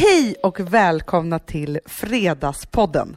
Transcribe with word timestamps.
Hej 0.00 0.34
och 0.42 0.60
välkomna 0.60 1.38
till 1.38 1.78
Fredagspodden. 1.86 3.16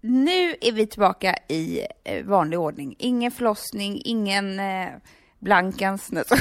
Nu 0.00 0.54
är 0.60 0.72
vi 0.72 0.86
tillbaka 0.86 1.34
i 1.48 1.80
eh, 2.04 2.24
vanlig 2.24 2.58
ordning. 2.58 2.94
Ingen 2.98 3.30
förlossning, 3.30 4.02
ingen 4.04 4.60
eh, 4.60 4.86
blankans. 5.38 6.06
Så- 6.06 6.14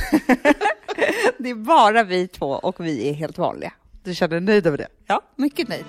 det 1.38 1.50
är 1.50 1.56
bara 1.56 2.04
vi 2.04 2.28
två 2.28 2.48
och 2.48 2.86
vi 2.86 3.10
är 3.10 3.14
helt 3.14 3.38
vanliga. 3.38 3.74
Du 4.04 4.16
känner 4.16 4.30
dig 4.36 4.42
nöjd 4.42 4.68
över 4.68 4.78
det? 4.78 4.88
Ja, 5.08 5.22
mycket 5.36 5.68
nöjd. 5.68 5.86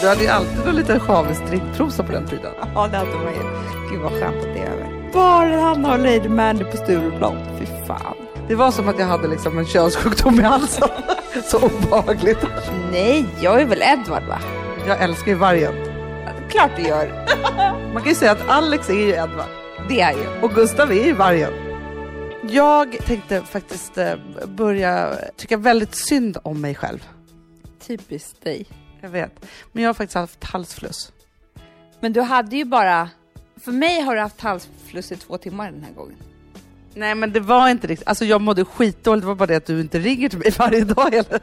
Du 0.00 0.08
hade 0.08 0.22
ju 0.22 0.28
alltid 0.28 0.66
någon 0.66 0.76
liten 0.76 1.00
sjavig 1.00 1.36
stricktrosa 1.36 2.02
på 2.02 2.12
den 2.12 2.26
tiden. 2.28 2.52
Ja, 2.74 2.88
det 2.88 2.96
hade 2.96 3.10
man 3.10 3.32
ju. 3.34 3.40
Gud 3.90 4.00
vad 4.00 4.12
skönt 4.12 4.36
att 4.36 4.54
det 4.54 4.58
är 4.60 4.70
över. 4.70 5.12
Bara 5.12 5.60
han 5.60 5.84
har 5.84 5.98
Lady 5.98 6.28
Mandy 6.28 6.64
på 6.64 6.76
Stureplan. 6.76 7.36
Fy 7.58 7.66
fan. 7.86 8.16
Det 8.48 8.54
var 8.54 8.70
som 8.70 8.88
att 8.88 8.98
jag 8.98 9.06
hade 9.06 9.28
liksom 9.28 9.58
en 9.58 9.66
könssjukdom 9.66 10.40
i 10.40 10.42
halsen. 10.42 10.88
Så 11.44 11.66
obehagligt. 11.66 12.38
Nej, 12.92 13.26
jag 13.40 13.60
är 13.60 13.66
väl 13.66 13.82
Edvard 13.82 14.22
va? 14.24 14.38
Jag 14.86 15.02
älskar 15.02 15.26
ju 15.32 15.34
vargen. 15.38 15.74
Klart 16.50 16.70
du 16.76 16.82
gör. 16.82 17.26
Man 17.92 18.02
kan 18.02 18.08
ju 18.08 18.14
säga 18.14 18.32
att 18.32 18.48
Alex 18.48 18.90
är 18.90 18.94
ju 18.94 19.08
Edvard 19.08 19.48
Det 19.88 20.00
är 20.00 20.12
ju. 20.12 20.42
och 20.42 20.54
Gustav 20.54 20.90
är 20.92 21.04
ju 21.04 21.12
vargen. 21.12 21.52
Jag 22.50 22.96
tänkte 23.06 23.40
faktiskt 23.42 23.98
eh, 23.98 24.14
börja 24.46 25.14
tycka 25.36 25.56
väldigt 25.56 25.94
synd 25.94 26.36
om 26.42 26.60
mig 26.60 26.74
själv. 26.74 27.08
Typiskt 27.86 28.44
dig. 28.44 28.66
Jag 29.00 29.08
vet. 29.08 29.44
Men 29.72 29.82
jag 29.82 29.88
har 29.88 29.94
faktiskt 29.94 30.14
haft 30.14 30.44
halsfluss. 30.44 31.12
Men 32.00 32.12
du 32.12 32.20
hade 32.20 32.56
ju 32.56 32.64
bara... 32.64 33.08
För 33.64 33.72
mig 33.72 34.00
har 34.00 34.14
du 34.14 34.20
haft 34.20 34.40
halsfluss 34.40 35.12
i 35.12 35.16
två 35.16 35.38
timmar 35.38 35.70
den 35.70 35.84
här 35.84 35.92
gången. 35.92 36.16
Nej 36.94 37.14
men 37.14 37.32
det 37.32 37.40
var 37.40 37.68
inte 37.68 37.86
riktigt, 37.86 38.08
alltså 38.08 38.24
jag 38.24 38.40
mådde 38.40 38.64
skitdåligt, 38.64 39.22
det 39.22 39.26
var 39.26 39.34
bara 39.34 39.46
det 39.46 39.56
att 39.56 39.66
du 39.66 39.80
inte 39.80 39.98
ringer 39.98 40.28
till 40.28 40.38
mig 40.38 40.50
varje 40.58 40.84
dag 40.84 41.10
heller. 41.10 41.40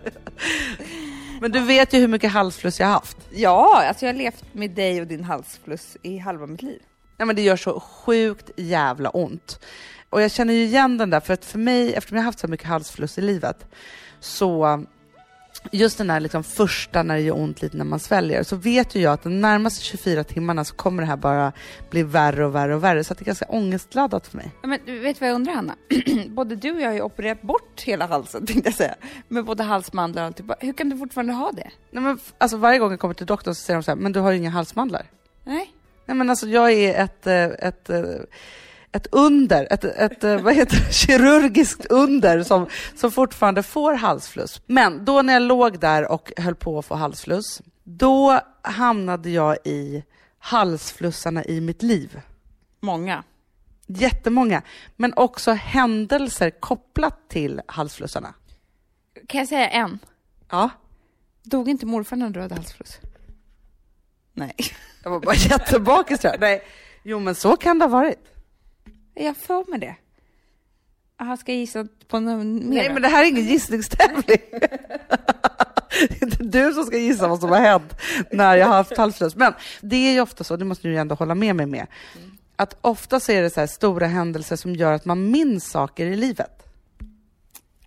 Men 1.42 1.52
du 1.52 1.60
vet 1.60 1.94
ju 1.94 2.00
hur 2.00 2.08
mycket 2.08 2.32
halsfluss 2.32 2.80
jag 2.80 2.88
har 2.88 2.94
haft. 2.94 3.18
Ja, 3.32 3.84
alltså 3.88 4.06
jag 4.06 4.14
har 4.14 4.18
levt 4.18 4.44
med 4.54 4.72
dig 4.72 5.02
och 5.02 5.08
din 5.08 5.24
halsfluss 5.24 5.98
i 6.02 6.18
halva 6.18 6.46
mitt 6.46 6.62
liv. 6.62 6.80
Nej 7.18 7.26
men 7.26 7.36
det 7.36 7.42
gör 7.42 7.56
så 7.56 7.80
sjukt 7.80 8.50
jävla 8.56 9.10
ont. 9.10 9.60
Och 10.10 10.22
jag 10.22 10.32
känner 10.32 10.54
ju 10.54 10.64
igen 10.64 10.98
den 10.98 11.10
där, 11.10 11.20
för 11.20 11.34
att 11.34 11.46
för 11.46 11.60
mig, 11.60 11.94
eftersom 11.94 12.18
jag 12.18 12.24
har 12.24 12.26
haft 12.26 12.40
så 12.40 12.48
mycket 12.48 12.68
halsfluss 12.68 13.18
i 13.18 13.22
livet, 13.22 13.66
så 14.20 14.86
just 15.72 15.98
den 15.98 16.08
där 16.08 16.20
liksom 16.20 16.44
första 16.44 17.04
när 17.04 17.16
det 17.16 17.22
gör 17.22 17.38
ont 17.38 17.62
lite 17.62 17.78
när 17.78 17.86
man 17.86 18.00
sväljer, 18.00 18.44
så 18.44 18.56
vet 18.56 18.96
ju 18.96 19.02
jag 19.02 19.14
att 19.14 19.24
de 19.24 19.42
närmaste 19.42 19.84
24 19.84 20.24
timmarna 20.24 20.66
så 20.66 20.76
kommer 20.76 21.04
det 21.04 21.08
här 21.08 21.18
bara 21.18 21.52
bli 21.90 22.04
värre 22.04 22.46
och 22.46 22.56
värre 22.56 22.76
och 22.76 22.84
värre, 22.84 23.04
så 23.04 23.14
det 23.14 23.22
är 23.22 23.26
ganska 23.26 23.46
ångestladdat 23.46 24.28
för 24.28 24.38
mig. 24.38 24.52
Ja, 24.62 24.68
Men 24.68 24.80
du 24.86 25.00
vet 25.00 25.22
vad 25.22 25.30
jag 25.30 25.36
undrar 25.36 25.54
Hanna? 25.54 25.76
både 26.28 26.56
du 26.56 26.72
och 26.72 26.82
jag 26.82 26.88
har 26.88 26.94
ju 26.94 27.02
opererat 27.02 27.42
bort 27.42 27.82
hela 27.82 28.06
halsen 28.08 28.46
tänkte 28.48 28.70
jag 28.70 28.76
säga. 28.76 28.96
Med 29.28 29.46
både 29.46 29.64
halsmandlar 29.64 30.22
och 30.22 30.28
alltihopa. 30.28 30.56
Hur 30.60 30.74
kan 30.74 30.90
du 30.90 30.98
fortfarande 30.98 31.34
ha 31.34 31.52
det? 31.52 31.72
Nej, 31.92 32.04
men, 32.04 32.20
alltså 32.38 32.58
varje 32.58 32.80
gång 32.80 32.92
jag 32.92 33.00
kommer 33.00 33.14
till 33.14 33.26
doktorn 33.26 33.56
så 33.56 33.62
säger 33.62 33.78
de 33.78 33.84
så 33.84 33.92
här, 33.92 33.96
men 33.96 34.12
du 34.12 34.20
har 34.20 34.32
ju 34.32 34.38
inga 34.38 34.50
halsmandlar. 34.50 35.06
Nej? 35.44 35.74
Nej 36.06 36.18
men 36.18 36.30
alltså 36.30 36.48
jag 36.48 36.72
är 36.72 37.04
ett, 37.04 37.28
eh, 37.28 37.44
ett, 37.44 37.90
eh, 37.90 38.04
ett 38.92 39.08
under, 39.12 39.68
ett, 39.72 39.84
ett 39.84 40.24
eh, 40.24 40.42
vad 40.42 40.56
heter 40.56 40.78
det, 40.78 40.94
kirurgiskt 40.94 41.86
under 41.86 42.44
som, 42.44 42.68
som 42.96 43.12
fortfarande 43.12 43.64
får 43.64 43.94
halsfluss. 43.94 44.62
Men 44.66 45.06
då 45.06 45.22
när 45.22 45.34
jag 45.34 45.42
låg 45.42 45.80
där 45.80 46.12
och 46.12 46.32
höll 46.38 46.56
på 46.56 46.80
att 46.80 46.86
få 46.86 46.96
halsfluss, 46.96 47.62
då 47.84 48.40
hamnade 48.62 49.30
jag 49.30 49.58
i 49.64 50.04
halsflussarna 50.40 51.46
i 51.46 51.62
mitt 51.62 51.84
liv. 51.84 52.22
Många. 52.80 53.24
Jättemånga, 53.88 54.62
men 54.96 55.14
också 55.16 55.52
händelser 55.52 56.50
kopplat 56.50 57.30
till 57.30 57.62
halsflussarna. 57.66 58.34
Kan 59.28 59.40
jag 59.40 59.48
säga 59.48 59.70
en? 59.70 60.00
Ja, 60.50 60.70
Dog 61.44 61.70
inte 61.70 61.86
morfar 61.86 62.16
när 62.16 62.30
du 62.30 62.42
hade 62.42 62.56
halsfluss? 62.56 63.00
Nej. 64.34 64.56
jag 65.04 65.12
var 65.12 65.20
bara 65.20 65.36
jättebakis 65.36 66.20
tror 66.20 66.34
jag. 66.34 66.42
Nej, 66.42 66.64
jo 67.04 67.20
men 67.20 67.36
så 67.36 67.58
kan 67.58 67.80
det 67.80 67.86
ha 67.86 67.90
varit. 67.90 68.31
Jag 69.24 69.38
för 69.38 69.70
mig 69.70 69.80
det. 69.80 69.96
Jaha, 71.20 71.38
ska 71.38 71.52
jag 71.52 71.60
gissa 71.60 71.88
på 72.08 72.20
något 72.20 72.46
mer? 72.46 72.76
Nej, 72.76 72.94
men 72.94 73.02
det 73.02 73.08
här 73.08 73.24
är 73.24 73.28
ingen 73.28 73.46
gissningstävling. 73.46 74.42
Det 76.10 76.22
är 76.22 76.24
inte 76.24 76.44
du 76.44 76.74
som 76.74 76.84
ska 76.84 76.98
gissa 76.98 77.28
vad 77.28 77.40
som 77.40 77.50
har 77.50 77.60
hänt 77.60 77.94
när 78.32 78.56
jag 78.56 78.68
har 78.68 78.76
haft 78.76 78.98
halsfluss. 78.98 79.36
Men 79.36 79.54
det 79.82 79.96
är 79.96 80.14
ju 80.14 80.22
ofta 80.22 80.44
så, 80.44 80.56
det 80.56 80.66
måste 80.66 80.88
du 80.88 80.94
ju 80.94 81.00
ändå 81.00 81.16
hålla 81.16 81.36
med 81.36 81.56
mig 81.56 81.66
med, 81.66 81.88
att 82.56 82.78
ofta 82.82 83.20
så 83.20 83.32
är 83.32 83.42
det 83.42 83.50
så 83.50 83.68
stora 83.68 84.08
händelser 84.08 84.56
som 84.56 84.76
gör 84.76 84.94
att 84.94 85.06
man 85.06 85.32
minns 85.32 85.70
saker 85.72 86.06
i 86.06 86.16
livet. 86.16 86.64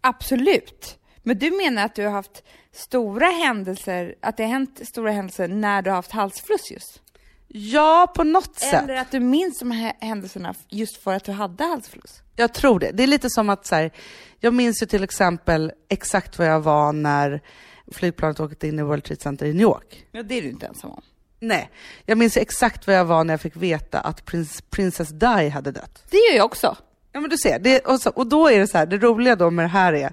Absolut. 0.00 0.98
Men 1.22 1.38
du 1.38 1.50
menar 1.50 1.84
att 1.84 1.94
du 1.94 2.04
har 2.04 2.12
haft 2.12 2.42
stora 2.72 3.26
händelser, 3.26 4.14
att 4.20 4.36
det 4.36 4.42
har 4.42 4.50
hänt 4.50 4.80
stora 4.84 5.10
händelser 5.10 5.48
när 5.48 5.82
du 5.82 5.90
har 5.90 5.96
haft 5.96 6.12
halsfluss 6.12 6.70
just? 6.70 7.00
Ja, 7.56 8.12
på 8.14 8.24
något 8.24 8.58
sätt. 8.58 8.84
Eller 8.84 8.96
att 8.96 9.10
du 9.10 9.20
minns 9.20 9.58
de 9.58 9.70
här 9.70 9.92
händelserna 10.00 10.54
just 10.68 10.96
för 10.96 11.14
att 11.14 11.24
du 11.24 11.32
hade 11.32 11.64
halsfluss? 11.64 12.22
Jag 12.36 12.54
tror 12.54 12.80
det. 12.80 12.90
Det 12.90 13.02
är 13.02 13.06
lite 13.06 13.30
som 13.30 13.50
att 13.50 13.66
så 13.66 13.74
här, 13.74 13.90
jag 14.40 14.54
minns 14.54 14.82
ju 14.82 14.86
till 14.86 15.04
exempel 15.04 15.72
exakt 15.88 16.38
vad 16.38 16.48
jag 16.48 16.60
var 16.60 16.92
när 16.92 17.40
flygplanet 17.92 18.40
åkte 18.40 18.68
in 18.68 18.78
i 18.78 18.82
World 18.82 19.04
Trade 19.04 19.20
Center 19.20 19.46
i 19.46 19.52
New 19.52 19.62
York. 19.62 20.06
Ja, 20.12 20.22
det 20.22 20.38
är 20.38 20.42
du 20.42 20.48
inte 20.48 20.66
ensam 20.66 20.90
om. 20.90 21.02
Nej, 21.40 21.70
jag 22.06 22.18
minns 22.18 22.36
exakt 22.36 22.86
vad 22.86 22.96
jag 22.96 23.04
var 23.04 23.24
när 23.24 23.32
jag 23.34 23.40
fick 23.40 23.56
veta 23.56 24.00
att 24.00 24.24
prins, 24.24 24.62
Princess 24.70 25.08
Di 25.08 25.48
hade 25.48 25.70
dött. 25.70 26.04
Det 26.10 26.16
gör 26.16 26.36
jag 26.36 26.44
också. 26.44 26.76
Ja 27.12 27.20
men 27.20 27.30
du 27.30 27.36
ser, 27.36 27.58
det, 27.58 27.80
och, 27.80 28.00
så, 28.00 28.10
och 28.10 28.26
då 28.26 28.48
är 28.48 28.58
det 28.58 28.66
så 28.66 28.78
här, 28.78 28.86
det 28.86 28.98
roliga 28.98 29.36
då 29.36 29.50
med 29.50 29.64
det 29.64 29.68
här 29.68 29.92
är 29.92 30.12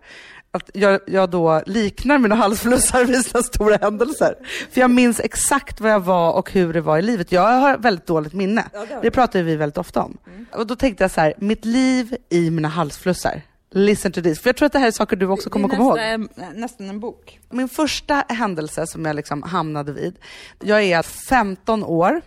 att 0.51 0.69
jag, 0.73 1.00
jag 1.07 1.29
då 1.29 1.62
liknar 1.66 2.17
mina 2.17 2.35
halsflussar 2.35 3.06
vid 3.06 3.25
sina 3.25 3.44
stora 3.44 3.75
händelser. 3.75 4.35
För 4.72 4.81
jag 4.81 4.91
minns 4.91 5.19
exakt 5.19 5.81
vad 5.81 5.91
jag 5.91 6.00
var 6.00 6.34
och 6.34 6.51
hur 6.51 6.73
det 6.73 6.81
var 6.81 6.97
i 6.97 7.01
livet. 7.01 7.31
Jag 7.31 7.41
har 7.41 7.78
väldigt 7.78 8.07
dåligt 8.07 8.34
minne. 8.34 8.66
det 9.01 9.12
pratar 9.12 9.44
vi 9.44 9.56
väldigt 9.56 9.78
ofta 9.78 10.01
om. 10.01 10.17
Och 10.53 10.67
då 10.67 10.75
tänkte 10.75 11.03
jag 11.03 11.12
så 11.12 11.22
här, 11.22 11.34
mitt 11.38 11.66
liv 11.66 12.16
i 12.29 12.50
mina 12.50 12.67
halsflussar. 12.67 13.41
Listen 13.73 14.12
to 14.12 14.22
this. 14.22 14.39
För 14.39 14.50
jag 14.50 14.56
tror 14.56 14.66
att 14.66 14.72
det 14.72 14.79
här 14.79 14.88
är 14.88 14.91
saker 14.91 15.16
du 15.16 15.28
också 15.28 15.50
kommer 15.50 15.67
det 15.67 15.75
är 15.75 15.78
komma 15.78 16.01
ihåg. 16.01 16.19
nästa, 16.19 16.51
nästan 16.53 16.89
en 16.89 17.00
bok. 17.00 17.39
Min 17.50 17.69
första 17.69 18.23
händelse 18.29 18.88
som 18.88 19.06
jag 19.06 19.16
liksom 19.16 19.44
hamnade 19.44 19.91
vid, 19.94 20.16
jag 20.59 20.83
är 20.83 21.01
15 21.01 21.83
år, 21.83 22.22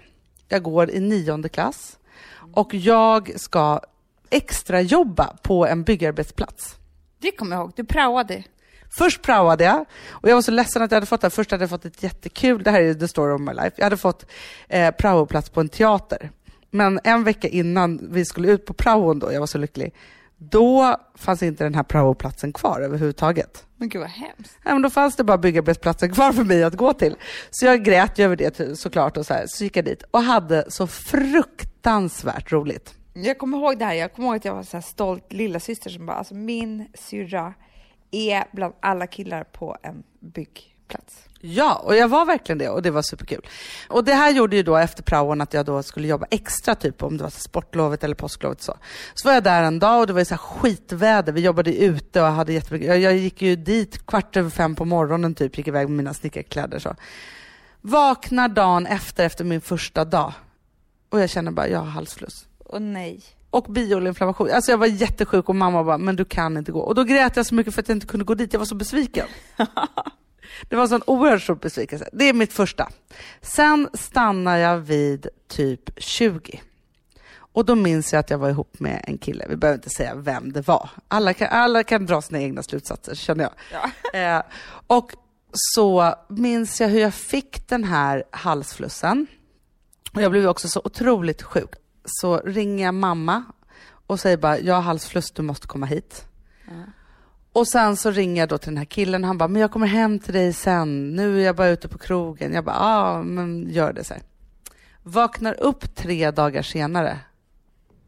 jag 0.49 0.63
går 0.63 0.91
i 0.91 1.01
nionde 1.01 1.49
klass 1.49 1.99
och 2.55 2.75
jag 2.75 3.41
ska 3.41 3.81
extra 4.31 4.81
jobba 4.81 5.37
på 5.43 5.67
en 5.67 5.83
byggarbetsplats. 5.83 6.77
Det 7.25 7.31
kommer 7.31 7.57
jag 7.57 7.63
ihåg. 7.63 7.73
Du 7.77 7.85
praoade. 7.85 8.45
Först 8.99 9.23
praoade 9.23 9.65
jag 9.65 9.85
och 10.11 10.29
jag 10.29 10.35
var 10.35 10.43
så 10.43 10.51
ledsen 10.51 10.83
att 10.83 10.91
jag 10.91 10.97
hade 10.97 11.07
fått 11.07 11.21
det. 11.21 11.31
Först 11.31 11.51
hade 11.51 11.63
jag 11.63 11.71
fått 11.71 11.85
ett 11.85 12.03
jättekul, 12.03 12.63
det 12.63 12.71
här 12.71 12.81
är 12.81 12.95
the 12.95 13.09
story 13.09 13.35
of 13.35 13.41
my 13.41 13.53
life, 13.53 13.73
jag 13.77 13.85
hade 13.85 13.97
fått 13.97 14.27
eh, 14.69 14.91
praoplats 14.91 15.51
på 15.51 15.61
en 15.61 15.69
teater. 15.69 16.31
Men 16.71 17.01
en 17.05 17.25
vecka 17.25 17.49
innan 17.49 18.09
vi 18.13 18.25
skulle 18.25 18.49
ut 18.49 18.67
på 18.67 18.73
praon 18.73 19.19
då, 19.19 19.33
jag 19.33 19.41
var 19.41 19.47
så 19.47 19.59
lycklig, 19.59 19.95
då 20.39 20.97
fanns 21.15 21.43
inte 21.43 21.65
den 21.65 21.75
här 21.75 21.83
praoplatsen 21.83 22.53
kvar 22.53 22.81
överhuvudtaget. 22.81 23.67
Men 23.77 23.89
gud 23.89 24.01
vad 24.01 24.11
hemskt. 24.11 24.59
Nej, 24.65 24.75
men 24.75 24.83
då 24.83 24.91
fanns 24.91 25.17
det 25.17 25.25
bara 25.25 25.39
byggarbetsplatsen 25.39 26.13
kvar 26.13 26.33
för 26.33 26.45
mig 26.45 26.65
att 26.65 26.75
gå 26.75 26.93
till. 26.93 27.17
Så 27.51 27.67
jag 27.67 27.85
grät 27.85 28.19
ju 28.19 28.25
över 28.25 28.37
det 28.37 28.79
såklart 28.79 29.17
och 29.17 29.27
så, 29.27 29.35
här, 29.35 29.45
så 29.49 29.65
gick 29.65 29.77
jag 29.77 29.85
dit 29.85 30.03
och 30.11 30.23
hade 30.23 30.71
så 30.71 30.87
fruktansvärt 30.87 32.53
roligt. 32.53 32.95
Jag 33.17 33.39
kommer 33.39 33.59
ihåg 33.59 33.79
det 33.79 33.85
här. 33.85 33.95
Jag 33.95 34.13
kommer 34.13 34.29
ihåg 34.29 34.37
att 34.37 34.45
jag 34.45 34.55
var 34.55 34.63
så 34.63 34.77
här 34.77 34.83
stolt 34.83 35.33
lilla 35.33 35.61
syster 35.61 35.91
som 35.91 36.07
bara, 36.07 36.17
alltså 36.17 36.35
min 36.35 36.87
syrra 36.95 37.55
är 38.11 38.45
bland 38.53 38.75
alla 38.81 39.07
killar 39.07 39.45
på 39.45 39.77
en 39.83 40.03
byggplats. 40.21 41.29
Ja, 41.41 41.75
och 41.85 41.97
jag 41.97 42.09
var 42.09 42.25
verkligen 42.25 42.59
det 42.59 42.69
och 42.69 42.83
det 42.83 42.91
var 42.91 43.03
superkul. 43.03 43.47
Och 43.89 44.05
det 44.05 44.15
här 44.15 44.31
gjorde 44.31 44.57
ju 44.57 44.63
då 44.63 44.77
efter 44.77 45.03
praon 45.03 45.41
att 45.41 45.55
jag 45.55 45.67
då 45.67 45.83
skulle 45.83 46.09
jobba 46.09 46.27
extra, 46.31 46.75
typ 46.75 47.03
om 47.03 47.17
det 47.17 47.23
var 47.23 47.31
sportlovet 47.31 48.05
eller 48.05 48.15
påsklovet 48.15 48.63
så. 48.63 48.77
Så 49.15 49.29
var 49.29 49.35
jag 49.35 49.43
där 49.45 49.63
en 49.63 49.79
dag 49.79 50.01
och 50.01 50.07
det 50.07 50.13
var 50.13 50.21
ju 50.21 50.25
så 50.25 50.35
här 50.35 50.39
skitväder, 50.39 51.33
vi 51.33 51.41
jobbade 51.41 51.77
ute 51.77 52.23
och 52.23 52.27
hade 52.27 52.53
jättemycket, 52.53 52.89
jag, 52.89 52.99
jag 52.99 53.17
gick 53.17 53.43
ju 53.43 53.57
dit 53.57 54.07
kvart 54.07 54.37
över 54.37 54.51
fem 54.51 54.75
på 54.75 54.85
morgonen 54.85 55.35
typ, 55.35 55.59
gick 55.59 55.69
iväg 55.69 55.89
med 55.89 55.97
mina 55.97 56.15
snickarkläder 56.15 56.79
så. 56.79 56.97
Vaknar 57.81 58.49
dagen 58.49 58.87
efter, 58.87 59.25
efter 59.25 59.45
min 59.45 59.61
första 59.61 60.05
dag 60.05 60.33
och 61.11 61.21
jag 61.21 61.31
känner 61.31 61.51
bara, 61.51 61.69
jag 61.69 61.79
har 61.79 61.87
halsfluss. 61.87 62.47
Och 62.75 62.83
nej. 62.83 63.23
och 63.51 63.65
bioinflammation. 63.65 64.51
Alltså 64.51 64.71
jag 64.71 64.79
var 64.79 64.87
jättesjuk 64.87 65.49
och 65.49 65.55
mamma 65.55 65.85
bara, 65.85 65.99
men 65.99 66.17
du 66.17 66.25
kan 66.25 66.57
inte 66.57 66.73
gå. 66.73 66.81
Och 66.81 66.95
då 66.95 67.05
grät 67.05 67.37
jag 67.37 67.47
så 67.47 67.55
mycket 67.55 67.75
för 67.75 67.83
att 67.83 67.89
jag 67.89 67.97
inte 67.97 68.07
kunde 68.07 68.25
gå 68.25 68.35
dit, 68.35 68.53
jag 68.53 68.59
var 68.59 68.67
så 68.67 68.75
besviken. 68.75 69.27
Det 70.69 70.77
var 70.77 70.83
en 70.83 70.89
sån 70.89 71.03
oerhört 71.07 71.43
stor 71.43 71.55
besvikelse. 71.55 72.09
Det 72.13 72.29
är 72.29 72.33
mitt 72.33 72.53
första. 72.53 72.89
Sen 73.41 73.89
stannar 73.95 74.57
jag 74.57 74.77
vid 74.79 75.29
typ 75.49 75.91
20. 75.97 76.61
Och 77.37 77.65
då 77.65 77.75
minns 77.75 78.13
jag 78.13 78.21
att 78.21 78.31
jag 78.31 78.39
var 78.39 78.51
ihop 78.51 78.81
med 78.81 79.05
en 79.07 79.19
kille, 79.19 79.47
vi 79.49 79.57
behöver 79.57 79.79
inte 79.79 79.91
säga 79.91 80.15
vem 80.15 80.53
det 80.53 80.69
var. 80.69 80.91
Alla 81.09 81.35
kan, 81.35 81.49
alla 81.51 81.83
kan 81.83 82.07
dra 82.07 82.23
sina 82.23 82.41
egna 82.41 82.63
slutsatser, 82.63 83.15
känner 83.15 83.45
jag. 83.45 83.53
Ja. 83.73 83.91
Eh, 84.19 84.43
och 84.87 85.13
så 85.53 86.15
minns 86.29 86.81
jag 86.81 86.89
hur 86.89 87.01
jag 87.01 87.15
fick 87.15 87.69
den 87.69 87.85
här 87.85 88.25
halsflussen. 88.31 89.27
Och 90.15 90.23
jag 90.23 90.31
blev 90.31 90.47
också 90.47 90.69
så 90.69 90.81
otroligt 90.85 91.43
sjuk. 91.43 91.71
Så 92.05 92.37
ringer 92.37 92.85
jag 92.85 92.95
mamma 92.95 93.45
och 94.07 94.21
säger 94.21 94.37
bara, 94.37 94.59
jag 94.59 94.75
har 94.75 94.83
halsfluss, 94.83 95.31
du 95.31 95.43
måste 95.43 95.67
komma 95.67 95.87
hit. 95.87 96.27
Och 97.53 97.69
sen 97.69 97.97
så 97.97 98.11
ringer 98.11 98.43
jag 98.43 98.49
då 98.49 98.59
till 98.59 98.71
den 98.71 98.77
här 98.77 98.85
killen. 98.85 99.25
Han 99.25 99.39
bara, 99.39 99.49
men 99.49 99.63
jag 99.63 99.71
kommer 99.71 99.87
hem 99.87 100.19
till 100.19 100.35
dig 100.35 100.53
sen. 100.53 101.17
Nu 101.17 101.41
är 101.41 101.45
jag 101.45 101.57
bara 101.57 101.69
ute 101.69 101.89
på 101.89 101.99
krogen. 101.99 102.53
Jag 102.53 102.65
bara, 102.65 102.77
ja, 102.77 103.23
men 103.23 103.67
gör 103.71 103.93
det 103.93 104.05
så 104.05 104.15
här. 104.15 104.23
Vaknar 105.03 105.61
upp 105.61 105.95
tre 105.95 106.31
dagar 106.31 106.63
senare 106.63 107.19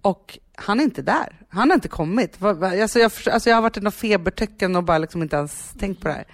och 0.03 0.39
han 0.55 0.81
är 0.81 0.85
inte 0.85 1.03
där. 1.03 1.47
Han 1.49 1.71
har 1.71 1.75
inte 1.75 1.89
kommit. 1.89 2.43
Alltså 2.43 2.99
jag, 2.99 3.13
alltså 3.33 3.49
jag 3.51 3.57
har 3.57 3.63
varit 3.63 3.77
i 3.77 3.81
något 3.81 3.95
febertecken 3.95 4.77
och 4.77 4.85
bara 4.85 4.99
liksom 4.99 5.23
inte 5.23 5.37
ens 5.37 5.73
tänkt 5.79 6.03
på 6.03 6.09
det 6.09 6.15
här. 6.15 6.27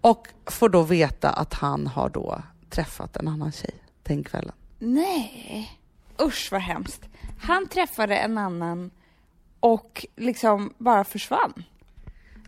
Och 0.00 0.28
får 0.46 0.68
då 0.68 0.82
veta 0.82 1.30
att 1.30 1.54
han 1.54 1.86
har 1.86 2.08
då 2.08 2.42
träffat 2.70 3.16
en 3.16 3.28
annan 3.28 3.52
tjej 3.52 3.74
den 4.02 4.24
kvällen. 4.24 4.52
Nej, 4.78 5.77
usch 6.22 6.48
vad 6.52 6.60
hemskt. 6.60 7.08
Han 7.40 7.68
träffade 7.68 8.16
en 8.16 8.38
annan 8.38 8.90
och 9.60 10.06
liksom 10.16 10.74
bara 10.78 11.04
försvann. 11.04 11.64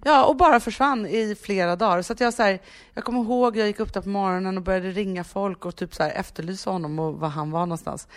Ja, 0.05 0.25
och 0.25 0.37
bara 0.37 0.61
försvann 0.61 1.07
i 1.07 1.37
flera 1.43 1.77
dagar. 1.77 2.03
Så 2.03 2.13
att 2.13 2.21
jag, 2.21 2.35
så 2.35 2.43
här, 2.43 2.59
jag 2.95 3.05
kommer 3.05 3.21
ihåg, 3.21 3.57
jag 3.57 3.67
gick 3.67 3.81
upp 3.81 3.95
där 3.95 4.01
på 4.01 4.09
morgonen 4.09 4.57
och 4.57 4.63
började 4.63 4.91
ringa 4.91 5.25
folk 5.25 5.65
och 5.65 5.77
typ 5.77 5.95
så 5.95 6.03
här, 6.03 6.11
efterlysa 6.11 6.71
honom 6.71 6.99
och 6.99 7.15
var 7.15 7.29
han 7.29 7.51
var 7.51 7.61
någonstans. 7.61 8.09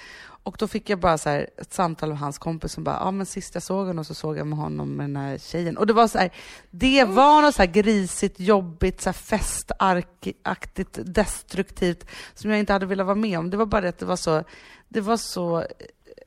Och 0.43 0.55
då 0.59 0.67
fick 0.67 0.89
jag 0.89 0.99
bara 0.99 1.17
så 1.17 1.29
här, 1.29 1.49
ett 1.57 1.73
samtal 1.73 2.11
av 2.11 2.17
hans 2.17 2.37
kompis 2.37 2.71
som 2.71 2.83
bara, 2.83 2.97
ja 2.99 3.11
men 3.11 3.25
sist 3.25 3.53
jag 3.53 3.63
såg 3.63 3.87
honom 3.87 4.05
så 4.05 4.13
såg 4.13 4.37
jag 4.37 4.47
med 4.47 4.57
honom 4.57 4.95
med 4.95 5.03
den 5.03 5.15
här 5.15 5.37
tjejen. 5.37 5.77
Och 5.77 5.87
det 5.87 5.93
var 5.93 6.07
så 6.07 6.17
här, 6.17 6.31
det 6.71 7.03
var 7.03 7.41
något 7.41 7.55
så 7.55 7.61
här 7.61 7.71
grisigt, 7.71 8.39
jobbigt, 8.39 9.01
så 9.01 9.09
här 9.09 9.13
festaktigt, 9.13 10.99
destruktivt 11.05 12.05
som 12.33 12.49
jag 12.49 12.59
inte 12.59 12.73
hade 12.73 12.85
velat 12.85 13.05
vara 13.05 13.15
med 13.15 13.39
om. 13.39 13.49
Det 13.49 13.57
var 13.57 13.65
bara 13.65 13.81
det 13.81 13.89
att 13.89 13.99
det 13.99 14.05
var 14.05 14.15
så, 14.15 14.43
det 14.89 15.01
var 15.01 15.17
så 15.17 15.65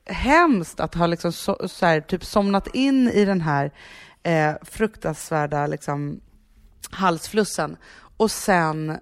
hemskt 0.05 0.81
att 0.81 0.95
ha 0.95 1.07
liksom 1.07 1.33
så, 1.33 1.69
så 1.69 1.87
här, 1.87 2.01
typ 2.01 2.25
somnat 2.25 2.75
in 2.75 3.09
i 3.09 3.25
den 3.25 3.41
här 3.41 3.73
eh, 4.23 4.55
fruktansvärda 4.62 5.67
liksom, 5.67 6.21
halsflussen 6.91 7.77
och 8.17 8.31
sen 8.31 8.99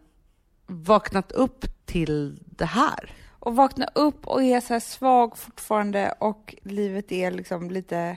vaknat 0.67 1.33
upp 1.33 1.65
till 1.87 2.39
det 2.45 2.65
här. 2.65 3.24
Och 3.45 3.57
vakna 3.57 3.89
upp 3.95 4.27
och 4.27 4.43
är 4.43 4.61
så 4.61 4.81
svag 4.81 5.39
fortfarande 5.39 6.15
och 6.19 6.55
livet 6.63 7.13
är 7.13 7.31
liksom 7.31 7.71
lite 7.71 8.17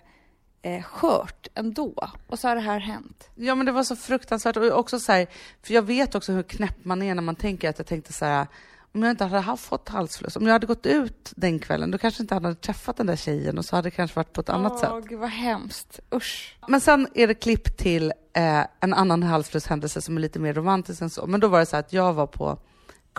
eh, 0.61 0.83
skört 0.83 1.47
ändå. 1.55 2.09
Och 2.27 2.39
så 2.39 2.47
har 2.47 2.55
det 2.55 2.61
här 2.61 2.79
hänt. 2.79 3.29
Ja 3.35 3.55
men 3.55 3.65
det 3.65 3.71
var 3.71 3.83
så 3.83 3.95
fruktansvärt 3.95 4.57
och 4.57 4.79
också 4.79 4.99
så 4.99 5.11
här, 5.11 5.27
för 5.63 5.73
jag 5.73 5.81
vet 5.81 6.15
också 6.15 6.31
hur 6.31 6.43
knäpp 6.43 6.85
man 6.85 7.01
är 7.01 7.15
när 7.15 7.21
man 7.21 7.35
tänker 7.35 7.69
att 7.69 7.77
jag 7.77 7.87
tänkte 7.87 8.13
så 8.13 8.25
här 8.25 8.47
om 8.93 9.03
jag 9.03 9.11
inte 9.11 9.23
hade 9.23 9.39
haft 9.39 9.65
fått 9.65 9.89
halsfluss, 9.89 10.35
om 10.35 10.45
jag 10.45 10.53
hade 10.53 10.67
gått 10.67 10.85
ut 10.85 11.33
den 11.35 11.59
kvällen, 11.59 11.91
då 11.91 11.97
kanske 11.97 12.23
inte 12.23 12.33
hade 12.33 12.55
träffat 12.55 12.97
den 12.97 13.05
där 13.05 13.15
tjejen 13.15 13.57
och 13.57 13.65
så 13.65 13.75
hade 13.75 13.87
det 13.87 13.91
kanske 13.91 14.15
varit 14.15 14.33
på 14.33 14.41
ett 14.41 14.49
annat 14.49 14.79
sätt. 14.79 14.89
Åh, 14.91 15.19
vad 15.19 15.29
hemskt. 15.29 15.99
Usch. 16.13 16.57
Men 16.67 16.81
sen 16.81 17.07
är 17.13 17.27
det 17.27 17.33
klipp 17.33 17.77
till 17.77 18.13
eh, 18.33 18.65
en 18.79 18.93
annan 18.93 19.23
halsflusshändelse 19.23 20.01
som 20.01 20.17
är 20.17 20.21
lite 20.21 20.39
mer 20.39 20.53
romantisk 20.53 21.01
än 21.01 21.09
så. 21.09 21.27
Men 21.27 21.39
då 21.39 21.47
var 21.47 21.59
det 21.59 21.65
så 21.65 21.77
att 21.77 21.93
jag 21.93 22.13
var 22.13 22.27
på 22.27 22.59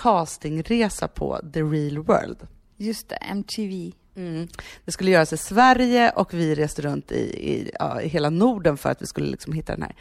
castingresa 0.02 1.08
på 1.08 1.40
The 1.52 1.62
Real 1.62 1.98
World. 1.98 2.46
Just 2.76 3.08
det, 3.08 3.16
MTV. 3.16 3.92
Mm. 4.16 4.48
Det 4.84 4.92
skulle 4.92 5.10
göras 5.10 5.32
i 5.32 5.36
Sverige 5.36 6.10
och 6.10 6.34
vi 6.34 6.54
reste 6.54 6.82
runt 6.82 7.12
i, 7.12 7.20
i, 7.52 7.70
ja, 7.78 8.00
i 8.00 8.08
hela 8.08 8.30
Norden 8.30 8.76
för 8.76 8.90
att 8.90 9.02
vi 9.02 9.06
skulle 9.06 9.30
liksom 9.30 9.52
hitta 9.52 9.72
den 9.72 9.82
här. 9.82 9.94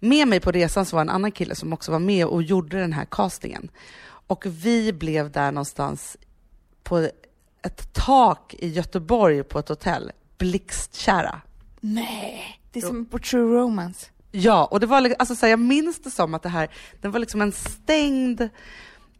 Med 0.00 0.28
mig 0.28 0.40
på 0.40 0.50
resan 0.50 0.86
så 0.86 0.96
var 0.96 1.00
en 1.00 1.10
annan 1.10 1.32
kille 1.32 1.54
som 1.54 1.72
också 1.72 1.92
var 1.92 1.98
med 1.98 2.26
och 2.26 2.42
gjorde 2.42 2.78
den 2.78 2.92
här 2.92 3.04
castingen. 3.10 3.70
Och 4.26 4.46
vi 4.46 4.92
blev 4.92 5.30
där 5.30 5.52
någonstans 5.52 6.16
på 6.82 6.98
ett 7.62 7.92
tak 7.92 8.54
i 8.58 8.68
Göteborg 8.68 9.42
på 9.42 9.58
ett 9.58 9.68
hotell, 9.68 10.12
blixtkära. 10.38 11.40
Nej, 11.80 12.60
det 12.72 12.78
är 12.78 12.86
som 12.86 13.06
på 13.06 13.18
True 13.18 13.60
Romance. 13.60 14.06
Ja, 14.30 14.64
och 14.64 14.80
det 14.80 14.86
var 14.86 15.14
alltså 15.18 15.34
så 15.34 15.46
här, 15.46 15.50
jag 15.50 15.60
minns 15.60 15.98
det 15.98 16.10
som 16.10 16.34
att 16.34 16.42
det 16.42 16.48
här, 16.48 16.68
den 17.00 17.10
var 17.10 17.20
liksom 17.20 17.40
en 17.42 17.52
stängd 17.52 18.48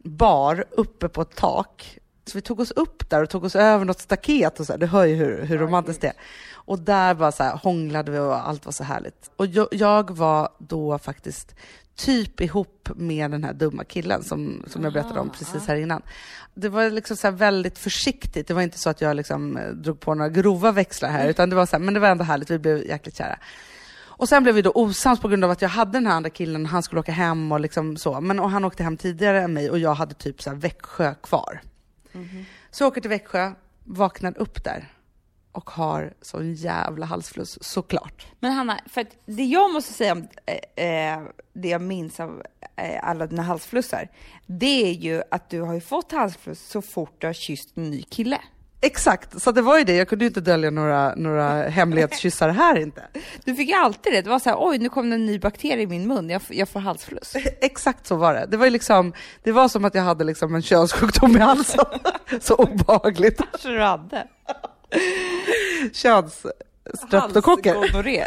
bar 0.05 0.65
uppe 0.71 1.09
på 1.09 1.23
ett 1.23 1.37
tak. 1.37 1.99
Så 2.27 2.39
vi 2.39 2.43
tog 2.43 2.61
oss 2.61 2.71
upp 2.71 3.11
där 3.11 3.23
och 3.23 3.31
tog 3.31 3.45
oss 3.45 3.57
över 3.57 3.85
något 3.85 4.01
staket 4.01 4.61
och 4.61 4.67
så 4.67 4.73
här. 4.73 4.79
Du 4.79 4.87
hör 4.87 5.05
ju 5.05 5.15
hur, 5.15 5.43
hur 5.45 5.59
romantiskt 5.59 6.03
det 6.03 6.09
är. 6.09 6.15
Och 6.53 6.79
där 6.79 7.15
bara 7.15 7.33
så 7.33 7.43
här, 7.43 7.57
hånglade 7.57 8.11
vi 8.13 8.19
och 8.19 8.49
allt 8.49 8.65
var 8.65 8.73
så 8.73 8.85
härligt. 8.85 9.31
Och 9.37 9.47
jag, 9.47 9.69
jag 9.71 10.11
var 10.11 10.49
då 10.59 10.99
faktiskt 10.99 11.55
typ 11.97 12.41
ihop 12.41 12.89
med 12.95 13.31
den 13.31 13.45
här 13.45 13.53
dumma 13.53 13.85
killen 13.85 14.25
som, 14.25 14.65
som 14.67 14.85
jag 14.85 14.93
berättade 14.93 15.21
om 15.21 15.31
precis 15.31 15.67
här 15.67 15.77
innan. 15.77 16.03
Det 16.55 16.69
var 16.69 16.91
liksom 16.91 17.17
så 17.17 17.31
väldigt 17.31 17.79
försiktigt. 17.79 18.49
Det 18.49 18.55
var 18.55 18.63
inte 18.63 18.79
så 18.79 18.91
att 18.91 19.01
jag 19.01 19.17
liksom 19.17 19.57
eh, 19.57 19.69
drog 19.69 20.01
på 20.01 20.15
några 20.15 20.29
grova 20.29 20.73
växlar 20.73 21.11
här, 21.11 21.29
utan 21.29 21.51
det 21.51 21.57
var 21.57 21.67
så 21.67 21.77
här, 21.77 21.85
men 21.85 21.95
det 21.95 22.01
var 22.01 22.09
ändå 22.09 22.25
härligt. 22.25 22.51
Vi 22.51 22.59
blev 22.59 22.87
jäkligt 22.87 23.17
kära. 23.17 23.39
Och 24.21 24.29
sen 24.29 24.43
blev 24.43 24.55
vi 24.55 24.63
då 24.63 24.73
osams 24.75 25.21
på 25.21 25.29
grund 25.29 25.45
av 25.45 25.51
att 25.51 25.63
jag 25.63 25.69
hade 25.69 25.93
den 25.93 26.07
här 26.07 26.15
andra 26.15 26.31
killen, 26.31 26.67
han 26.67 26.83
skulle 26.83 27.01
åka 27.01 27.13
hem 27.13 27.53
och 27.53 27.61
liksom 27.61 27.97
så. 27.97 28.21
Men 28.21 28.41
och 28.41 28.51
han 28.51 28.65
åkte 28.65 28.83
hem 28.83 28.97
tidigare 28.97 29.43
än 29.43 29.53
mig 29.53 29.71
och 29.71 29.79
jag 29.79 29.95
hade 29.95 30.15
typ 30.15 30.43
så 30.43 30.51
här 30.51 30.57
Växjö 30.57 31.15
kvar. 31.15 31.61
Mm 32.13 32.27
-hmm. 32.27 32.45
Så 32.71 32.83
jag 32.83 32.89
åker 32.89 33.01
till 33.01 33.11
Växjö, 33.11 33.53
vaknar 33.85 34.39
upp 34.39 34.65
där 34.65 34.93
och 35.53 35.71
har 35.71 36.15
sån 36.23 36.55
jävla 36.55 37.07
halsfluss, 37.07 37.59
såklart. 37.61 38.27
Men 38.41 38.53
Hanna, 38.53 38.81
för 38.87 39.07
det 39.27 39.45
jag 39.45 39.73
måste 39.73 39.93
säga 39.93 40.13
om 40.13 40.29
eh, 40.47 41.15
eh, 41.15 41.23
det 41.53 41.69
jag 41.69 41.83
minns 41.83 42.21
av 42.21 42.43
eh, 42.77 43.09
alla 43.09 43.27
dina 43.27 43.43
halsflussar, 43.43 44.09
det 44.47 44.91
är 44.91 44.93
ju 44.93 45.23
att 45.31 45.51
du 45.51 45.61
har 45.61 45.75
ju 45.75 45.81
fått 45.81 46.13
halsfluss 46.13 46.61
så 46.61 46.83
fort 46.83 47.15
du 47.19 47.27
har 47.27 47.35
kysst 47.35 47.77
en 47.77 47.91
ny 47.91 48.03
kille. 48.03 48.41
Exakt, 48.83 49.43
så 49.43 49.53
det 49.53 49.63
var 49.63 49.79
ju 49.79 49.85
det. 49.85 49.97
Jag 49.97 50.09
kunde 50.09 50.25
ju 50.25 50.27
inte 50.27 50.41
dölja 50.41 50.71
några, 50.71 51.15
några 51.15 51.63
hemlighetskyssar 51.69 52.49
här 52.49 52.79
inte. 52.79 53.03
Du 53.45 53.55
fick 53.55 53.69
ju 53.69 53.75
alltid 53.75 54.13
det. 54.13 54.23
Det 54.23 54.31
var 54.31 54.39
så 54.39 54.51
här, 54.51 54.57
oj, 54.61 54.79
nu 54.79 54.89
kom 54.89 55.11
det 55.11 55.17
en 55.17 55.27
ny 55.27 55.39
bakterie 55.39 55.83
i 55.83 55.87
min 55.87 56.09
mun. 56.09 56.31
Jag, 56.31 56.43
jag 56.49 56.69
får 56.69 56.81
halsfluss. 56.81 57.37
Exakt 57.61 58.07
så 58.07 58.17
var 58.17 58.35
det. 58.35 58.47
Det 58.51 58.57
var, 58.57 58.71
liksom, 58.71 59.13
det 59.43 59.53
var 59.53 59.69
som 59.69 59.85
att 59.85 59.95
jag 59.95 60.03
hade 60.03 60.25
liksom 60.25 60.55
en 60.55 60.63
könssjukdom 60.63 61.37
i 61.37 61.41
halsen. 61.41 61.85
så 62.41 62.55
obehagligt. 62.55 63.41
Kanske 63.51 63.69
du 63.69 63.81
hade. 63.81 64.27
Könsstreptokocker. 65.93 67.75
Halsgonorré. 67.75 68.27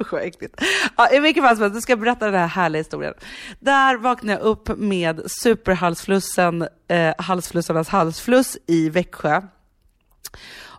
Usch 0.00 0.12
vad 0.12 0.22
äckligt. 0.22 0.62
Ja, 0.96 1.12
I 1.12 1.20
vilket 1.20 1.44
fall 1.44 1.56
som 1.56 1.62
helst, 1.62 1.82
ska 1.82 1.92
jag 1.92 2.00
berätta 2.00 2.24
den 2.24 2.34
här 2.34 2.46
härliga 2.46 2.80
historien. 2.80 3.14
Där 3.60 3.96
vaknade 3.96 4.38
jag 4.38 4.46
upp 4.46 4.78
med 4.78 5.22
superhalsflussen, 5.42 6.68
eh, 6.88 7.14
halsflussarnas 7.18 7.88
halsfluss 7.88 8.58
i 8.66 8.88
Växjö. 8.88 9.42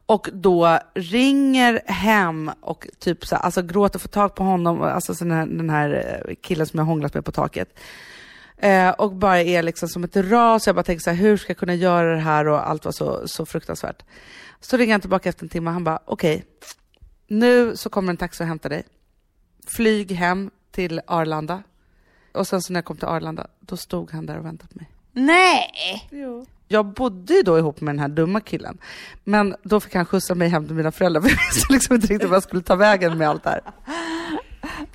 Och 0.06 0.30
då 0.34 0.80
ringer 0.96 1.82
hem 1.86 2.52
och 2.62 2.88
typ 3.00 3.26
så, 3.26 3.36
alltså 3.36 3.62
gråter, 3.62 4.00
får 4.00 4.10
tag 4.10 4.36
på 4.36 4.44
honom, 4.44 4.82
alltså 4.82 5.14
den 5.14 5.32
här, 5.32 5.46
den 5.46 5.70
här 5.70 6.22
eh, 6.28 6.36
killen 6.42 6.68
som 6.68 6.78
jag 6.78 6.86
hånglat 6.86 7.14
med 7.14 7.26
på 7.26 7.32
taket. 7.32 7.80
Eh, 8.58 8.90
och 8.90 9.12
bara 9.12 9.42
är 9.42 9.64
liksom 9.64 9.90
som 9.90 10.04
ett 10.04 10.16
ras. 10.16 10.68
Jag 10.68 10.76
bara 10.76 10.84
tänker 10.84 11.04
så 11.04 11.10
här, 11.10 11.18
hur 11.18 11.38
ska 11.38 11.50
jag 11.50 11.58
kunna 11.58 11.76
göra 11.76 12.16
det 12.16 12.22
här? 12.22 12.48
Och 12.48 12.70
allt 12.70 12.86
var 12.86 12.92
så, 12.92 13.28
så 13.28 13.46
fruktansvärt. 13.46 14.04
Så 14.60 14.78
ringer 14.78 14.94
han 14.94 15.02
tillbaka 15.02 15.30
efter 15.30 15.46
en 15.46 15.50
timme 15.50 15.70
och 15.70 15.74
han 15.74 15.84
bara, 15.84 16.00
okej, 16.06 16.36
okay, 16.36 16.48
nu 17.28 17.76
så 17.78 17.90
kommer 17.90 18.10
en 18.10 18.18
taxi 18.18 18.44
och 18.44 18.48
hämtar 18.48 18.70
dig. 18.70 18.84
Flyg 19.68 20.12
hem 20.12 20.52
till 20.72 21.02
Arlanda. 21.08 21.64
Och 22.32 22.48
sen 22.48 22.62
så 22.62 22.74
när 22.74 22.78
jag 22.78 22.86
kom 22.86 22.98
till 22.98 23.08
Arlanda, 23.08 23.48
då 23.60 23.78
stod 23.78 24.12
han 24.12 24.26
där 24.26 24.38
och 24.38 24.46
väntade 24.46 24.74
på 24.74 24.80
mig. 24.80 24.90
Nej! 25.12 26.08
Jo. 26.12 26.46
Jag 26.68 26.86
bodde 26.86 27.34
ju 27.34 27.42
då 27.42 27.58
ihop 27.58 27.82
med 27.82 27.96
den 27.96 28.00
här 28.00 28.08
dumma 28.08 28.40
killen. 28.40 28.78
Men 29.24 29.56
då 29.64 29.80
fick 29.80 29.96
han 29.96 30.06
skjutsa 30.06 30.36
mig 30.36 30.50
hem 30.50 30.66
till 30.68 30.76
mina 30.76 30.92
föräldrar, 30.92 31.22
för 31.22 31.30
jag 31.30 31.38
visste 31.38 31.74
liksom 31.74 31.96
inte 31.96 32.08
riktigt 32.08 32.30
vad 32.30 32.36
jag 32.36 32.44
skulle 32.44 32.62
ta 32.62 32.76
vägen 32.76 33.18
med 33.18 33.30
allt 33.30 33.44
det 33.44 33.50
här. 33.50 33.62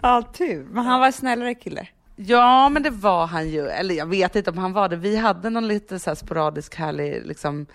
Ja, 0.00 0.22
tur. 0.32 0.66
Men 0.70 0.84
han 0.84 1.00
var 1.00 1.06
en 1.06 1.12
snällare 1.12 1.54
kille. 1.54 1.88
Ja, 2.16 2.68
men 2.68 2.82
det 2.82 2.90
var 2.90 3.26
han 3.26 3.48
ju. 3.48 3.68
Eller 3.68 3.94
jag 3.94 4.06
vet 4.06 4.36
inte 4.36 4.50
om 4.50 4.58
han 4.58 4.72
var 4.72 4.88
det. 4.88 4.96
Vi 4.96 5.16
hade 5.16 5.50
någon 5.50 5.68
lite 5.68 5.98
så 5.98 6.16
sporadisk, 6.16 6.74
härlig 6.74 7.26
liksom, 7.26 7.66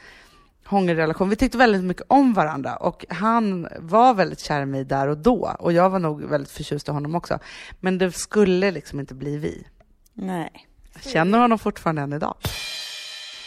hångelrelation. 0.66 1.30
Vi 1.30 1.36
tyckte 1.36 1.58
väldigt 1.58 1.84
mycket 1.84 2.06
om 2.08 2.34
varandra 2.34 2.76
och 2.76 3.06
han 3.10 3.68
var 3.80 4.14
väldigt 4.14 4.40
kär 4.40 4.62
i 4.62 4.66
mig 4.66 4.86
där 4.86 5.08
och 5.08 5.18
då. 5.18 5.56
Och 5.60 5.74
jag 5.74 5.90
var 5.90 6.00
nog 6.00 6.24
väldigt 6.24 6.52
förtjust 6.52 6.88
i 6.88 6.92
honom 6.92 7.16
också. 7.16 7.40
Men 7.80 7.98
det 7.98 8.12
skulle 8.12 8.72
liksom 8.72 9.00
inte 9.00 9.14
bli 9.14 9.38
vi. 9.38 9.68
Nej. 10.14 10.68
Jag 10.94 11.04
känner 11.04 11.40
honom 11.40 11.60
fortfarande 11.60 12.02
än 12.02 12.14
idag. 12.14 12.36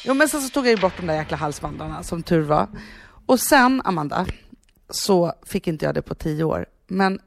Jo, 0.04 0.14
men 0.14 0.28
sen 0.28 0.42
så 0.42 0.48
tog 0.48 0.66
jag 0.66 0.70
ju 0.70 0.80
bort 0.80 0.96
de 0.96 1.06
där 1.06 1.14
jäkla 1.14 1.36
halsbandarna, 1.36 2.02
som 2.02 2.22
tur 2.22 2.40
var. 2.40 2.68
Och 3.26 3.40
sen, 3.40 3.82
Amanda, 3.84 4.26
så 4.90 5.32
fick 5.42 5.66
inte 5.66 5.84
jag 5.84 5.94
det 5.94 6.02
på 6.02 6.14
tio 6.14 6.44
år. 6.44 6.66
Men 6.86 7.20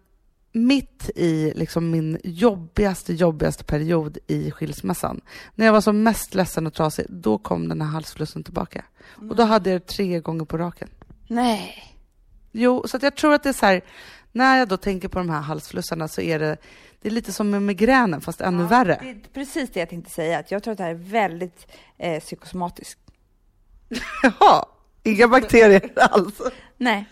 mitt 0.52 1.10
i 1.16 1.54
liksom 1.56 1.92
min 1.92 2.18
jobbigaste, 2.24 3.14
jobbigaste 3.14 3.64
period 3.64 4.18
i 4.28 4.52
skilsmässan, 4.52 5.22
när 5.56 5.66
jag 5.66 5.74
var 5.74 5.82
som 5.82 6.04
mest 6.04 6.36
ledsen 6.36 6.68
och 6.68 6.74
trasig, 6.74 7.06
då 7.10 7.38
kom 7.38 7.70
den 7.70 7.82
här 7.82 7.90
halsflussen 7.90 8.44
tillbaka. 8.44 8.86
Och 9.30 9.36
då 9.36 9.44
hade 9.44 9.70
jag 9.70 9.82
det 9.82 9.88
tre 9.88 10.20
gånger 10.20 10.46
på 10.46 10.58
raken. 10.58 10.90
Nej. 11.28 11.96
Jo, 12.52 12.84
så 12.88 12.98
jag 13.02 13.16
tror 13.16 13.34
att 13.34 13.44
det 13.44 13.50
är 13.50 13.54
så 13.54 13.66
här, 13.66 13.82
när 14.32 14.58
jag 14.58 14.68
då 14.68 14.78
tänker 14.78 15.08
på 15.08 15.20
de 15.20 15.30
här 15.30 15.42
halsflussarna 15.42 16.08
så 16.08 16.22
är 16.22 16.40
det, 16.40 16.58
det 17.02 17.10
är 17.10 17.12
lite 17.12 17.34
som 17.34 17.50
med 17.50 17.62
migränen, 17.62 18.22
fast 18.22 18.42
ännu 18.42 18.64
ja, 18.64 18.68
värre. 18.68 19.00
Det 19.02 19.10
är 19.10 19.20
precis 19.34 19.70
det 19.70 19.80
jag 19.80 19.90
tänkte 19.90 20.12
säga, 20.12 20.40
att 20.40 20.52
jag 20.52 20.64
tror 20.64 20.72
att 20.72 20.78
det 20.78 20.84
här 20.84 20.92
är 20.92 20.96
väldigt 20.96 21.68
eh, 21.98 22.20
psykosomatiskt. 22.20 23.00
Jaha, 24.24 24.66
inga 25.04 25.28
bakterier 25.28 25.92
alls? 25.96 26.42
Nej. 26.78 27.06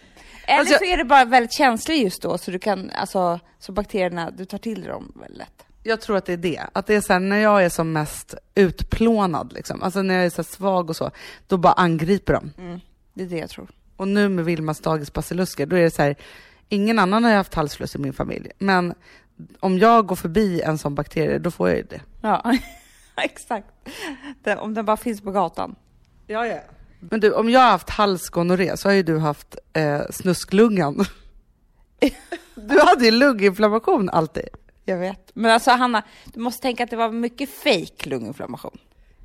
Eller 0.48 0.60
Alltså, 0.60 0.78
så 0.78 0.86
är 0.86 0.98
det 0.98 1.06
bara 1.06 1.26
väldigt 1.26 1.54
känsligt 1.54 2.04
just 2.04 2.22
då, 2.22 2.38
så 2.38 2.52
du 2.52 2.60
kan, 2.60 2.92
alltså, 2.92 3.40
så 3.60 3.72
bakterierna, 3.72 4.32
du 4.32 4.46
tar 4.46 4.58
till 4.58 4.84
dem 4.84 5.12
väldigt 5.16 5.38
lätt. 5.38 5.66
Jag 5.88 6.02
tror 6.02 6.18
att 6.18 6.26
det 6.26 6.34
är 6.34 6.38
det. 6.38 6.64
Att 6.74 6.88
det 6.88 6.96
är 6.96 7.02
så 7.02 7.14
här, 7.14 7.20
när 7.20 7.38
jag 7.38 7.66
är 7.66 7.70
som 7.70 7.92
mest 7.92 8.36
utplånad, 8.56 9.54
liksom. 9.54 9.84
alltså 9.84 10.02
när 10.02 10.16
jag 10.16 10.26
är 10.26 10.30
så 10.30 10.44
svag 10.44 10.90
och 10.90 10.96
så, 10.96 11.12
då 11.48 11.58
bara 11.58 11.74
angriper 11.74 12.34
de. 12.34 12.52
Det 13.14 13.24
är 13.24 13.28
det 13.28 13.38
jag 13.38 13.50
tror. 13.50 13.68
Och 13.96 14.08
nu 14.08 14.30
med 14.30 14.46
Vilmas 14.46 14.80
dagisbasilusker, 14.80 15.66
då 15.66 15.76
är 15.76 15.82
det 15.82 15.92
så 15.92 16.02
här, 16.02 16.16
ingen 16.70 17.00
annan 17.00 17.24
har 17.24 17.32
haft 17.32 17.54
halsfluss 17.54 17.96
i 17.96 17.98
min 17.98 18.14
familj. 18.14 18.52
Men 18.58 18.94
om 19.60 19.78
jag 19.78 20.08
går 20.08 20.16
förbi 20.16 20.62
en 20.62 20.78
sån 20.78 20.96
bakterie, 20.96 21.40
då 21.40 21.52
får 21.52 21.70
jag 21.70 21.78
ju 21.78 21.84
det. 21.84 22.02
Ja, 22.22 22.58
exakt. 23.18 23.68
Den, 24.44 24.58
om 24.58 24.74
den 24.74 24.86
bara 24.86 24.98
finns 24.98 25.22
på 25.22 25.32
gatan. 25.32 25.76
Ja, 26.28 26.48
ja. 26.48 26.60
Men 27.00 27.20
du, 27.20 27.34
om 27.34 27.50
jag 27.50 27.60
har 27.60 27.72
haft 27.72 27.90
halsgonorré 27.90 28.78
så 28.78 28.90
har 28.90 28.94
ju 28.94 29.04
du 29.04 29.18
haft 29.18 29.58
eh, 29.74 30.02
snusklungan. 30.10 31.06
du 32.56 32.80
hade 32.80 33.06
ju 33.06 33.12
lunginflammation 33.12 34.10
alltid. 34.10 34.48
Jag 34.90 34.98
vet. 34.98 35.32
Men 35.34 35.52
alltså 35.52 35.72
Hanna, 35.72 36.04
du 36.34 36.40
måste 36.40 36.62
tänka 36.62 36.84
att 36.84 36.90
det 36.90 36.96
var 36.96 37.12
mycket 37.12 37.50
fake 37.50 38.10
lunginflammation. 38.10 38.78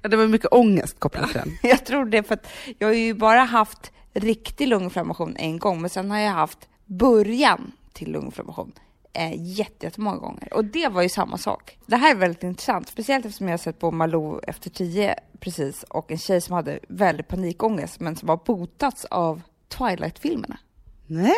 Ja, 0.03 0.09
Det 0.09 0.17
var 0.17 0.27
mycket 0.27 0.53
ångest 0.53 0.99
kopplat 1.01 1.31
till 1.31 1.41
den. 1.41 1.51
Jag 1.71 1.85
tror 1.87 2.05
det 2.05 2.23
för 2.23 2.35
att 2.35 2.47
jag 2.79 2.89
har 2.89 2.95
ju 2.95 3.15
bara 3.15 3.41
haft 3.41 3.93
riktig 4.13 4.69
lunginflammation 4.69 5.37
en 5.37 5.59
gång, 5.59 5.81
men 5.81 5.91
sen 5.91 6.11
har 6.11 6.19
jag 6.19 6.33
haft 6.33 6.69
början 6.87 7.73
till 7.93 8.13
lunginflammation 8.13 8.73
eh, 9.13 9.33
jätte- 9.37 9.87
jättemånga 9.87 10.17
gånger. 10.17 10.55
Och 10.55 10.65
det 10.65 10.89
var 10.89 11.03
ju 11.03 11.09
samma 11.09 11.39
sak. 11.39 11.79
Det 11.87 11.97
här 11.97 12.11
är 12.11 12.15
väldigt 12.19 12.43
intressant, 12.43 12.89
speciellt 12.89 13.27
eftersom 13.27 13.49
jag 13.49 13.53
har 13.53 13.59
sett 13.59 13.79
på 13.79 13.91
Malou 13.91 14.41
efter 14.47 14.71
tio 14.71 15.15
precis 15.41 15.83
och 15.83 16.11
en 16.13 16.19
tjej 16.19 16.41
som 16.41 16.55
hade 16.55 16.79
väldigt 16.89 17.29
panikångest 17.29 18.01
men 18.01 18.17
som 18.17 18.29
har 18.29 18.37
botats 18.37 19.05
av 19.05 19.43
Twilight-filmerna. 19.69 20.59
Nej. 21.07 21.37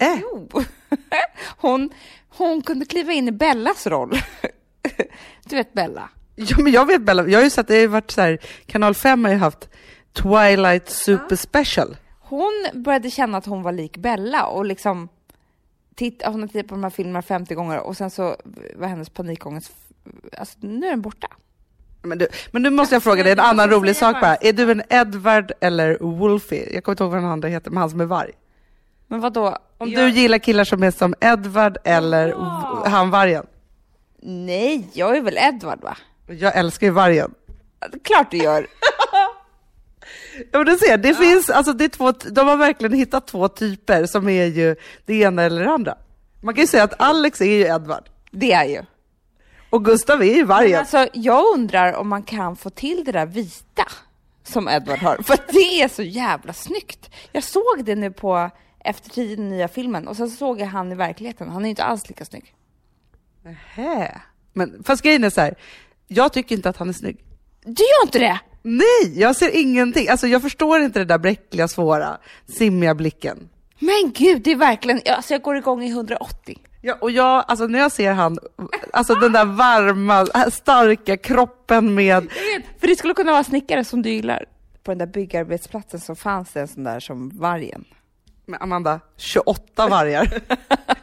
Äh. 0.00 0.18
Jo! 0.20 0.48
Hon, 1.56 1.90
hon 2.28 2.62
kunde 2.62 2.84
kliva 2.84 3.12
in 3.12 3.28
i 3.28 3.32
Bellas 3.32 3.86
roll. 3.86 4.12
Du 5.48 5.56
vet 5.56 5.72
Bella? 5.72 6.08
Ja, 6.34 6.56
men 6.58 6.72
jag 6.72 6.86
vet 6.86 7.02
Bella, 7.02 7.26
jag 7.28 7.38
har 7.38 7.44
ju 7.44 7.50
sett, 7.50 7.68
det 7.68 7.80
har 7.80 7.88
varit 7.88 8.10
så 8.10 8.20
här, 8.20 8.38
kanal 8.66 8.94
5 8.94 9.24
har 9.24 9.32
ju 9.32 9.38
haft 9.38 9.68
Twilight 10.12 10.88
Super 10.88 11.36
Special. 11.36 11.96
Hon 12.20 12.66
började 12.74 13.10
känna 13.10 13.38
att 13.38 13.46
hon 13.46 13.62
var 13.62 13.72
lik 13.72 13.96
Bella 13.96 14.46
och 14.46 14.64
liksom 14.64 15.08
titta, 15.94 16.30
hon 16.30 16.40
har 16.40 16.48
tittat 16.48 16.68
på 16.68 16.74
de 16.74 16.82
här 16.82 16.90
filmerna 16.90 17.22
50 17.22 17.54
gånger 17.54 17.80
och 17.80 17.96
sen 17.96 18.10
så 18.10 18.36
var 18.74 18.88
hennes 18.88 19.10
panikångest, 19.10 19.72
alltså 20.38 20.58
nu 20.60 20.86
är 20.86 20.90
den 20.90 21.02
borta. 21.02 21.28
Men 22.02 22.18
du, 22.18 22.28
men 22.50 22.62
nu 22.62 22.70
måste 22.70 22.94
jag 22.94 23.02
fråga 23.02 23.22
dig 23.22 23.32
en 23.32 23.40
annan 23.40 23.70
rolig 23.70 23.96
sak 23.96 24.20
bara. 24.20 24.36
Är 24.36 24.52
du 24.52 24.70
en 24.70 24.82
Edward 24.88 25.52
eller 25.60 25.98
Wolfie? 26.00 26.74
Jag 26.74 26.84
kommer 26.84 26.92
inte 26.92 27.04
ihåg 27.04 27.10
vad 27.12 27.22
den 27.22 27.30
andra 27.30 27.48
heter, 27.48 27.70
men 27.70 27.78
han 27.78 27.90
som 27.90 28.00
är 28.00 28.04
varg. 28.04 28.32
Men 29.06 29.20
vad 29.20 29.32
då? 29.32 29.58
Om 29.78 29.90
du 29.90 30.08
gillar 30.10 30.38
killar 30.38 30.64
som 30.64 30.82
är 30.82 30.90
som 30.90 31.14
Edward 31.20 31.78
eller 31.84 32.28
Ja. 32.28 32.84
han 32.86 33.10
vargen. 33.10 33.46
Nej, 34.22 34.88
jag 34.92 35.16
är 35.16 35.20
väl 35.20 35.38
Edward 35.38 35.80
va? 35.82 35.96
Jag 36.26 36.56
älskar 36.56 36.86
ju 36.86 36.92
vargen. 36.92 37.34
Klart 38.04 38.30
du 38.30 38.36
gör. 38.36 38.66
Ja, 40.52 40.58
men 40.58 40.66
du 40.66 40.76
ser, 40.78 40.96
det 40.96 41.14
finns, 41.14 41.50
alltså 41.50 41.72
det 41.72 41.84
är 41.84 41.88
två, 41.88 42.12
de 42.12 42.48
har 42.48 42.56
verkligen 42.56 42.92
hittat 42.92 43.26
två 43.26 43.48
typer 43.48 44.06
som 44.06 44.28
är 44.28 44.44
ju 44.44 44.76
det 45.06 45.14
ena 45.14 45.42
eller 45.42 45.64
det 45.64 45.70
andra. 45.70 45.94
Man 46.40 46.54
kan 46.54 46.62
ju 46.62 46.66
säga 46.68 46.82
att 46.84 47.00
Alex 47.00 47.40
är 47.40 47.44
ju 47.44 47.60
Edward 47.66 48.08
Det 48.30 48.52
är 48.52 48.64
ju. 48.64 48.82
och 49.70 49.84
Gustav 49.84 50.22
är 50.22 50.26
ju 50.26 50.36
Men 50.36 50.46
vargen. 50.46 50.78
alltså, 50.78 51.08
jag 51.12 51.44
undrar 51.54 51.92
om 51.92 52.08
man 52.08 52.22
kan 52.22 52.56
få 52.56 52.70
till 52.70 53.02
det 53.04 53.12
där 53.12 53.26
vita 53.26 53.84
som 54.44 54.68
Edward 54.68 54.98
har, 54.98 55.16
för 55.22 55.36
det 55.52 55.82
är 55.82 55.88
så 55.88 56.02
jävla 56.02 56.52
snyggt. 56.52 57.10
Jag 57.32 57.42
såg 57.42 57.82
det 57.84 57.94
nu 57.94 58.10
på 58.10 58.50
Efter 58.86 59.10
tio, 59.10 59.36
den 59.36 59.48
nya 59.48 59.68
filmen, 59.68 60.08
och 60.08 60.16
sen 60.16 60.30
såg 60.30 60.60
jag 60.60 60.66
han 60.66 60.92
i 60.92 60.94
verkligheten. 60.94 61.48
Han 61.48 61.64
är 61.64 61.68
inte 61.68 61.84
alls 61.84 62.08
lika 62.08 62.24
snygg. 62.24 62.54
Nähä. 63.42 64.20
Men 64.52 64.82
fast 64.84 65.02
grejen 65.02 65.24
är 65.24 65.30
så 65.30 65.40
här, 65.40 65.54
jag 66.08 66.32
tycker 66.32 66.54
inte 66.54 66.68
att 66.68 66.76
han 66.76 66.88
är 66.88 66.92
snygg. 66.92 67.24
Du 67.64 67.82
gör 67.82 68.06
inte 68.06 68.18
det? 68.18 68.40
Nej, 68.62 69.20
jag 69.20 69.36
ser 69.36 69.56
ingenting. 69.56 70.08
Alltså 70.08 70.26
jag 70.26 70.42
förstår 70.42 70.80
inte 70.80 70.98
det 70.98 71.04
där 71.04 71.18
bräckliga, 71.18 71.68
svåra, 71.68 72.18
simmiga 72.46 72.94
blicken. 72.94 73.48
Men 73.78 74.12
gud, 74.14 74.42
det 74.42 74.50
är 74.50 74.56
verkligen, 74.56 75.00
alltså 75.06 75.34
jag 75.34 75.42
går 75.42 75.56
igång 75.56 75.82
i 75.82 75.90
180. 75.90 76.58
Ja, 76.82 76.94
och 77.00 77.10
jag, 77.10 77.44
alltså 77.48 77.66
när 77.66 77.78
jag 77.78 77.92
ser 77.92 78.12
han, 78.12 78.38
alltså 78.92 79.14
den 79.14 79.32
där 79.32 79.44
varma, 79.44 80.26
starka 80.50 81.16
kroppen 81.16 81.94
med, 81.94 82.30
för 82.78 82.86
det 82.86 82.96
skulle 82.96 83.14
kunna 83.14 83.32
vara 83.32 83.44
snickare 83.44 83.84
som 83.84 84.02
du 84.02 84.10
gillar. 84.10 84.44
På 84.82 84.90
den 84.90 84.98
där 84.98 85.06
byggarbetsplatsen 85.06 86.00
så 86.00 86.14
fanns 86.14 86.52
det 86.52 86.60
en 86.60 86.68
sån 86.68 86.84
där 86.84 87.00
som 87.00 87.28
vargen. 87.28 87.84
Med 88.46 88.62
Amanda, 88.62 89.00
28 89.16 89.88
vargar 89.88 90.42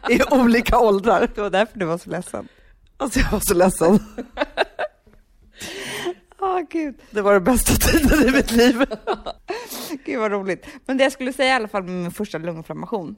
i 0.10 0.20
olika 0.32 0.80
åldrar. 0.80 1.30
Det 1.36 1.42
var 1.42 1.50
därför 1.50 1.80
du 1.80 1.86
var 1.86 1.98
så 1.98 2.10
ledsen. 2.10 2.48
Alltså 2.98 3.20
jag 3.20 3.32
var 3.32 3.40
så 3.40 3.54
ledsen. 3.54 4.00
Åh 6.40 6.60
gud. 6.70 6.96
Det 7.12 7.22
var 7.22 7.34
den 7.34 7.44
bästa 7.44 7.74
tiden 7.74 8.28
i 8.30 8.32
mitt 8.32 8.52
liv. 8.52 8.86
Gud 10.06 10.20
vad 10.20 10.32
roligt. 10.32 10.66
Men 10.86 10.98
det 10.98 11.04
jag 11.04 11.14
skulle 11.14 11.34
säga 11.34 11.50
i 11.50 11.56
alla 11.56 11.68
fall 11.68 11.84
med 11.84 11.92
min 11.92 12.12
första 12.12 12.38
lunginflammation 12.38 13.16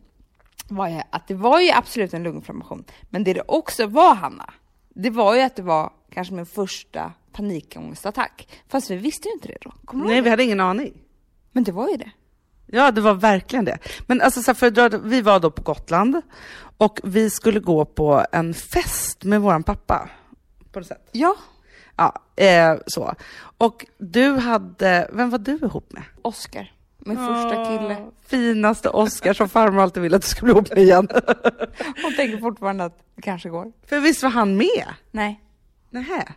var 0.67 0.87
ju 0.87 1.01
att 1.09 1.27
det 1.27 1.33
var 1.33 1.59
ju 1.59 1.71
absolut 1.71 2.13
en 2.13 2.23
lunginflammation. 2.23 2.83
Men 3.09 3.23
det 3.23 3.33
det 3.33 3.43
också 3.47 3.87
var, 3.87 4.15
Hanna, 4.15 4.53
det 4.89 5.09
var 5.09 5.35
ju 5.35 5.41
att 5.41 5.55
det 5.55 5.61
var 5.61 5.93
kanske 6.13 6.33
min 6.33 6.45
första 6.45 7.13
panikångestattack. 7.31 8.47
Fast 8.67 8.89
vi 8.91 8.95
visste 8.95 9.27
ju 9.27 9.33
inte 9.33 9.47
det 9.47 9.57
då. 9.61 9.71
Kommer 9.85 10.05
Nej, 10.05 10.21
vi 10.21 10.29
hade 10.29 10.43
ingen 10.43 10.59
aning. 10.59 10.93
Men 11.51 11.63
det 11.63 11.71
var 11.71 11.89
ju 11.89 11.97
det. 11.97 12.11
Ja, 12.67 12.91
det 12.91 13.01
var 13.01 13.13
verkligen 13.13 13.65
det. 13.65 13.77
Men 14.07 14.21
alltså, 14.21 14.41
så 14.41 14.53
för 14.53 14.69
dra, 14.69 14.89
vi 14.97 15.21
var 15.21 15.39
då 15.39 15.51
på 15.51 15.61
Gotland 15.61 16.21
och 16.77 16.99
vi 17.03 17.29
skulle 17.29 17.59
gå 17.59 17.85
på 17.85 18.25
en 18.31 18.53
fest 18.53 19.23
med 19.23 19.41
våran 19.41 19.63
pappa. 19.63 20.09
På 20.71 20.79
något 20.79 20.87
sätt. 20.87 21.09
Ja. 21.11 21.35
Ja, 21.95 22.13
eh, 22.35 22.75
så. 22.87 23.13
Och 23.57 23.85
du 23.97 24.31
hade, 24.31 25.09
vem 25.13 25.29
var 25.29 25.39
du 25.39 25.55
ihop 25.55 25.91
med? 25.93 26.03
Oscar, 26.21 26.71
min 26.97 27.17
första 27.17 27.65
kille. 27.65 28.05
Finaste 28.27 28.89
Oscar 28.89 29.33
som 29.33 29.49
farmor 29.49 29.81
alltid 29.81 30.03
ville 30.03 30.15
att 30.15 30.21
du 30.21 30.27
skulle 30.27 30.53
bli 30.53 30.53
ihop 30.53 30.69
med 30.69 30.83
igen. 30.83 31.07
Hon 32.03 32.15
tänker 32.15 32.37
fortfarande 32.37 32.83
att 32.85 32.97
det 33.15 33.21
kanske 33.21 33.49
går. 33.49 33.71
för 33.87 33.99
visst 33.99 34.23
var 34.23 34.29
han 34.29 34.57
med? 34.57 34.85
Nej. 35.11 35.41
Nähä. 35.89 36.33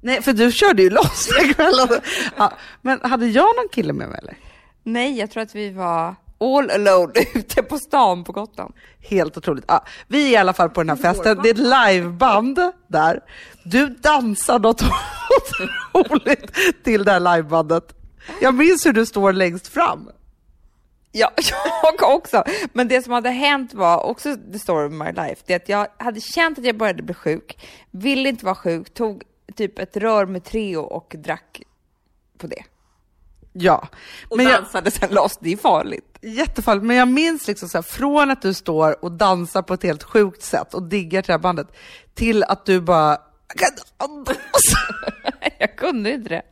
Nej, 0.00 0.22
för 0.22 0.32
du 0.32 0.52
körde 0.52 0.82
ju 0.82 0.90
loss 0.90 1.28
den 1.38 1.54
kvällen. 1.54 1.88
Ja, 2.36 2.52
men 2.82 3.00
hade 3.02 3.26
jag 3.26 3.56
någon 3.56 3.68
kille 3.72 3.92
med 3.92 4.08
mig 4.08 4.18
eller? 4.22 4.36
Nej, 4.84 5.18
jag 5.18 5.30
tror 5.30 5.42
att 5.42 5.54
vi 5.54 5.70
var 5.70 6.14
all 6.40 6.70
alone 6.70 7.12
ute 7.34 7.62
på 7.62 7.78
stan 7.78 8.24
på 8.24 8.32
Gotland. 8.32 8.74
Helt 9.00 9.36
otroligt. 9.36 9.64
Ja, 9.68 9.84
vi 10.08 10.26
är 10.26 10.30
i 10.30 10.36
alla 10.36 10.52
fall 10.52 10.70
på 10.70 10.82
den 10.82 10.88
här 10.88 10.96
festen. 10.96 11.38
Det 11.42 11.48
är 11.48 11.54
ett 11.54 11.94
liveband 11.94 12.58
där. 12.88 13.20
Du 13.64 13.88
dansar 13.88 14.58
något 14.58 14.82
otroligt 15.94 16.54
till 16.84 17.04
det 17.04 17.12
här 17.12 17.20
livebandet. 17.20 17.94
Jag 18.40 18.54
minns 18.54 18.86
hur 18.86 18.92
du 18.92 19.06
står 19.06 19.32
längst 19.32 19.68
fram. 19.68 20.10
Ja, 21.12 21.32
jag 22.00 22.14
också. 22.16 22.44
Men 22.72 22.88
det 22.88 23.02
som 23.02 23.12
hade 23.12 23.30
hänt 23.30 23.74
var 23.74 24.06
också 24.06 24.36
the 24.52 24.58
story 24.58 24.86
of 24.86 24.92
my 24.92 25.12
life. 25.12 25.42
Det 25.46 25.54
att 25.54 25.68
jag 25.68 25.86
hade 25.96 26.20
känt 26.20 26.58
att 26.58 26.64
jag 26.64 26.76
började 26.76 27.02
bli 27.02 27.14
sjuk, 27.14 27.66
ville 27.90 28.28
inte 28.28 28.44
vara 28.44 28.54
sjuk, 28.54 28.94
tog 28.94 29.22
typ 29.56 29.78
ett 29.78 29.96
rör 29.96 30.26
med 30.26 30.44
Treo 30.44 30.80
och 30.80 31.14
drack 31.18 31.62
på 32.38 32.46
det. 32.46 32.64
Ja, 33.56 33.88
Och 34.28 34.36
men 34.36 34.46
jag, 34.46 34.60
dansade 34.62 34.90
sen 34.90 35.10
loss. 35.10 35.38
Det 35.40 35.52
är 35.52 35.56
farligt. 35.56 36.18
jättefarligt. 36.22 36.84
Men 36.86 36.96
jag 36.96 37.08
minns 37.08 37.46
liksom 37.48 37.68
så 37.68 37.78
här, 37.78 37.82
från 37.82 38.30
att 38.30 38.42
du 38.42 38.54
står 38.54 39.04
och 39.04 39.12
dansar 39.12 39.62
på 39.62 39.74
ett 39.74 39.82
helt 39.82 40.02
sjukt 40.02 40.42
sätt 40.42 40.74
och 40.74 40.82
diggar 40.82 41.22
till 41.22 41.26
det 41.26 41.32
här 41.32 41.38
bandet 41.38 41.66
till 42.14 42.42
att 42.44 42.66
du 42.66 42.80
bara 42.80 43.18
"Jag 43.48 43.58
kan 43.58 43.70
andas." 44.10 44.36
Jag 45.58 45.76
kunde 45.76 46.10
inte 46.12 46.28
det. 46.28 46.42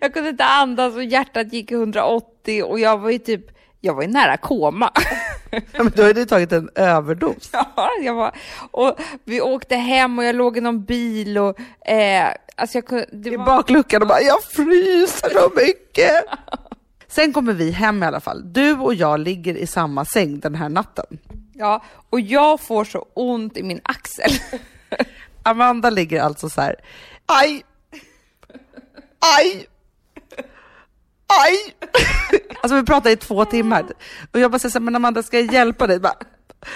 Jag 0.00 0.14
kunde 0.14 0.28
inte 0.30 0.44
andas 0.44 0.94
och 0.94 1.04
hjärtat 1.04 1.52
gick 1.52 1.70
i 1.70 1.74
180 1.74 2.62
och 2.62 2.80
jag 2.80 2.98
var 2.98 3.10
ju 3.10 3.18
typ, 3.18 3.44
jag 3.80 3.94
var 3.94 4.02
ju 4.02 4.08
nära 4.08 4.36
koma. 4.36 4.92
Ja, 5.72 5.82
men 5.82 5.92
då 5.96 6.02
har 6.02 6.14
du 6.14 6.24
tagit 6.24 6.52
en 6.52 6.70
överdos. 6.74 7.50
Ja, 7.52 7.90
jag 8.02 8.14
var, 8.14 8.36
och 8.70 9.00
vi 9.24 9.40
åkte 9.40 9.76
hem 9.76 10.18
och 10.18 10.24
jag 10.24 10.34
låg 10.34 10.56
i 10.58 10.60
någon 10.60 10.84
bil 10.84 11.38
och 11.38 11.60
eh, 11.88 12.28
alltså 12.56 12.78
jag 12.78 12.86
kunde, 12.86 13.06
det 13.12 13.30
i 13.30 13.36
var, 13.36 13.46
bakluckan 13.46 14.02
och 14.02 14.08
bara 14.08 14.20
“jag 14.20 14.42
fryser 14.42 15.30
så 15.30 15.52
mycket”. 15.56 16.24
Sen 17.08 17.32
kommer 17.32 17.52
vi 17.52 17.70
hem 17.70 18.02
i 18.02 18.06
alla 18.06 18.20
fall. 18.20 18.52
Du 18.52 18.72
och 18.72 18.94
jag 18.94 19.20
ligger 19.20 19.54
i 19.54 19.66
samma 19.66 20.04
säng 20.04 20.40
den 20.40 20.54
här 20.54 20.68
natten. 20.68 21.18
ja, 21.54 21.84
och 22.10 22.20
jag 22.20 22.60
får 22.60 22.84
så 22.84 23.06
ont 23.14 23.56
i 23.56 23.62
min 23.62 23.80
axel. 23.84 24.30
Amanda 25.42 25.90
ligger 25.90 26.22
alltså 26.22 26.48
så 26.48 26.60
här. 26.60 26.76
aj, 27.26 27.64
aj, 29.38 29.66
aj. 31.28 31.74
Alltså 32.62 32.76
vi 32.76 32.82
pratar 32.86 33.10
i 33.10 33.16
två 33.16 33.44
timmar 33.44 33.84
och 34.32 34.40
jag 34.40 34.50
bara 34.50 34.58
säger 34.58 34.80
men 34.80 34.96
Amanda 34.96 35.22
ska 35.22 35.40
jag 35.40 35.52
hjälpa 35.52 35.86
dig? 35.86 36.00
Bara, 36.00 36.14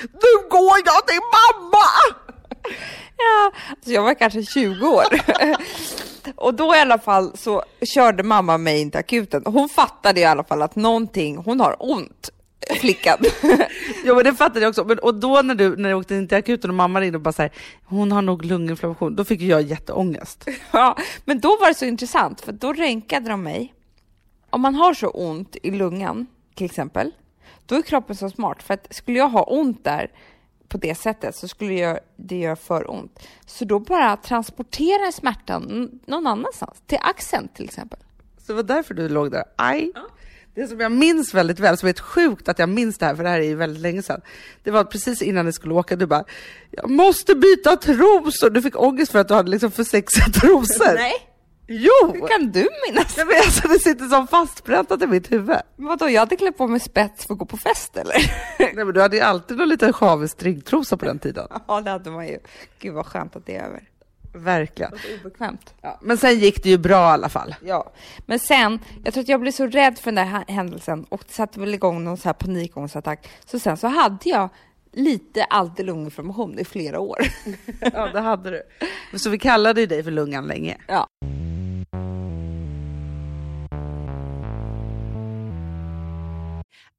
nu 0.00 0.48
går 0.50 0.78
jag 0.84 1.06
till 1.06 1.20
mamma! 1.32 2.16
Ja, 3.16 3.52
alltså 3.70 3.90
jag 3.90 4.02
var 4.02 4.14
kanske 4.14 4.42
20 4.42 4.86
år. 4.86 5.04
och 6.36 6.54
då 6.54 6.76
i 6.76 6.78
alla 6.78 6.98
fall 6.98 7.36
så 7.36 7.62
körde 7.94 8.22
mamma 8.22 8.58
mig 8.58 8.80
in 8.80 8.90
till 8.90 9.00
akuten. 9.00 9.42
Hon 9.44 9.68
fattade 9.68 10.20
i 10.20 10.24
alla 10.24 10.44
fall 10.44 10.62
att 10.62 10.76
någonting, 10.76 11.36
hon 11.36 11.60
har 11.60 11.76
ont. 11.78 12.30
flickan. 12.80 13.18
Jo 14.04 14.14
men 14.14 14.24
det 14.24 14.34
fattade 14.34 14.60
jag 14.60 14.68
också. 14.68 14.84
Men, 14.84 14.98
och 14.98 15.14
då 15.14 15.42
när 15.42 15.54
du, 15.54 15.76
när 15.76 15.88
du 15.88 15.94
åkte 15.94 16.14
in 16.14 16.28
till 16.28 16.38
akuten 16.38 16.70
och 16.70 16.76
mamma 16.76 17.00
ringde 17.00 17.16
och 17.16 17.22
bara 17.22 17.32
så 17.32 17.42
här, 17.42 17.50
hon 17.84 18.12
har 18.12 18.22
nog 18.22 18.44
lunginflammation, 18.44 19.16
då 19.16 19.24
fick 19.24 19.40
jag 19.40 19.62
jätteångest. 19.62 20.48
ja, 20.70 20.96
men 21.24 21.40
då 21.40 21.56
var 21.60 21.68
det 21.68 21.74
så 21.74 21.84
intressant, 21.84 22.40
för 22.40 22.52
då 22.52 22.72
ränkade 22.72 23.30
de 23.30 23.42
mig. 23.42 23.72
Om 24.52 24.60
man 24.60 24.74
har 24.74 24.94
så 24.94 25.08
ont 25.08 25.56
i 25.62 25.70
lungan, 25.70 26.26
till 26.54 26.66
exempel, 26.66 27.10
då 27.66 27.74
är 27.74 27.82
kroppen 27.82 28.16
så 28.16 28.30
smart. 28.30 28.62
För 28.62 28.74
att 28.74 28.94
skulle 28.94 29.18
jag 29.18 29.28
ha 29.28 29.42
ont 29.42 29.84
där 29.84 30.10
på 30.68 30.78
det 30.78 30.94
sättet 30.94 31.36
så 31.36 31.48
skulle 31.48 31.74
jag, 31.74 31.98
det 32.16 32.36
göra 32.36 32.56
för 32.56 32.90
ont. 32.90 33.18
Så 33.46 33.64
då 33.64 33.78
bara 33.78 34.16
transportera 34.16 35.12
smärtan 35.12 35.90
någon 36.06 36.26
annanstans, 36.26 36.82
till 36.86 36.98
axeln 37.02 37.48
till 37.48 37.64
exempel. 37.64 37.98
Så 38.38 38.52
det 38.52 38.52
var 38.52 38.62
därför 38.62 38.94
du 38.94 39.08
låg 39.08 39.30
där. 39.30 39.44
Aj! 39.56 39.92
Det 40.54 40.66
som 40.66 40.80
jag 40.80 40.92
minns 40.92 41.34
väldigt 41.34 41.60
väl, 41.60 41.76
som 41.78 41.86
är 41.86 41.90
ett 41.90 42.00
sjukt 42.00 42.48
att 42.48 42.58
jag 42.58 42.68
minns 42.68 42.98
det 42.98 43.06
här, 43.06 43.14
för 43.14 43.22
det 43.22 43.28
här 43.28 43.40
är 43.40 43.44
ju 43.44 43.54
väldigt 43.54 43.82
länge 43.82 44.02
sedan. 44.02 44.20
Det 44.62 44.70
var 44.70 44.84
precis 44.84 45.22
innan 45.22 45.46
ni 45.46 45.52
skulle 45.52 45.74
åka, 45.74 45.96
du 45.96 46.06
bara, 46.06 46.24
jag 46.70 46.90
måste 46.90 47.34
byta 47.34 47.76
trosor. 47.76 48.50
Du 48.50 48.62
fick 48.62 48.80
ångest 48.80 49.12
för 49.12 49.18
att 49.18 49.28
du 49.28 49.34
hade 49.34 49.50
liksom 49.50 49.70
för 49.70 49.84
sexiga 49.84 50.24
trosor. 50.24 50.94
Nej, 50.94 51.31
Jo! 51.66 51.90
hur 52.14 52.28
kan 52.28 52.52
du 52.52 52.68
minnas? 52.88 53.16
Nej, 53.16 53.26
men 53.26 53.36
alltså, 53.36 53.68
det 53.68 53.78
sitter 53.78 54.04
som 54.08 54.26
fastpräntat 54.26 55.02
i 55.02 55.06
mitt 55.06 55.32
huvud. 55.32 55.56
Men 55.76 55.86
Vadå, 55.86 56.08
jag 56.08 56.20
hade 56.20 56.36
klätt 56.36 56.58
på 56.58 56.66
mig 56.68 56.80
spets 56.80 57.26
för 57.26 57.32
att 57.34 57.38
gå 57.38 57.44
på 57.44 57.56
fest 57.56 57.96
eller? 57.96 58.16
Nej, 58.58 58.72
men 58.84 58.94
du 58.94 59.00
hade 59.00 59.16
ju 59.16 59.22
alltid 59.22 59.56
någon 59.56 59.68
liten 59.68 59.92
sjavig 59.92 60.30
stringtrosa 60.30 60.96
på 60.96 61.04
den 61.04 61.18
tiden. 61.18 61.46
ja, 61.68 61.80
det 61.80 61.90
hade 61.90 62.10
man 62.10 62.26
ju. 62.26 62.38
Gud 62.78 62.94
vad 62.94 63.06
skönt 63.06 63.36
att 63.36 63.46
det 63.46 63.56
är 63.56 63.64
över. 63.64 63.88
Verkligen. 64.34 64.92
Obekvämt. 65.20 65.74
Ja, 65.82 65.98
men 66.02 66.18
sen 66.18 66.38
gick 66.38 66.62
det 66.62 66.68
ju 66.70 66.78
bra 66.78 66.96
i 67.10 67.12
alla 67.12 67.28
fall. 67.28 67.54
Ja, 67.64 67.92
men 68.26 68.38
sen, 68.38 68.78
jag 69.04 69.14
tror 69.14 69.22
att 69.22 69.28
jag 69.28 69.40
blev 69.40 69.52
så 69.52 69.66
rädd 69.66 69.98
för 69.98 70.12
den 70.12 70.14
där 70.28 70.32
hä- 70.38 70.50
händelsen 70.52 71.04
och 71.08 71.22
det 71.26 71.32
satte 71.34 71.60
väl 71.60 71.74
igång 71.74 72.04
någon 72.04 72.16
så 72.16 72.28
här 72.28 72.32
panikångestattack. 72.34 73.28
Så 73.46 73.58
sen 73.58 73.76
så 73.76 73.86
hade 73.88 74.28
jag 74.28 74.48
lite 74.92 75.44
alltid 75.44 75.86
lunginflammation 75.86 76.58
i 76.58 76.64
flera 76.64 77.00
år. 77.00 77.18
Ja, 77.92 78.06
det 78.12 78.20
hade 78.20 78.50
du. 78.50 78.62
Så 79.18 79.30
vi 79.30 79.38
kallade 79.38 79.80
ju 79.80 79.86
dig 79.86 80.02
för 80.04 80.10
lungan 80.10 80.46
länge. 80.46 80.76
Ja. 80.88 81.06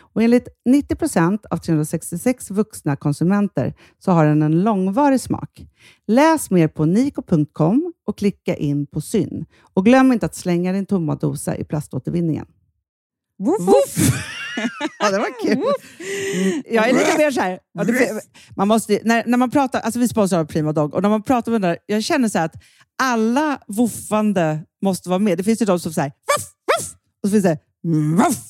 Och 0.00 0.22
enligt 0.22 0.48
90 0.64 0.96
procent 0.96 1.46
av 1.46 1.56
366 1.56 2.50
vuxna 2.50 2.96
konsumenter 2.96 3.74
så 3.98 4.12
har 4.12 4.26
den 4.26 4.42
en 4.42 4.62
långvarig 4.62 5.20
smak. 5.20 5.66
Läs 6.06 6.50
mer 6.50 6.68
på 6.68 6.84
niko.com 6.84 7.92
och 8.06 8.18
klicka 8.18 8.56
in 8.56 8.86
på 8.86 9.00
Syn. 9.00 9.46
Och 9.74 9.84
glöm 9.84 10.12
inte 10.12 10.26
att 10.26 10.34
slänga 10.34 10.72
din 10.72 10.86
tomma 10.86 11.14
dosa 11.14 11.56
i 11.56 11.64
plaståtervinningen. 11.64 12.46
Woof! 13.38 13.96
ja, 14.98 15.10
det 15.10 15.18
var 15.18 15.42
kul. 15.42 15.52
Mm, 15.56 16.62
jag 16.70 16.88
är 16.88 16.92
lite 16.92 17.18
mer 17.18 17.30
så 17.30 17.40
här, 17.40 17.58
ja, 17.72 17.84
det, 17.84 18.20
man 18.56 18.68
måste, 18.68 19.00
när, 19.04 19.24
när 19.26 19.38
man 19.38 19.50
pratar, 19.50 19.80
alltså 19.80 20.00
vi 20.00 20.08
sponsrar 20.08 20.44
Prima 20.44 20.72
Dog 20.72 20.94
och 20.94 21.02
när 21.02 21.08
man 21.08 21.22
pratar 21.22 21.52
med 21.52 21.60
den 21.60 21.70
där, 21.70 21.78
jag 21.86 22.02
känner 22.02 22.28
så 22.28 22.38
att 22.38 22.54
alla 23.02 23.58
woofande 23.66 24.60
måste 24.82 25.08
vara 25.08 25.18
med. 25.18 25.38
Det 25.38 25.44
finns 25.44 25.62
ju 25.62 25.66
de 25.66 25.80
som 25.80 25.92
säger 25.92 26.08
ruff, 26.08 26.46
ruff, 26.78 26.94
och 27.22 27.28
så 27.28 27.32
finns 27.32 27.44
det 27.44 27.58
ruff. 28.26 28.49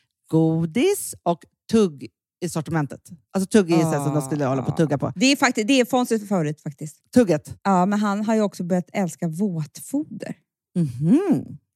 godis 0.31 1.15
och 1.23 1.45
tugg 1.71 2.07
i 2.45 2.49
sortimentet. 2.49 3.09
Alltså 3.31 3.47
tugg 3.47 3.69
så 3.69 3.75
här 3.75 4.03
som 4.03 4.13
de 4.13 4.21
skulle 4.21 4.45
hålla 4.45 4.61
på 4.61 4.71
att 4.71 4.77
tugga 4.77 4.97
på. 4.97 5.13
Det 5.15 5.25
är, 5.25 5.35
faktiskt, 5.35 5.67
det 5.67 5.79
är 5.79 5.85
Fonzies 5.85 6.29
favorit 6.29 6.61
faktiskt. 6.61 7.11
Tugget. 7.13 7.57
Ja, 7.63 7.85
men 7.85 7.99
han 7.99 8.25
har 8.25 8.35
ju 8.35 8.41
också 8.41 8.63
börjat 8.63 8.89
älska 8.93 9.27
våtfoder. 9.27 10.35
Det 10.73 10.79
Han 10.79 11.57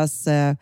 deras 0.00 0.26
eh, 0.26 0.54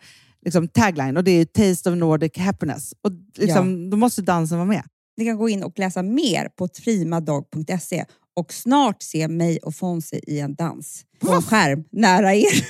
liksom 0.45 0.67
tagline 0.67 1.17
och 1.17 1.23
det 1.23 1.31
är 1.31 1.45
Taste 1.45 1.89
of 1.89 1.97
Nordic 1.97 2.37
Happiness. 2.37 2.93
Och 3.01 3.11
liksom, 3.37 3.89
Då 3.89 3.97
måste 3.97 4.21
dansen 4.21 4.57
vara 4.57 4.67
med. 4.67 4.83
Ni 5.17 5.25
kan 5.25 5.37
gå 5.37 5.49
in 5.49 5.63
och 5.63 5.79
läsa 5.79 6.03
mer 6.03 6.49
på 6.57 6.67
primadog.se 6.67 8.05
och 8.35 8.53
snart 8.53 9.01
se 9.01 9.27
mig 9.27 9.57
och 9.57 9.75
Fonzie 9.75 10.21
i 10.27 10.39
en 10.39 10.55
dans 10.55 11.05
på 11.19 11.33
en 11.33 11.41
skärm 11.41 11.83
nära 11.91 12.35
er. 12.35 12.65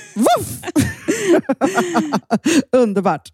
Underbart! 2.76 3.30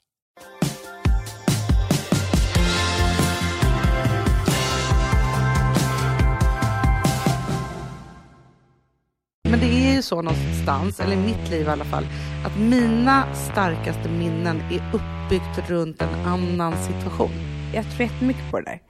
så 10.06 10.22
någonstans, 10.22 11.00
eller 11.00 11.12
i 11.12 11.16
mitt 11.16 11.50
liv 11.50 11.66
i 11.66 11.70
alla 11.70 11.84
fall, 11.84 12.06
att 12.46 12.58
mina 12.58 13.34
starkaste 13.34 14.08
minnen 14.08 14.56
är 14.70 14.82
uppbyggt 14.92 15.70
runt 15.70 16.02
en 16.02 16.14
annan 16.24 16.76
situation. 16.76 17.30
Jag 17.74 17.84
tror 17.84 18.00
jättemycket 18.00 18.50
på 18.50 18.60
det 18.60 18.64
där. 18.64 18.80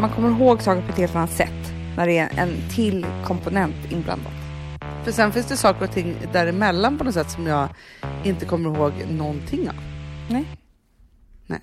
Man 0.00 0.10
kommer 0.10 0.28
ihåg 0.30 0.62
saker 0.62 0.82
på 0.82 0.88
ett 0.88 0.98
helt 0.98 1.16
annat 1.16 1.30
sätt 1.30 1.72
när 1.96 2.06
det 2.06 2.18
är 2.18 2.38
en 2.38 2.50
till 2.74 3.06
komponent 3.24 3.92
inblandad. 3.92 4.32
För 5.04 5.12
sen 5.12 5.32
finns 5.32 5.46
det 5.46 5.56
saker 5.56 5.84
och 5.84 5.92
ting 5.92 6.16
däremellan 6.32 6.98
på 6.98 7.04
något 7.04 7.14
sätt 7.14 7.30
som 7.30 7.46
jag 7.46 7.68
inte 8.24 8.46
kommer 8.46 8.76
ihåg 8.76 8.92
någonting 9.10 9.68
av. 9.68 9.76
Nej. 10.30 10.44
Nej. 11.46 11.60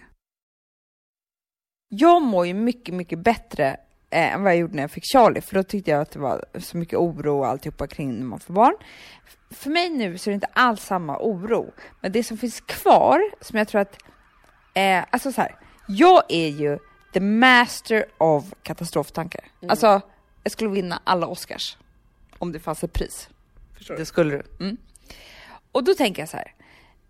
Jag 1.90 2.22
mår 2.22 2.48
ju 2.48 2.54
mycket, 2.54 2.96
mycket 2.96 3.20
bättre 3.20 3.78
eh, 4.10 4.34
än 4.34 4.44
vad 4.44 4.52
jag 4.52 4.60
gjorde 4.60 4.74
när 4.74 4.84
jag 4.84 4.92
fick 4.92 5.06
Charlie, 5.06 5.42
för 5.42 5.56
då 5.56 5.64
tyckte 5.64 5.92
jag 5.92 6.02
att 6.02 6.12
det 6.12 6.20
var 6.20 6.46
så 6.60 6.78
mycket 6.78 7.00
oro 7.00 7.40
och 7.40 7.48
alltihopa 7.48 7.88
kring 7.88 8.14
när 8.14 8.26
man 8.26 8.40
får 8.40 8.54
barn. 8.54 8.76
För 9.54 9.70
mig 9.70 9.90
nu 9.90 10.18
så 10.18 10.30
är 10.30 10.32
det 10.32 10.36
inte 10.36 10.48
alls 10.54 10.84
samma 10.84 11.18
oro, 11.20 11.74
men 12.02 12.12
det 12.12 12.24
som 12.24 12.38
finns 12.38 12.62
kvar, 12.62 13.22
som 13.42 13.58
jag 13.58 13.68
tror 13.68 13.82
att, 13.82 13.98
eh, 14.74 15.04
alltså 15.10 15.32
så 15.32 15.42
här, 15.42 15.56
jag 15.88 16.24
är 16.30 16.48
ju 16.48 16.80
the 17.14 17.20
master 17.20 18.06
of 18.18 18.54
katastroftankar. 18.64 19.44
Alltså, 19.70 20.02
jag 20.44 20.52
skulle 20.52 20.70
vinna 20.70 21.02
alla 21.04 21.28
Oscars 21.28 21.78
om 22.40 22.52
det 22.52 22.60
fanns 22.60 22.84
ett 22.84 22.94
pris. 22.94 23.30
Det 23.98 24.06
skulle 24.06 24.38
du. 24.38 24.44
Och 25.72 25.84
då 25.84 25.94
tänker 25.94 26.22
jag 26.22 26.30
så 26.30 26.38
här. 26.38 26.54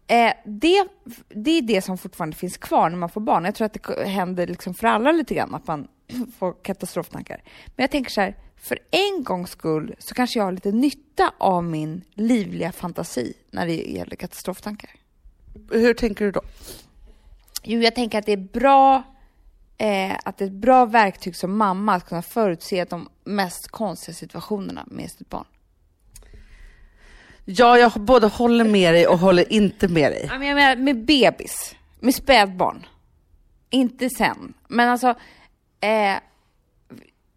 Eh, 0.08 0.34
det, 0.46 0.88
det 1.30 1.52
är 1.52 1.62
det 1.62 1.82
som 1.82 1.98
fortfarande 1.98 2.36
finns 2.36 2.58
kvar 2.58 2.90
när 2.90 2.98
man 2.98 3.10
får 3.10 3.22
barn. 3.22 3.46
Jag 3.46 3.56
tror 3.56 3.66
att 3.66 3.74
det 3.74 4.06
händer 4.06 4.48
liksom 4.48 4.74
för 4.74 4.88
alla 4.88 5.12
lite 5.12 5.34
grann, 5.36 5.56
att 5.56 5.68
man 5.68 5.88
får 6.40 6.64
katastroftankar. 6.64 7.42
Men 7.76 7.84
jag 7.84 7.92
tänker 7.92 8.12
så 8.12 8.22
här, 8.22 8.36
för 8.64 8.80
en 8.92 9.24
gångs 9.24 9.52
skull 9.52 9.96
så 10.00 10.16
kanske 10.16 10.40
jag 10.40 10.46
har 10.46 10.52
lite 10.52 10.72
nytta 10.72 11.34
av 11.38 11.64
min 11.64 12.04
livliga 12.14 12.72
fantasi 12.72 13.34
när 13.52 13.68
det 13.68 13.76
gäller 13.76 14.16
katastroftankar. 14.16 14.90
Hur 15.72 15.94
tänker 15.94 16.26
du 16.26 16.32
då? 16.32 16.42
Jo, 17.64 17.82
jag 17.82 17.96
tänker 17.96 18.20
att 18.20 18.26
det 18.26 18.32
är 18.32 18.50
bra 18.54 19.04
eh, 19.78 20.12
att 20.26 20.38
det 20.38 20.46
är 20.46 20.48
ett 20.48 20.54
bra 20.54 20.86
verktyg 20.86 21.36
som 21.36 21.58
mamma 21.58 21.96
att 21.96 22.06
kunna 22.06 22.22
förutse 22.22 22.86
de 22.86 23.10
mest 23.24 23.68
konstiga 23.68 24.16
situationerna 24.16 24.84
med 24.88 25.12
sitt 25.12 25.30
barn. 25.30 25.46
Ja, 27.46 27.78
jag 27.78 27.92
både 27.92 28.28
håller 28.28 28.66
med 28.66 28.94
dig 28.94 29.08
och 29.08 29.20
håller 29.20 29.54
inte 29.54 29.88
med 29.88 30.12
dig. 30.12 30.28
Ja, 30.32 30.40
men 30.40 30.48
jag 30.48 30.56
menar 30.56 30.76
med 30.76 31.06
bebis, 31.06 31.76
med 32.00 32.16
spädbarn. 32.16 32.86
Inte 33.70 34.10
sen. 34.10 34.54
Men 34.68 34.90
alltså, 34.90 35.16
eh, 35.80 36.16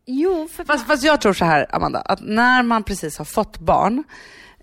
jo, 0.06 0.48
för 0.48 0.64
Fast, 0.64 0.86
fast 0.86 1.04
jag 1.04 1.20
tror 1.20 1.32
så 1.32 1.44
här, 1.44 1.66
Amanda, 1.70 2.00
att 2.00 2.20
när 2.20 2.62
man 2.62 2.82
precis 2.82 3.18
har 3.18 3.24
fått 3.24 3.58
barn, 3.58 4.04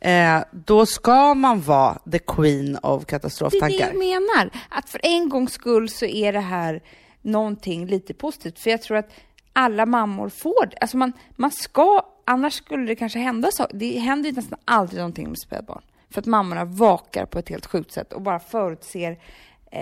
eh, 0.01 0.39
då 0.51 0.86
ska 0.86 1.34
man 1.34 1.62
vara 1.62 1.97
the 2.12 2.19
queen 2.19 2.77
of 2.77 2.82
det 2.82 2.93
är 2.93 2.99
det 2.99 3.06
katastroftankar. 3.06 3.77
jag 3.79 3.97
menar. 3.99 4.49
Att 4.69 4.89
för 4.89 4.99
en 5.03 5.29
gångs 5.29 5.53
skull 5.53 5.89
så 5.89 6.06
är 6.06 6.34
det 6.34 6.39
här 6.39 6.82
någonting 7.21 7.86
lite 7.86 8.13
positivt. 8.13 8.60
För 8.60 8.69
jag 8.69 8.82
tror 8.82 8.97
att 8.97 9.10
alla 9.53 9.86
mammor 9.86 10.29
får 10.29 10.65
det. 10.65 10.77
Alltså 10.82 10.97
man, 10.97 11.13
man 11.36 11.51
ska, 11.51 12.06
annars 12.25 12.53
skulle 12.53 12.86
det 12.86 12.95
kanske 12.95 13.19
hända 13.19 13.51
så. 13.51 13.67
Det 13.73 13.99
händer 13.99 14.29
ju 14.29 14.36
nästan 14.36 14.60
aldrig 14.65 14.97
någonting 14.97 15.29
med 15.29 15.39
spädbarn. 15.39 15.82
För 16.10 16.21
att 16.21 16.25
mammorna 16.25 16.65
vakar 16.65 17.25
på 17.25 17.39
ett 17.39 17.49
helt 17.49 17.65
sjukt 17.65 17.91
sätt 17.91 18.13
och 18.13 18.21
bara 18.21 18.39
förutser, 18.39 19.17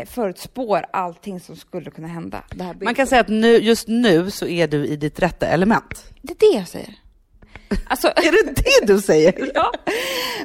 förutspår 0.05 0.85
allting 0.93 1.39
som 1.39 1.55
skulle 1.55 1.91
kunna 1.91 2.07
hända. 2.07 2.43
Man 2.81 2.95
kan 2.95 3.07
säga 3.07 3.21
att 3.21 3.27
nu, 3.27 3.57
just 3.57 3.87
nu 3.87 4.31
så 4.31 4.47
är 4.47 4.67
du 4.67 4.87
i 4.87 4.95
ditt 4.95 5.19
rätta 5.19 5.47
element. 5.47 6.05
det 6.21 6.33
är 6.33 6.51
det 6.51 6.57
jag 6.57 6.67
säger. 6.67 6.95
Alltså, 7.87 8.07
Är 8.15 8.45
det 8.45 8.61
det 8.61 8.93
du 8.93 9.01
säger? 9.01 9.51
ja. 9.55 9.71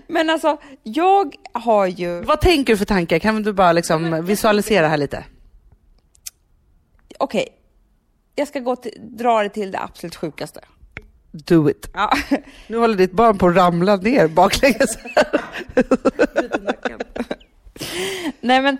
Men 0.06 0.30
alltså, 0.30 0.60
jag 0.82 1.34
har 1.52 1.86
ju... 1.86 2.20
Vad 2.20 2.40
tänker 2.40 2.72
du 2.72 2.76
för 2.76 2.84
tankar? 2.84 3.18
Kan 3.18 3.42
du 3.42 3.52
bara 3.52 3.72
liksom 3.72 4.24
visualisera 4.24 4.88
här 4.88 4.96
lite? 4.96 5.24
Okej, 7.18 7.48
jag 8.34 8.48
ska 8.48 8.60
gå 8.60 8.76
till, 8.76 8.92
dra 8.98 9.42
det 9.42 9.48
till 9.48 9.70
det 9.70 9.80
absolut 9.80 10.16
sjukaste. 10.16 10.60
Do 11.32 11.70
it. 11.70 11.90
Ja. 11.94 12.12
Nu 12.66 12.76
håller 12.78 12.96
ditt 12.96 13.12
barn 13.12 13.38
på 13.38 13.46
att 13.48 13.56
ramla 13.56 13.96
ner 13.96 14.28
baklänges. 14.28 14.98
Nej 18.40 18.62
men, 18.62 18.78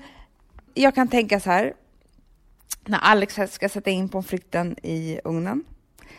jag 0.76 0.94
kan 0.94 1.08
tänka 1.08 1.40
så 1.40 1.50
här. 1.50 1.72
När 2.84 2.98
Alex 2.98 3.38
ska 3.50 3.68
sätta 3.68 3.90
in 3.90 4.08
pommes 4.08 4.26
fritesen 4.26 4.76
i 4.82 5.20
ugnen 5.24 5.64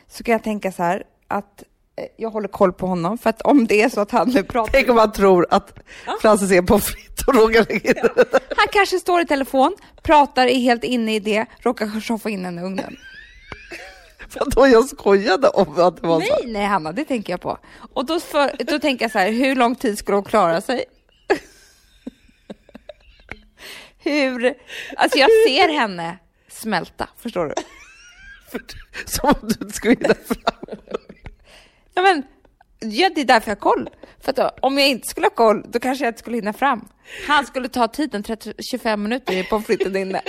så 0.08 0.24
kan 0.24 0.32
jag 0.32 0.43
tänka 0.43 0.72
så 0.72 0.84
här 0.84 1.04
att 1.28 1.63
eh, 1.96 2.06
jag 2.17 2.30
håller 2.30 2.48
koll 2.48 2.74
på 2.74 2.88
honom 2.88 3.17
för 3.17 3.30
att 3.30 3.41
om 3.41 3.67
det 3.67 3.82
är 3.82 3.89
så 3.89 4.02
att 4.02 4.12
han 4.12 4.30
nu 4.30 4.43
pratar, 4.43 4.72
Tänk 4.72 4.89
om 4.89 4.96
man 4.96 5.12
tror 5.12 5.48
att 5.50 5.80
Frances 6.22 6.52
är 6.52 6.62
på 6.62 6.80
fritt 6.80 7.22
och 7.28 7.36
råkar 7.36 7.65
lägga 7.70 7.89
in 7.89 8.10
det. 8.15 8.39
han 8.58 8.67
kanske 8.72 9.00
står 9.00 9.22
i 9.22 9.26
telefon, 9.26 9.76
pratar, 10.02 10.48
är 10.48 10.60
helt 10.60 10.84
inne 10.84 11.15
i 11.15 11.20
det, 11.20 11.46
råkar 11.60 12.02
shoffa 12.02 12.30
in 12.30 12.43
den 12.43 12.60
i 12.60 12.62
ugnen. 12.62 12.98
Vadå, 14.39 14.67
jag 14.67 14.89
skojade 14.89 15.48
om 15.48 15.80
att 15.80 16.02
det 16.02 16.08
var 16.08 16.22
så. 16.22 16.36
Nej, 16.43 16.54
nej 16.54 16.65
Hanna, 16.65 16.91
det 16.91 17.06
tänker 17.06 17.34
jag 17.34 17.41
på. 17.41 17.58
Och 17.93 18.06
då, 18.06 18.20
för, 18.20 18.63
då 18.63 18.80
tänker 18.80 19.06
jag 19.06 19.12
så 19.12 19.20
här, 19.20 19.32
hur 19.32 19.56
lång 19.56 19.76
tid 19.76 19.98
skulle 19.98 20.17
hon 20.17 20.24
klara 20.24 20.62
sig? 20.62 20.86
Hur, 24.10 24.54
alltså 24.98 25.17
jag 25.17 25.30
ser 25.48 25.70
henne 25.74 26.17
smälta, 26.48 27.10
förstår 27.17 27.46
du? 27.46 27.54
Som 29.06 29.30
om 29.30 29.50
du 29.60 29.70
skulle 29.70 29.96
hinna 29.96 30.13
fram. 30.13 30.78
Ja, 31.93 32.02
men, 32.02 32.24
ja, 32.80 33.10
det 33.15 33.22
är 33.22 33.26
därför 33.26 33.52
jag 33.52 33.56
har 33.56 33.62
koll. 33.62 33.89
För 34.20 34.30
att 34.30 34.36
då, 34.36 34.52
om 34.62 34.78
jag 34.78 34.88
inte 34.88 35.08
skulle 35.08 35.26
ha 35.26 35.32
koll, 35.32 35.65
då 35.67 35.80
kanske 35.80 36.06
jag 36.06 36.10
inte 36.10 36.20
skulle 36.20 36.38
hinna 36.38 36.54
fram. 36.54 36.88
Han 37.28 37.46
skulle 37.46 37.70
ta 37.70 37.88
tiden 37.88 38.24
30, 38.24 38.54
25 38.72 39.04
minuter 39.04 39.34
i 39.34 39.43
pommes 39.43 39.67
fritesen 39.67 39.96
inne 39.96 40.22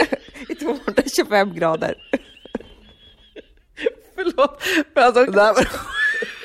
i 0.49 0.55
225 0.55 1.55
grader. 1.55 1.95
Förlåt, 4.15 4.63
men 4.95 5.05
alltså 5.05 5.25
det 5.25 5.43
här 5.43 5.55
var 5.55 5.63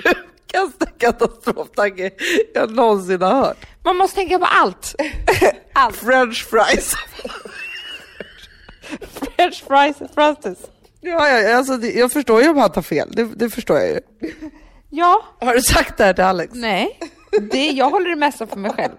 den 0.04 0.15
sjukaste 0.54 0.86
katastroftanke 0.98 2.12
jag 2.54 2.72
någonsin 2.72 3.22
har 3.22 3.34
hört. 3.34 3.66
Man 3.84 3.98
måste 3.98 4.16
tänka 4.16 4.39
på 4.39 4.46
allt. 4.46 4.96
allt. 5.74 5.96
French 5.96 6.46
fries. 6.50 6.96
French 9.36 9.63
fries 9.68 10.12
frosties. 10.13 10.58
Ja, 11.02 11.30
ja, 11.30 11.58
alltså, 11.58 11.78
det, 11.78 11.92
jag 11.92 12.12
förstår 12.12 12.42
ju 12.42 12.50
om 12.50 12.58
han 12.58 12.72
tar 12.72 12.82
fel, 12.82 13.10
det, 13.12 13.24
det 13.24 13.50
förstår 13.50 13.78
jag 13.80 13.89
ju. 13.89 14.00
Ja, 14.89 15.26
Har 15.39 15.54
du 15.54 15.62
sagt 15.62 15.98
det 15.98 16.04
här 16.04 16.13
till 16.13 16.24
Alex? 16.24 16.54
nej. 16.54 17.00
Det, 17.52 17.70
jag 17.70 17.89
håller 17.89 18.10
det 18.10 18.16
mesta 18.16 18.48
för 18.48 18.58
mig 18.58 18.72
själv. 18.72 18.94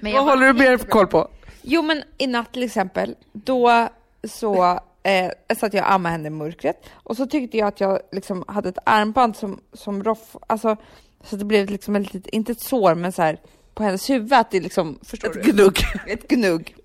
Men 0.00 0.12
Vad 0.12 0.24
håller 0.24 0.46
du 0.46 0.52
mer 0.52 0.76
koll 0.78 1.06
på? 1.06 1.28
Jo, 1.62 1.82
men 1.82 2.02
i 2.18 2.26
natt 2.26 2.52
till 2.52 2.62
exempel, 2.62 3.14
då 3.32 3.88
så 4.28 4.80
eh, 5.02 5.30
satt 5.56 5.74
jag 5.74 5.84
och 5.84 5.92
ammade 5.92 6.12
henne 6.12 6.26
i 6.26 6.30
mörkret 6.30 6.86
och 6.92 7.16
så 7.16 7.26
tyckte 7.26 7.56
jag 7.58 7.68
att 7.68 7.80
jag 7.80 8.00
liksom 8.12 8.44
hade 8.48 8.68
ett 8.68 8.78
armband 8.84 9.36
som, 9.36 9.60
som 9.72 10.04
roff, 10.04 10.36
alltså 10.46 10.76
så 11.24 11.34
att 11.36 11.38
det 11.38 11.44
blev 11.44 11.70
liksom 11.70 11.96
ett 11.96 12.14
litet, 12.14 12.32
inte 12.32 12.52
ett 12.52 12.60
sår, 12.60 12.94
men 12.94 13.12
så 13.12 13.22
här 13.22 13.40
på 13.74 13.82
hennes 13.82 14.10
huvud 14.10 14.32
att 14.32 14.50
det 14.50 14.60
liksom, 14.60 14.98
förstår 15.02 15.38
Ett 15.38 15.44
du? 15.44 15.52
gnugg. 15.52 15.78
Ett 16.06 16.28
gnugg. 16.28 16.76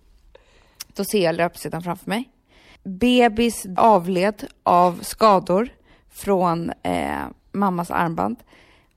Då 0.88 1.06
ser 1.06 1.24
jag 1.24 1.36
löpsedeln 1.36 1.84
framför 1.84 2.10
mig. 2.10 2.30
Bebis 2.84 3.66
avled 3.78 4.48
av 4.64 5.00
skador 5.02 5.70
från 6.10 6.72
eh, 6.84 7.22
mammas 7.52 7.92
armband. 7.92 8.38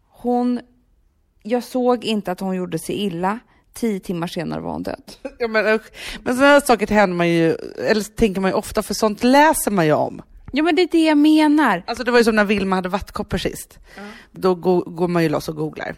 Hon, 0.09 0.61
jag 1.43 1.65
såg 1.65 2.05
inte 2.05 2.33
att 2.33 2.41
hon 2.41 2.57
gjorde 2.57 2.79
sig 2.79 2.95
illa. 2.95 3.39
Tio 3.81 4.01
timmar 4.01 4.27
senare 4.27 4.61
var 4.61 4.73
hon 4.73 4.83
död. 4.83 5.03
Ja, 5.39 5.49
men 5.49 5.67
usch. 5.67 5.83
men 6.25 6.35
sådana 6.35 6.53
här 6.53 6.61
saker 6.61 6.87
händer 6.87 7.17
man 7.17 7.29
ju, 7.29 7.55
eller 7.79 8.03
tänker 8.17 8.41
man 8.41 8.51
ju 8.51 8.55
ofta, 8.55 8.83
för 8.83 8.95
sånt 8.95 9.25
läser 9.25 9.71
man 9.71 9.87
ju 9.87 9.93
om. 9.93 10.23
Ja, 10.53 10.63
men 10.63 10.77
det 10.77 10.83
är 10.83 10.89
det 10.93 11.05
jag 11.05 11.19
menar. 11.19 11.83
Alltså 11.87 12.05
det 12.05 12.11
var 12.11 12.19
ju 12.19 12.25
som 12.25 12.37
när 12.37 12.45
Vilma 12.45 12.77
hade 12.77 12.89
vattkoppor 12.89 13.39
sist. 13.39 13.79
Då 14.33 14.55
go- 14.55 14.85
går 14.87 15.09
man 15.09 15.23
ju 15.23 15.29
loss 15.29 15.49
och 15.49 15.57
googlar. 15.57 15.95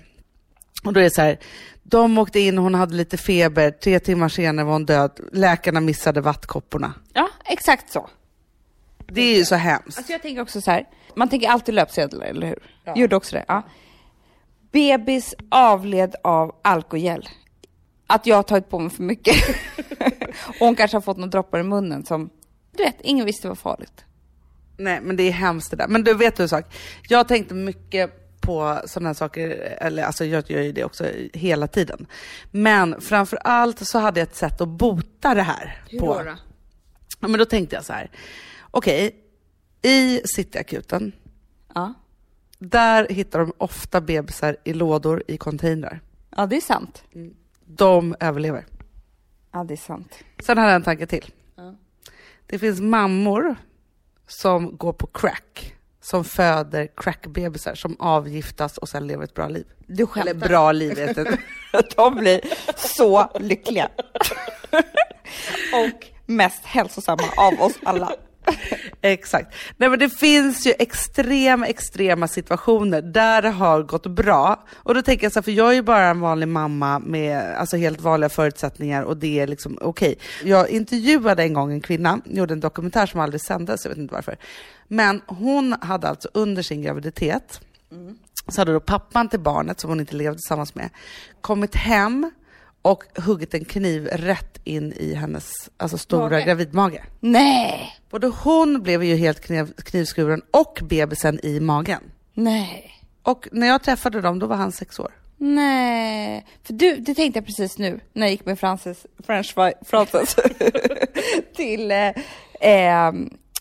Och 0.85 0.93
då 0.93 1.01
är 1.01 1.05
det 1.05 1.11
så 1.15 1.23
här, 1.23 1.39
de 1.83 2.19
åkte 2.19 2.41
in, 2.41 2.59
hon 2.59 2.75
hade 2.75 2.95
lite 2.95 3.17
feber, 3.17 3.71
tre 3.71 4.01
timmar 4.01 4.29
senare 4.29 4.67
var 4.67 4.73
hon 4.73 4.87
död, 4.87 5.21
läkarna 5.33 5.81
missadevattkopporna. 5.81 6.95
Ja, 7.13 7.29
exakt 7.45 7.93
så. 7.93 8.09
Det 9.07 9.21
är 9.21 9.37
ju 9.39 9.45
så 9.45 9.55
hemskt. 9.55 9.99
Alltså 9.99 10.13
jag 10.13 10.23
tänker 10.23 10.43
också 10.43 10.61
så 10.61 10.71
här, 10.71 10.85
man 11.15 11.29
tänker 11.29 11.49
alltid 11.49 11.75
löpsedlar, 11.75 12.27
eller 12.27 12.47
hur? 12.47 12.59
Gjorde 12.97 13.17
också 13.17 13.37
det? 13.37 13.45
Ja. 13.49 13.63
Bebis 14.73 15.35
avled 15.51 16.15
av 16.25 16.55
alkogel. 16.63 17.29
Att 18.11 18.27
jag 18.27 18.37
har 18.37 18.43
tagit 18.43 18.69
på 18.69 18.79
mig 18.79 18.91
för 18.91 19.03
mycket. 19.03 19.37
och 20.47 20.67
hon 20.67 20.77
kanske 20.77 20.97
har 20.97 21.03
fått 21.03 21.17
några 21.17 21.31
droppar 21.31 21.61
i 21.61 21.63
munnen 21.63 22.05
som, 22.05 22.31
du 22.77 22.83
vet, 22.83 22.97
ingen 23.01 23.27
visste 23.27 23.49
var 23.49 23.55
farligt. 23.55 24.05
Nej, 24.77 25.01
men 25.03 25.17
det 25.17 25.23
är 25.23 25.31
hemskt 25.31 25.71
det 25.71 25.77
där. 25.77 25.89
Men 25.89 26.05
du 26.05 26.15
vet 26.15 26.37
du 26.37 26.43
en 26.43 26.49
sak? 26.49 26.65
Jag 27.09 27.29
tänkte 27.29 27.55
mycket 27.55 28.17
på 28.41 28.81
sådana 28.87 29.09
här 29.09 29.15
saker, 29.15 29.49
eller 29.81 30.03
alltså 30.03 30.25
jag 30.25 30.51
gör 30.51 30.61
ju 30.61 30.73
det 30.73 30.85
också 30.85 31.07
hela 31.33 31.67
tiden. 31.67 32.07
Men 32.51 33.01
framför 33.01 33.37
allt 33.37 33.87
så 33.87 33.99
hade 33.99 34.21
jag 34.21 34.29
ett 34.29 34.37
sätt 34.37 34.61
att 34.61 34.69
bota 34.69 35.35
det 35.35 35.43
här. 35.43 35.83
på. 36.01 36.37
Ja, 37.21 37.29
men 37.29 37.39
då 37.39 37.45
tänkte 37.45 37.77
jag 37.77 37.85
så 37.85 37.93
här, 37.93 38.11
okej, 38.71 39.17
i 39.83 40.21
Cityakuten, 40.25 41.13
Ja. 41.75 41.95
Där 42.59 43.09
hittar 43.09 43.39
de 43.39 43.53
ofta 43.59 44.01
bebisar 44.01 44.57
i 44.65 44.73
lådor 44.73 45.23
i 45.29 45.37
containrar. 45.37 46.01
Ja, 46.37 46.47
det 46.47 46.57
är 46.57 46.61
sant. 46.61 47.03
De 47.77 48.17
överlever. 48.21 48.67
Ja, 49.53 49.65
det 49.65 49.75
är 49.75 49.77
sant. 49.77 50.15
Sen 50.43 50.59
har 50.59 50.65
jag 50.67 50.75
en 50.75 50.83
tanke 50.83 51.07
till. 51.07 51.33
Ja. 51.57 51.75
Det 52.47 52.59
finns 52.59 52.81
mammor 52.81 53.57
som 54.27 54.77
går 54.77 54.93
på 54.93 55.07
crack, 55.07 55.75
som 56.01 56.25
föder 56.25 56.89
crackbebisar 56.97 57.75
som 57.75 57.97
avgiftas 57.99 58.79
och 58.79 58.89
sen 58.89 59.07
lever 59.07 59.25
ett 59.25 59.35
bra 59.35 59.49
liv. 59.49 59.67
Du 59.87 60.07
skämtar. 60.07 60.31
Eller 60.31 60.49
bra 60.49 60.73
liv, 60.73 60.99
jag 60.99 61.09
inte. 61.19 61.39
De 61.97 62.15
blir 62.15 62.41
så 62.77 63.31
lyckliga. 63.41 63.89
Och 65.73 66.07
mest 66.27 66.65
hälsosamma 66.65 67.23
av 67.37 67.61
oss 67.61 67.75
alla. 67.83 68.13
Exakt. 69.01 69.55
Nej 69.77 69.89
men 69.89 69.99
det 69.99 70.11
finns 70.11 70.67
ju 70.67 70.73
extrema, 70.79 71.67
extrema 71.67 72.29
situationer 72.29 73.03
där 73.03 73.43
det 73.43 73.51
har 73.51 73.83
gått 73.83 74.07
bra. 74.07 74.65
Och 74.77 74.95
då 74.95 75.03
tänker 75.03 75.25
jag 75.25 75.33
så 75.33 75.39
här, 75.39 75.43
för 75.43 75.53
jag 75.53 75.69
är 75.69 75.75
ju 75.75 75.83
bara 75.83 76.07
en 76.07 76.21
vanlig 76.21 76.49
mamma 76.49 76.99
med 76.99 77.55
alltså, 77.57 77.77
helt 77.77 78.01
vanliga 78.01 78.29
förutsättningar 78.29 79.03
och 79.03 79.17
det 79.17 79.41
är 79.41 79.47
liksom 79.47 79.79
okej. 79.81 80.19
Jag 80.45 80.69
intervjuade 80.69 81.43
en 81.43 81.55
gång 81.55 81.73
en 81.73 81.81
kvinna, 81.81 82.21
gjorde 82.25 82.55
en 82.55 82.61
dokumentär 82.61 83.07
som 83.07 83.21
aldrig 83.21 83.41
sändes, 83.41 83.85
jag 83.85 83.91
vet 83.91 83.99
inte 83.99 84.15
varför. 84.15 84.37
Men 84.89 85.23
hon 85.27 85.77
hade 85.81 86.09
alltså 86.09 86.29
under 86.35 86.63
sin 86.63 86.83
graviditet, 86.83 87.61
så 88.49 88.61
hade 88.61 88.73
då 88.73 88.81
pappan 88.81 89.29
till 89.29 89.41
barnet, 89.41 89.81
som 89.81 89.91
hon 89.91 90.01
inte 90.01 90.17
levde 90.17 90.39
tillsammans 90.39 90.75
med, 90.75 90.91
kommit 91.41 91.75
hem 91.75 92.31
och 92.83 93.05
huggit 93.15 93.55
en 93.55 93.65
kniv 93.65 94.07
rätt 94.07 94.59
in 94.65 94.93
i 94.93 95.15
hennes 95.15 95.53
alltså, 95.77 95.99
stora 95.99 96.29
Mage. 96.31 96.45
gravidmage. 96.45 97.01
Nej, 97.21 97.97
Både 98.11 98.27
hon 98.27 98.83
blev 98.83 99.05
ju 99.05 99.17
helt 99.17 99.41
kniv, 99.41 99.73
knivskuren 99.77 100.43
och 100.51 100.79
bebisen 100.83 101.41
i 101.43 101.61
magen. 101.61 102.01
nej, 102.35 102.93
Och 103.23 103.49
när 103.53 103.67
jag 103.67 103.83
träffade 103.83 104.21
dem, 104.21 104.39
då 104.39 104.47
var 104.47 104.57
han 104.57 104.73
sex 104.73 104.99
år. 104.99 105.13
nej. 105.37 106.47
För 106.63 106.73
du, 106.73 106.97
det 106.97 107.15
tänkte 107.15 107.39
jag 107.39 107.47
precis 107.47 107.79
nu 107.79 108.01
när 108.13 108.23
jag 108.27 108.31
gick 108.31 108.47
med 108.47 108.59
Frances, 108.59 109.07
French 109.27 109.55
Frances 109.87 110.37
till 111.57 111.91
eh, 111.91 112.09
eh, 112.71 113.13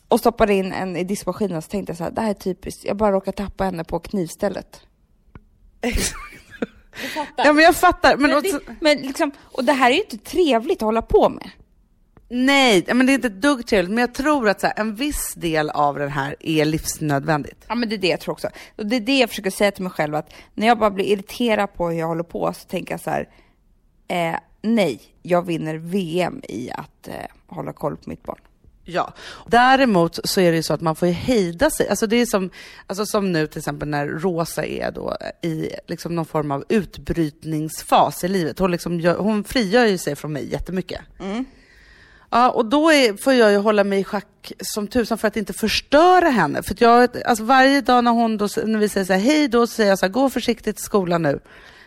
och 0.07 0.19
stoppade 0.19 0.53
in 0.53 0.73
en 0.73 0.95
i 0.97 1.03
diskmaskinen 1.03 1.61
så 1.61 1.69
tänkte 1.69 1.89
jag 1.91 1.97
så 1.97 2.03
här, 2.03 2.11
det 2.11 2.21
här 2.21 2.29
är 2.29 2.33
typiskt. 2.33 2.85
Jag 2.85 2.97
bara 2.97 3.11
råkar 3.11 3.31
tappa 3.31 3.63
henne 3.63 3.83
på 3.83 3.99
knivstället. 3.99 4.81
Ja 7.35 7.53
men 7.53 7.63
jag 7.63 7.75
fattar. 7.75 8.17
Men, 8.17 8.29
Men, 8.29 8.39
också, 8.39 8.59
det, 8.67 8.75
men 8.79 8.97
liksom, 8.97 9.31
och 9.39 9.63
det 9.63 9.73
här 9.73 9.89
är 9.91 9.93
ju 9.95 10.01
inte 10.01 10.17
trevligt 10.17 10.77
att 10.77 10.85
hålla 10.85 11.01
på 11.01 11.29
med. 11.29 11.49
nej, 12.29 12.85
men 12.87 13.05
det 13.05 13.11
är 13.11 13.13
inte 13.13 13.27
ett 13.27 13.41
dugg 13.41 13.67
trevligt. 13.67 13.91
Men 13.91 14.01
jag 14.01 14.13
tror 14.13 14.49
att 14.49 14.61
så 14.61 14.67
här, 14.67 14.73
en 14.79 14.95
viss 14.95 15.33
del 15.33 15.69
av 15.69 15.99
den 15.99 16.09
här 16.11 16.35
är 16.39 16.65
livsnödvändigt. 16.65 17.65
Ja 17.67 17.75
men 17.75 17.89
det 17.89 17.95
är 17.95 17.97
det 17.97 18.07
jag 18.07 18.19
tror 18.19 18.33
också. 18.33 18.47
Och 18.77 18.85
det 18.85 18.95
är 18.95 18.99
det 18.99 19.19
jag 19.19 19.29
försöker 19.29 19.51
säga 19.51 19.71
till 19.71 19.83
mig 19.83 19.91
själv 19.91 20.15
att 20.15 20.33
när 20.53 20.67
jag 20.67 20.79
bara 20.79 20.91
blir 20.91 21.05
irriterad 21.05 21.73
på 21.73 21.89
hur 21.89 21.99
jag 21.99 22.07
håller 22.07 22.23
på 22.23 22.53
så 22.53 22.67
tänker 22.67 22.93
jag 22.93 23.01
så 23.01 23.09
här, 23.09 23.29
eh, 24.07 24.39
nej, 24.61 25.01
jag 25.21 25.45
vinner 25.45 25.75
VM 25.75 26.41
i 26.43 26.71
att 26.71 27.07
eh, 27.07 27.15
hålla 27.47 27.73
koll 27.73 27.97
på 27.97 28.09
mitt 28.09 28.23
barn. 28.23 28.39
Ja. 28.83 29.13
Däremot 29.47 30.19
så 30.23 30.41
är 30.41 30.51
det 30.51 30.57
ju 30.57 30.63
så 30.63 30.73
att 30.73 30.81
man 30.81 30.95
får 30.95 31.07
ju 31.07 31.13
hejda 31.13 31.69
sig. 31.69 31.89
Alltså 31.89 32.07
det 32.07 32.15
är 32.15 32.25
som, 32.25 32.49
alltså 32.87 33.05
som 33.05 33.31
nu 33.31 33.47
till 33.47 33.57
exempel 33.57 33.87
när 33.87 34.07
Rosa 34.07 34.65
är 34.65 34.91
då 34.91 35.17
i 35.41 35.69
liksom 35.87 36.15
någon 36.15 36.25
form 36.25 36.51
av 36.51 36.63
utbrytningsfas 36.69 38.23
i 38.23 38.27
livet. 38.27 38.59
Hon, 38.59 38.71
liksom 38.71 38.99
gör, 38.99 39.17
hon 39.17 39.43
frigör 39.43 39.85
ju 39.85 39.97
sig 39.97 40.15
från 40.15 40.33
mig 40.33 40.51
jättemycket. 40.51 41.01
Ja, 42.29 42.49
och 42.49 42.65
då 42.65 42.91
är, 42.91 43.23
får 43.23 43.33
jag 43.33 43.51
ju 43.51 43.57
hålla 43.57 43.83
mig 43.83 43.99
i 43.99 44.03
schack 44.03 44.51
som 44.59 44.87
tusan 44.87 45.17
för 45.17 45.27
att 45.27 45.37
inte 45.37 45.53
förstöra 45.53 46.29
henne. 46.29 46.63
För 46.63 46.75
jag, 46.79 47.23
alltså 47.25 47.43
varje 47.43 47.81
dag 47.81 48.03
när, 48.03 48.11
hon 48.11 48.37
då, 48.37 48.47
när 48.65 48.79
vi 48.79 48.89
säger 48.89 49.05
så 49.05 49.13
här, 49.13 49.19
hej 49.19 49.47
då, 49.47 49.67
så 49.67 49.73
säger 49.73 49.89
jag 49.89 49.99
så 49.99 50.05
här, 50.05 50.13
gå 50.13 50.29
försiktigt 50.29 50.75
till 50.75 50.85
skolan 50.85 51.21
nu. 51.21 51.39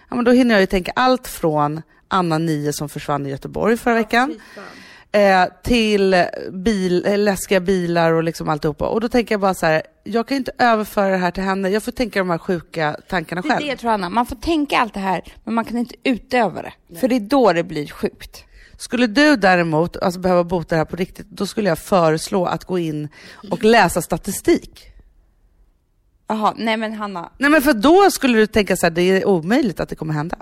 Ja, 0.09 0.17
men 0.17 0.25
då 0.25 0.31
hinner 0.31 0.55
jag 0.55 0.61
ju 0.61 0.67
tänka 0.67 0.93
allt 0.97 1.29
från 1.29 1.83
Anna 2.09 2.39
Nio 2.39 2.73
som 2.73 2.89
försvann 2.89 3.27
i 3.27 3.31
Göteborg 3.31 3.77
förra 3.77 3.95
veckan. 3.95 4.41
Eh, 5.15 5.45
till 5.63 6.25
bil, 6.53 7.07
eh, 7.07 7.19
läskiga 7.19 7.61
bilar 7.61 8.13
och 8.13 8.23
liksom 8.23 8.49
alltihopa. 8.49 8.89
Och 8.89 9.01
då 9.01 9.09
tänker 9.09 9.35
jag 9.35 9.41
bara 9.41 9.55
så 9.55 9.67
här, 9.67 9.83
jag 10.05 10.29
kan 10.29 10.37
inte 10.37 10.53
överföra 10.59 11.09
det 11.09 11.17
här 11.17 11.31
till 11.31 11.43
henne. 11.43 11.69
Jag 11.69 11.83
får 11.83 11.93
tänka 11.93 12.19
de 12.19 12.31
här 12.31 12.39
sjuka 12.39 12.97
tankarna 13.09 13.41
Det 13.41 13.49
är 13.49 13.51
själv. 13.51 13.61
det 13.61 13.67
jag 13.67 13.79
tror 13.79 13.91
Anna, 13.91 14.09
man 14.09 14.27
får 14.27 14.37
tänka 14.37 14.79
allt 14.79 14.95
det 14.95 15.01
här 15.01 15.23
men 15.45 15.55
man 15.55 15.65
kan 15.65 15.79
inte 15.79 15.95
utöva 16.05 16.63
det. 16.63 16.73
För 17.01 17.09
det 17.09 17.17
är 17.17 17.21
då 17.21 17.53
det 17.53 17.63
blir 17.65 17.87
sjukt. 17.89 18.45
Skulle 18.79 19.07
du 19.07 19.37
däremot 19.37 19.97
alltså, 19.97 20.21
behöva 20.21 20.45
bota 20.45 20.69
det 20.75 20.77
här 20.79 20.85
på 20.85 20.97
riktigt, 20.97 21.27
då 21.31 21.47
skulle 21.47 21.69
jag 21.69 21.79
föreslå 21.79 22.45
att 22.47 22.65
gå 22.65 22.79
in 22.79 23.09
och 23.51 23.65
läsa 23.65 24.03
statistik. 24.03 24.87
Jaha, 26.27 26.55
nej 26.57 26.77
men 26.77 26.93
Hanna, 26.93 27.31
Nej 27.39 27.51
men 27.51 27.63
för 27.63 27.73
då 27.73 28.11
skulle 28.11 28.39
du 28.39 28.47
tänka 28.47 28.77
så 28.77 28.87
här, 28.87 28.91
det 28.91 29.03
är 29.03 29.27
omöjligt 29.29 29.81
att 29.81 29.89
det 29.89 29.95
kommer 29.97 30.15
hända. 30.15 30.37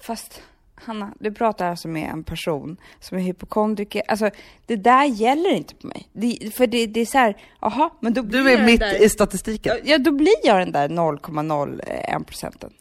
fast 0.00 0.42
Hanna, 0.84 1.14
du 1.20 1.32
pratar 1.32 1.70
alltså 1.70 1.88
med 1.88 2.10
en 2.10 2.24
person 2.24 2.76
som 3.00 3.18
är 3.18 3.22
hypokondriker. 3.22 4.02
Alltså 4.08 4.30
det 4.66 4.76
där 4.76 5.04
gäller 5.04 5.50
inte 5.50 5.74
på 5.74 5.86
mig. 5.86 6.08
Det, 6.12 6.54
för 6.54 6.66
det, 6.66 6.86
det 6.86 7.00
är 7.00 7.06
så 7.06 7.18
här, 7.18 7.36
jaha, 7.60 7.90
men 8.00 8.14
då 8.14 8.22
blir 8.22 8.42
Du 8.42 8.50
är 8.50 8.66
mitt 8.66 8.80
där, 8.80 9.02
i 9.02 9.08
statistiken. 9.08 9.76
Ja, 9.84 9.98
då 9.98 10.12
blir 10.12 10.36
jag 10.42 10.58
den 10.60 10.72
där 10.72 10.88
0,01 10.88 12.24
procenten. 12.24 12.72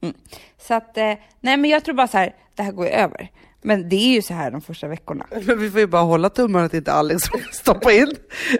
Mm. 0.00 0.14
Så 0.58 0.74
att, 0.74 0.98
eh, 0.98 1.14
nej 1.40 1.56
men 1.56 1.64
jag 1.64 1.84
tror 1.84 1.94
bara 1.94 2.08
så 2.08 2.18
här, 2.18 2.34
det 2.54 2.62
här 2.62 2.72
går 2.72 2.86
ju 2.86 2.92
över. 2.92 3.30
Men 3.62 3.88
det 3.88 3.96
är 3.96 4.14
ju 4.14 4.22
så 4.22 4.34
här 4.34 4.50
de 4.50 4.60
första 4.60 4.88
veckorna. 4.88 5.26
Men 5.46 5.60
vi 5.60 5.70
får 5.70 5.80
ju 5.80 5.86
bara 5.86 6.02
hålla 6.02 6.30
tummarna 6.30 6.64
att 6.64 6.74
inte 6.74 6.92
Alex 6.92 7.22
stoppa 7.52 7.92
in 7.92 8.14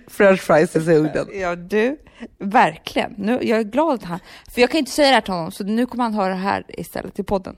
french 0.07 0.41
fries 0.41 0.77
i 0.77 0.79
ugnen. 0.79 1.27
Ja 1.41 1.57
du, 1.57 1.99
verkligen. 2.39 3.15
Nu, 3.19 3.39
jag 3.43 3.59
är 3.59 3.63
glad 3.63 3.95
att 3.95 4.05
han, 4.05 4.19
för 4.51 4.61
jag 4.61 4.71
kan 4.71 4.79
inte 4.79 4.91
säga 4.91 5.09
det 5.09 5.15
här 5.15 5.21
till 5.21 5.33
honom, 5.33 5.53
så 5.53 5.65
nu 5.65 5.87
kommer 5.87 6.05
han 6.05 6.15
höra 6.15 6.29
det 6.29 6.35
här 6.41 6.65
istället 6.69 7.19
i 7.19 7.23
podden. 7.23 7.57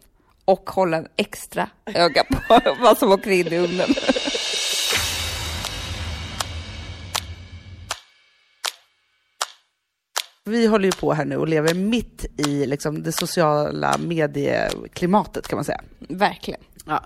Och 0.51 0.71
hålla 0.71 0.97
en 0.97 1.07
extra 1.17 1.69
öga 1.87 2.25
på 2.25 2.61
vad 2.83 2.99
som 2.99 3.13
åker 3.13 3.31
in 3.31 3.47
i 3.47 3.59
ugnen. 3.59 3.89
Vi 10.45 10.67
håller 10.67 10.85
ju 10.85 10.93
på 10.93 11.13
här 11.13 11.25
nu 11.25 11.37
och 11.37 11.49
lever 11.49 11.75
mitt 11.75 12.27
i 12.37 12.67
liksom, 12.67 13.03
det 13.03 13.13
sociala 13.13 13.99
medieklimatet 13.99 15.49
kan 15.49 15.57
man 15.57 15.65
säga. 15.65 15.81
Verkligen. 15.99 16.61
Ja. 16.87 17.05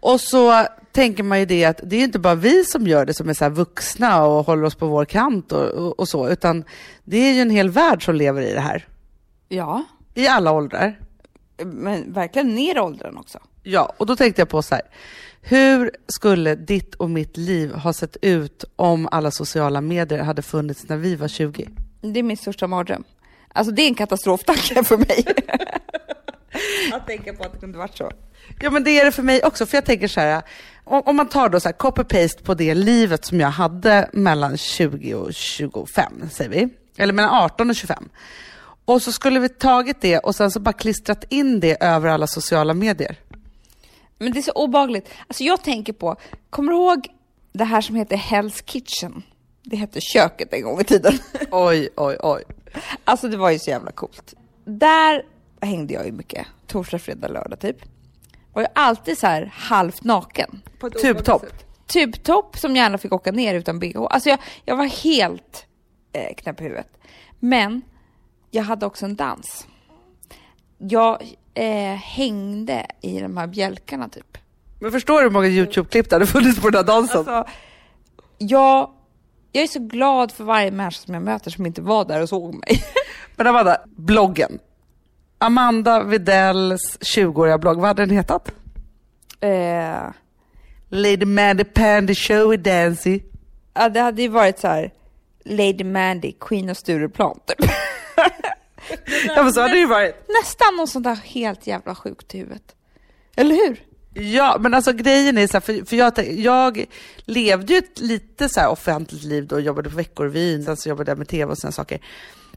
Och 0.00 0.20
så 0.20 0.66
tänker 0.92 1.22
man 1.22 1.38
ju 1.38 1.46
det 1.46 1.64
att 1.64 1.80
det 1.82 1.96
är 1.96 2.04
inte 2.04 2.18
bara 2.18 2.34
vi 2.34 2.64
som 2.64 2.86
gör 2.86 3.06
det 3.06 3.14
som 3.14 3.28
är 3.28 3.34
så 3.34 3.48
vuxna 3.48 4.24
och 4.24 4.46
håller 4.46 4.64
oss 4.64 4.74
på 4.74 4.86
vår 4.86 5.04
kant 5.04 5.52
och, 5.52 5.68
och, 5.68 6.00
och 6.00 6.08
så, 6.08 6.28
utan 6.28 6.64
det 7.04 7.16
är 7.16 7.32
ju 7.32 7.40
en 7.40 7.50
hel 7.50 7.70
värld 7.70 8.04
som 8.04 8.14
lever 8.14 8.42
i 8.42 8.52
det 8.52 8.60
här. 8.60 8.88
Ja, 9.48 9.84
I 10.14 10.28
alla 10.28 10.52
åldrar. 10.52 11.07
Men 11.64 12.12
verkligen 12.12 12.54
ner 12.54 12.76
i 12.76 12.80
åldern 12.80 13.16
också. 13.16 13.38
Ja, 13.62 13.94
och 13.96 14.06
då 14.06 14.16
tänkte 14.16 14.40
jag 14.40 14.48
på 14.48 14.62
så 14.62 14.74
här. 14.74 14.84
Hur 15.40 15.90
skulle 16.06 16.54
ditt 16.54 16.94
och 16.94 17.10
mitt 17.10 17.36
liv 17.36 17.72
ha 17.74 17.92
sett 17.92 18.16
ut 18.22 18.64
om 18.76 19.08
alla 19.10 19.30
sociala 19.30 19.80
medier 19.80 20.22
hade 20.22 20.42
funnits 20.42 20.88
när 20.88 20.96
vi 20.96 21.14
var 21.16 21.28
20? 21.28 21.68
Det 22.00 22.18
är 22.18 22.22
min 22.22 22.36
största 22.36 22.66
mardröm. 22.66 23.04
Alltså 23.52 23.72
det 23.72 23.82
är 23.82 23.88
en 23.88 23.94
katastroftanke 23.94 24.84
för 24.84 24.96
mig. 24.96 25.24
att 26.92 27.06
tänka 27.06 27.32
på 27.34 27.44
att 27.44 27.52
det 27.52 27.58
kunde 27.58 27.78
varit 27.78 27.96
så. 27.96 28.10
Ja 28.60 28.70
men 28.70 28.84
det 28.84 29.00
är 29.00 29.04
det 29.04 29.12
för 29.12 29.22
mig 29.22 29.42
också, 29.44 29.66
för 29.66 29.76
jag 29.76 29.84
tänker 29.84 30.08
så 30.08 30.20
här, 30.20 30.42
om, 30.84 31.16
man 31.16 31.28
tar 31.28 31.48
då 31.48 31.60
så 31.60 31.68
här 31.68 31.76
copy-paste 31.76 32.42
på 32.42 32.54
det 32.54 32.74
livet 32.74 33.24
som 33.24 33.40
jag 33.40 33.50
hade 33.50 34.10
mellan 34.12 34.56
20 34.56 35.14
och 35.14 35.34
25, 35.34 36.28
säger 36.30 36.50
vi, 36.50 36.68
eller 36.96 37.12
mellan 37.12 37.30
18 37.30 37.70
och 37.70 37.76
25. 37.76 38.08
Och 38.88 39.02
så 39.02 39.12
skulle 39.12 39.40
vi 39.40 39.48
tagit 39.48 40.00
det 40.00 40.18
och 40.18 40.34
sen 40.34 40.50
så 40.50 40.60
bara 40.60 40.72
klistrat 40.72 41.24
in 41.28 41.60
det 41.60 41.82
över 41.82 42.08
alla 42.08 42.26
sociala 42.26 42.74
medier. 42.74 43.16
Men 44.18 44.32
det 44.32 44.38
är 44.38 44.42
så 44.42 44.52
obagligt. 44.52 45.08
Alltså 45.26 45.44
jag 45.44 45.62
tänker 45.62 45.92
på, 45.92 46.16
kommer 46.50 46.72
du 46.72 46.78
ihåg 46.78 47.08
det 47.52 47.64
här 47.64 47.80
som 47.80 47.96
heter 47.96 48.16
Hell's 48.16 48.62
Kitchen? 48.64 49.22
Det 49.62 49.76
hette 49.76 50.00
köket 50.00 50.52
en 50.52 50.62
gång 50.62 50.80
i 50.80 50.84
tiden. 50.84 51.18
Oj, 51.50 51.88
oj, 51.96 52.16
oj. 52.22 52.44
Alltså 53.04 53.28
det 53.28 53.36
var 53.36 53.50
ju 53.50 53.58
så 53.58 53.70
jävla 53.70 53.92
coolt. 53.92 54.34
Där 54.64 55.22
hängde 55.60 55.94
jag 55.94 56.06
ju 56.06 56.12
mycket, 56.12 56.46
torsdag, 56.66 56.98
fredag, 56.98 57.28
lördag 57.28 57.60
typ. 57.60 57.76
Var 58.52 58.62
ju 58.62 58.68
alltid 58.74 59.18
så 59.18 59.26
här 59.26 59.52
halvt 59.54 60.04
naken. 60.04 60.62
Tubtopp. 61.02 61.46
Tubtopp 61.86 62.58
som 62.58 62.76
gärna 62.76 62.98
fick 62.98 63.12
åka 63.12 63.32
ner 63.32 63.54
utan 63.54 63.78
bh. 63.78 64.06
Alltså 64.10 64.28
jag, 64.28 64.38
jag 64.64 64.76
var 64.76 64.84
helt 64.84 65.66
eh, 66.12 66.34
knäpp 66.34 66.60
i 66.60 66.64
huvudet. 66.64 66.88
Men 67.38 67.82
jag 68.50 68.62
hade 68.62 68.86
också 68.86 69.04
en 69.04 69.16
dans. 69.16 69.66
Jag 70.78 71.22
eh, 71.54 71.94
hängde 71.94 72.86
i 73.00 73.20
de 73.20 73.36
här 73.36 73.46
bjälkarna 73.46 74.08
typ. 74.08 74.38
Men 74.80 74.92
förstår 74.92 75.16
du 75.18 75.22
hur 75.22 75.30
många 75.30 75.46
YouTube-klipp 75.48 76.10
det 76.10 76.16
hade 76.16 76.26
funnits 76.26 76.60
på 76.60 76.70
den 76.70 76.78
här 76.78 76.84
dansen? 76.86 77.18
Alltså, 77.18 77.44
jag, 78.38 78.90
jag 79.52 79.62
är 79.64 79.68
så 79.68 79.78
glad 79.80 80.32
för 80.32 80.44
varje 80.44 80.70
människa 80.70 81.00
som 81.04 81.14
jag 81.14 81.22
möter 81.22 81.50
som 81.50 81.66
inte 81.66 81.82
var 81.82 82.04
där 82.04 82.22
och 82.22 82.28
såg 82.28 82.54
mig. 82.54 82.82
Men 83.36 83.46
Amanda, 83.46 83.80
bloggen. 83.86 84.58
Amanda 85.38 86.02
Vidells 86.02 86.98
20-åriga 87.00 87.58
blogg, 87.58 87.76
vad 87.76 87.86
hade 87.86 88.02
den 88.06 88.16
hetat? 88.16 88.52
eh, 89.40 90.10
Lady 90.88 91.24
Mandy 91.24 91.64
Pandy 91.64 92.14
Showy 92.14 92.56
Dancy. 92.56 93.20
ja, 93.74 93.88
det 93.88 94.00
hade 94.00 94.22
ju 94.22 94.28
varit 94.28 94.58
så 94.58 94.68
här 94.68 94.92
Lady 95.44 95.84
Mandy, 95.84 96.32
Queen 96.40 96.70
of 96.70 96.76
Stureplan 96.76 97.40
typ. 97.46 97.70
Ja 99.26 99.42
men 99.42 99.52
så 99.52 99.60
hade 99.60 99.74
det 99.74 99.80
ju 99.80 99.86
varit. 99.86 100.28
Nästan 100.42 100.76
något 100.76 100.90
sånt 100.90 101.04
där 101.04 101.14
helt 101.14 101.66
jävla 101.66 101.94
sjukt 101.94 102.34
i 102.34 102.38
huvudet. 102.38 102.74
Eller 103.36 103.54
hur? 103.54 103.82
Ja, 104.14 104.56
men 104.60 104.74
alltså 104.74 104.92
grejen 104.92 105.38
är 105.38 105.46
så 105.46 105.52
här, 105.52 105.60
för, 105.60 105.84
för 105.84 105.96
jag, 105.96 106.32
jag 106.32 106.84
levde 107.24 107.72
ju 107.72 107.78
ett 107.78 107.98
lite 107.98 108.48
så 108.48 108.60
här 108.60 108.68
offentligt 108.68 109.24
liv 109.24 109.46
då, 109.46 109.60
jobbade 109.60 109.90
på 109.90 109.96
Veckorevyn, 109.96 110.64
sen 110.64 110.76
så 110.76 110.88
jobbade 110.88 111.10
jag 111.10 111.18
med 111.18 111.28
tv 111.28 111.52
och 111.52 111.58
sådana 111.58 111.72
saker. 111.72 112.00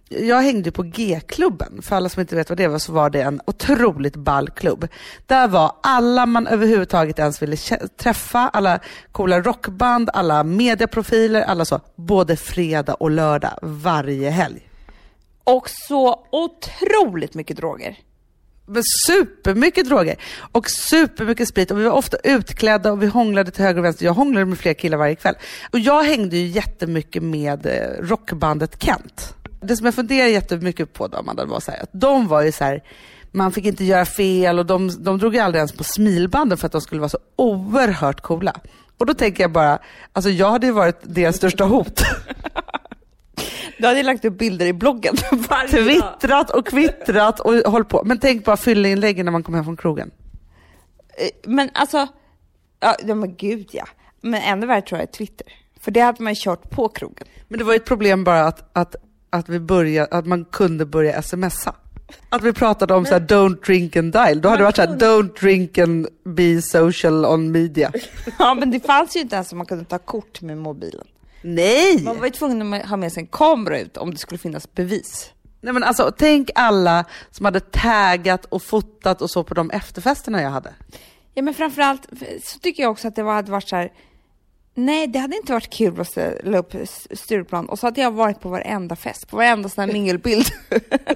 Jag 0.09 0.41
hängde 0.41 0.71
på 0.71 0.83
G-klubben, 0.83 1.81
för 1.81 1.95
alla 1.95 2.09
som 2.09 2.21
inte 2.21 2.35
vet 2.35 2.49
vad 2.49 2.57
det 2.57 2.67
var 2.67 2.79
så 2.79 2.91
var 2.91 3.09
det 3.09 3.21
en 3.21 3.41
otroligt 3.45 4.15
ball 4.15 4.49
klubb. 4.49 4.87
Där 5.25 5.47
var 5.47 5.75
alla 5.83 6.25
man 6.25 6.47
överhuvudtaget 6.47 7.19
ens 7.19 7.41
ville 7.41 7.57
träffa, 7.97 8.49
alla 8.53 8.79
coola 9.11 9.41
rockband, 9.41 10.09
alla 10.13 10.43
mediaprofiler, 10.43 11.41
alla 11.41 11.65
så, 11.65 11.79
både 11.95 12.37
fredag 12.37 12.93
och 12.93 13.11
lördag 13.11 13.59
varje 13.61 14.29
helg. 14.29 14.70
Och 15.43 15.69
så 15.69 16.25
otroligt 16.31 17.33
mycket 17.33 17.57
droger. 17.57 17.97
Men 18.65 18.83
supermycket 19.07 19.85
droger 19.85 20.15
och 20.51 20.69
supermycket 20.69 21.47
sprit 21.47 21.71
och 21.71 21.79
vi 21.79 21.83
var 21.83 21.91
ofta 21.91 22.17
utklädda 22.23 22.91
och 22.91 23.03
vi 23.03 23.07
hånglade 23.07 23.51
till 23.51 23.63
höger 23.63 23.79
och 23.79 23.85
vänster. 23.85 24.05
Jag 24.05 24.13
hånglade 24.13 24.45
med 24.45 24.57
flera 24.57 24.73
killar 24.73 24.97
varje 24.97 25.15
kväll. 25.15 25.35
Och 25.71 25.79
jag 25.79 26.03
hängde 26.03 26.37
ju 26.37 26.47
jättemycket 26.47 27.23
med 27.23 27.65
eh, 27.65 28.03
rockbandet 28.03 28.83
Kent. 28.83 29.35
Det 29.61 29.77
som 29.77 29.85
jag 29.85 29.95
funderar 29.95 30.27
jättemycket 30.27 30.93
på 30.93 31.07
då, 31.07 31.17
Amanda, 31.17 31.45
var 31.45 31.59
så 31.59 31.71
här, 31.71 31.83
att 31.83 31.89
de 31.91 32.27
var 32.27 32.41
ju 32.41 32.51
så 32.51 32.63
här, 32.63 32.83
man 33.31 33.51
fick 33.51 33.65
inte 33.65 33.83
göra 33.85 34.05
fel 34.05 34.59
och 34.59 34.65
de, 34.65 35.03
de 35.03 35.17
drog 35.17 35.35
ju 35.35 35.39
aldrig 35.39 35.59
ens 35.59 35.71
på 35.71 35.83
smilbanden 35.83 36.57
för 36.57 36.65
att 36.65 36.71
de 36.71 36.81
skulle 36.81 37.01
vara 37.01 37.09
så 37.09 37.19
oerhört 37.35 38.21
coola. 38.21 38.55
Och 38.97 39.05
då 39.05 39.13
tänker 39.13 39.43
jag 39.43 39.51
bara, 39.51 39.79
alltså 40.13 40.29
jag 40.29 40.51
hade 40.51 40.65
ju 40.67 40.73
varit 40.73 40.99
deras 41.01 41.35
största 41.35 41.63
hot. 41.63 42.01
Du 43.77 43.87
hade 43.87 44.03
lagt 44.03 44.25
upp 44.25 44.37
bilder 44.37 44.65
i 44.65 44.73
bloggen. 44.73 45.15
Twittrat 45.69 46.49
och 46.49 46.67
kvittrat 46.67 47.39
och 47.39 47.53
hållit 47.53 47.89
på. 47.89 48.01
Men 48.05 48.19
tänk 48.19 48.45
bara 48.45 48.57
fylleinläggen 48.57 49.25
när 49.25 49.31
man 49.31 49.43
kommer 49.43 49.57
hem 49.57 49.65
från 49.65 49.77
krogen. 49.77 50.11
Eh, 51.17 51.29
Men 51.49 51.69
alltså, 51.73 52.07
ja, 52.79 53.15
men 53.15 53.35
gud 53.35 53.69
ja. 53.71 53.87
Men 54.21 54.41
ännu 54.41 54.65
värre 54.67 54.81
tror 54.81 54.99
jag 54.99 55.07
är 55.09 55.11
Twitter. 55.11 55.47
För 55.79 55.91
det 55.91 55.99
hade 56.01 56.23
man 56.23 56.33
ju 56.33 56.39
kört 56.39 56.69
på 56.69 56.89
krogen. 56.89 57.27
Men 57.47 57.59
det 57.59 57.63
var 57.65 57.73
ju 57.73 57.77
ett 57.77 57.85
problem 57.85 58.23
bara 58.23 58.45
att, 58.47 58.69
att, 58.73 58.95
att, 59.29 59.49
vi 59.49 59.59
började, 59.59 60.17
att 60.17 60.25
man 60.25 60.45
kunde 60.45 60.85
börja 60.85 61.21
smsa. 61.21 61.75
Att 62.29 62.41
vi 62.41 62.53
pratade 62.53 62.93
om 62.93 63.05
så 63.05 63.13
här, 63.13 63.19
don't 63.19 63.65
drink 63.65 63.95
and 63.95 64.13
dial. 64.13 64.41
Då 64.41 64.49
hade 64.49 64.59
det 64.59 64.63
varit 64.63 64.75
så 64.75 64.81
här, 64.81 64.97
don't 64.97 65.39
drink 65.39 65.77
and 65.77 66.07
be 66.23 66.61
social 66.61 67.25
on 67.25 67.51
media. 67.51 67.91
Ja 68.39 68.53
men 68.53 68.71
det 68.71 68.79
fanns 68.79 69.15
ju 69.15 69.19
inte 69.19 69.35
ens 69.35 69.49
så 69.49 69.55
man 69.55 69.65
kunde 69.65 69.85
ta 69.85 69.97
kort 69.97 70.41
med 70.41 70.57
mobilen. 70.57 71.07
Nej! 71.41 72.03
Man 72.03 72.19
var 72.19 72.25
ju 72.25 72.31
tvungen 72.31 72.73
att 72.73 72.85
ha 72.85 72.97
med 72.97 73.13
sig 73.13 73.21
en 73.21 73.27
kamera 73.27 73.79
ut 73.79 73.97
om 73.97 74.11
det 74.11 74.17
skulle 74.17 74.37
finnas 74.37 74.73
bevis. 74.73 75.31
Nej 75.61 75.73
men 75.73 75.83
alltså, 75.83 76.11
tänk 76.17 76.49
alla 76.55 77.05
som 77.31 77.45
hade 77.45 77.59
taggat 77.59 78.45
och 78.45 78.63
fotat 78.63 79.21
och 79.21 79.29
så 79.29 79.43
på 79.43 79.53
de 79.53 79.71
efterfesterna 79.71 80.41
jag 80.41 80.49
hade. 80.49 80.73
Ja 81.33 81.41
men 81.41 81.53
framförallt 81.53 82.07
så 82.43 82.59
tycker 82.59 82.83
jag 82.83 82.91
också 82.91 83.07
att 83.07 83.15
det 83.15 83.23
var, 83.23 83.33
hade 83.33 83.51
varit 83.51 83.69
så 83.69 83.75
här. 83.75 83.91
Nej, 84.73 85.07
det 85.07 85.19
hade 85.19 85.35
inte 85.35 85.53
varit 85.53 85.69
kul 85.69 86.01
att 86.01 86.07
ställa 86.07 86.57
upp 86.57 86.73
Stureplan 87.11 87.69
och 87.69 87.79
så 87.79 87.87
hade 87.87 88.01
jag 88.01 88.11
varit 88.11 88.39
på 88.39 88.49
varenda 88.49 88.95
fest, 88.95 89.27
på 89.27 89.37
varenda 89.37 89.69
sån 89.69 89.81
här 89.85 89.93
mingelbild. 89.93 90.45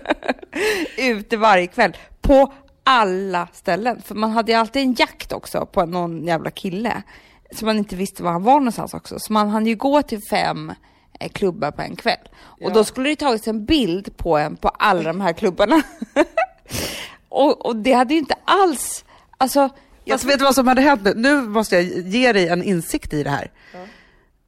Ute 0.97 1.37
varje 1.37 1.67
kväll. 1.67 1.97
På 2.21 2.53
alla 2.83 3.47
ställen. 3.53 4.01
För 4.01 4.15
man 4.15 4.31
hade 4.31 4.51
ju 4.51 4.57
alltid 4.57 4.81
en 4.81 4.93
jakt 4.93 5.33
också 5.33 5.65
på 5.65 5.85
någon 5.85 6.25
jävla 6.25 6.51
kille. 6.51 7.03
Så 7.51 7.65
man 7.65 7.77
inte 7.77 7.95
visste 7.95 8.23
var 8.23 8.31
han 8.31 8.43
var 8.43 8.59
någonstans 8.59 8.93
också. 8.93 9.19
Så 9.19 9.33
man 9.33 9.49
hann 9.49 9.67
ju 9.67 9.75
gå 9.75 10.01
till 10.01 10.21
fem 10.29 10.73
eh, 11.19 11.29
klubbar 11.29 11.71
på 11.71 11.81
en 11.81 11.95
kväll. 11.95 12.29
Och 12.61 12.73
då 12.73 12.83
skulle 12.83 13.09
det 13.09 13.15
tagits 13.15 13.47
en 13.47 13.65
bild 13.65 14.17
på 14.17 14.37
en 14.37 14.55
på 14.57 14.69
alla 14.69 15.03
de 15.03 15.21
här 15.21 15.33
klubbarna. 15.33 15.81
och, 17.29 17.65
och 17.65 17.75
det 17.75 17.93
hade 17.93 18.13
ju 18.13 18.19
inte 18.19 18.35
alls, 18.45 19.05
alltså 19.37 19.69
Fast 20.09 20.23
vet 20.23 20.39
du 20.39 20.45
vad 20.45 20.55
som 20.55 20.67
hade 20.67 20.81
hänt 20.81 21.01
nu? 21.03 21.13
Nu 21.15 21.41
måste 21.41 21.75
jag 21.75 21.83
ge 22.07 22.33
dig 22.33 22.47
en 22.47 22.63
insikt 22.63 23.13
i 23.13 23.23
det 23.23 23.29
här. 23.29 23.51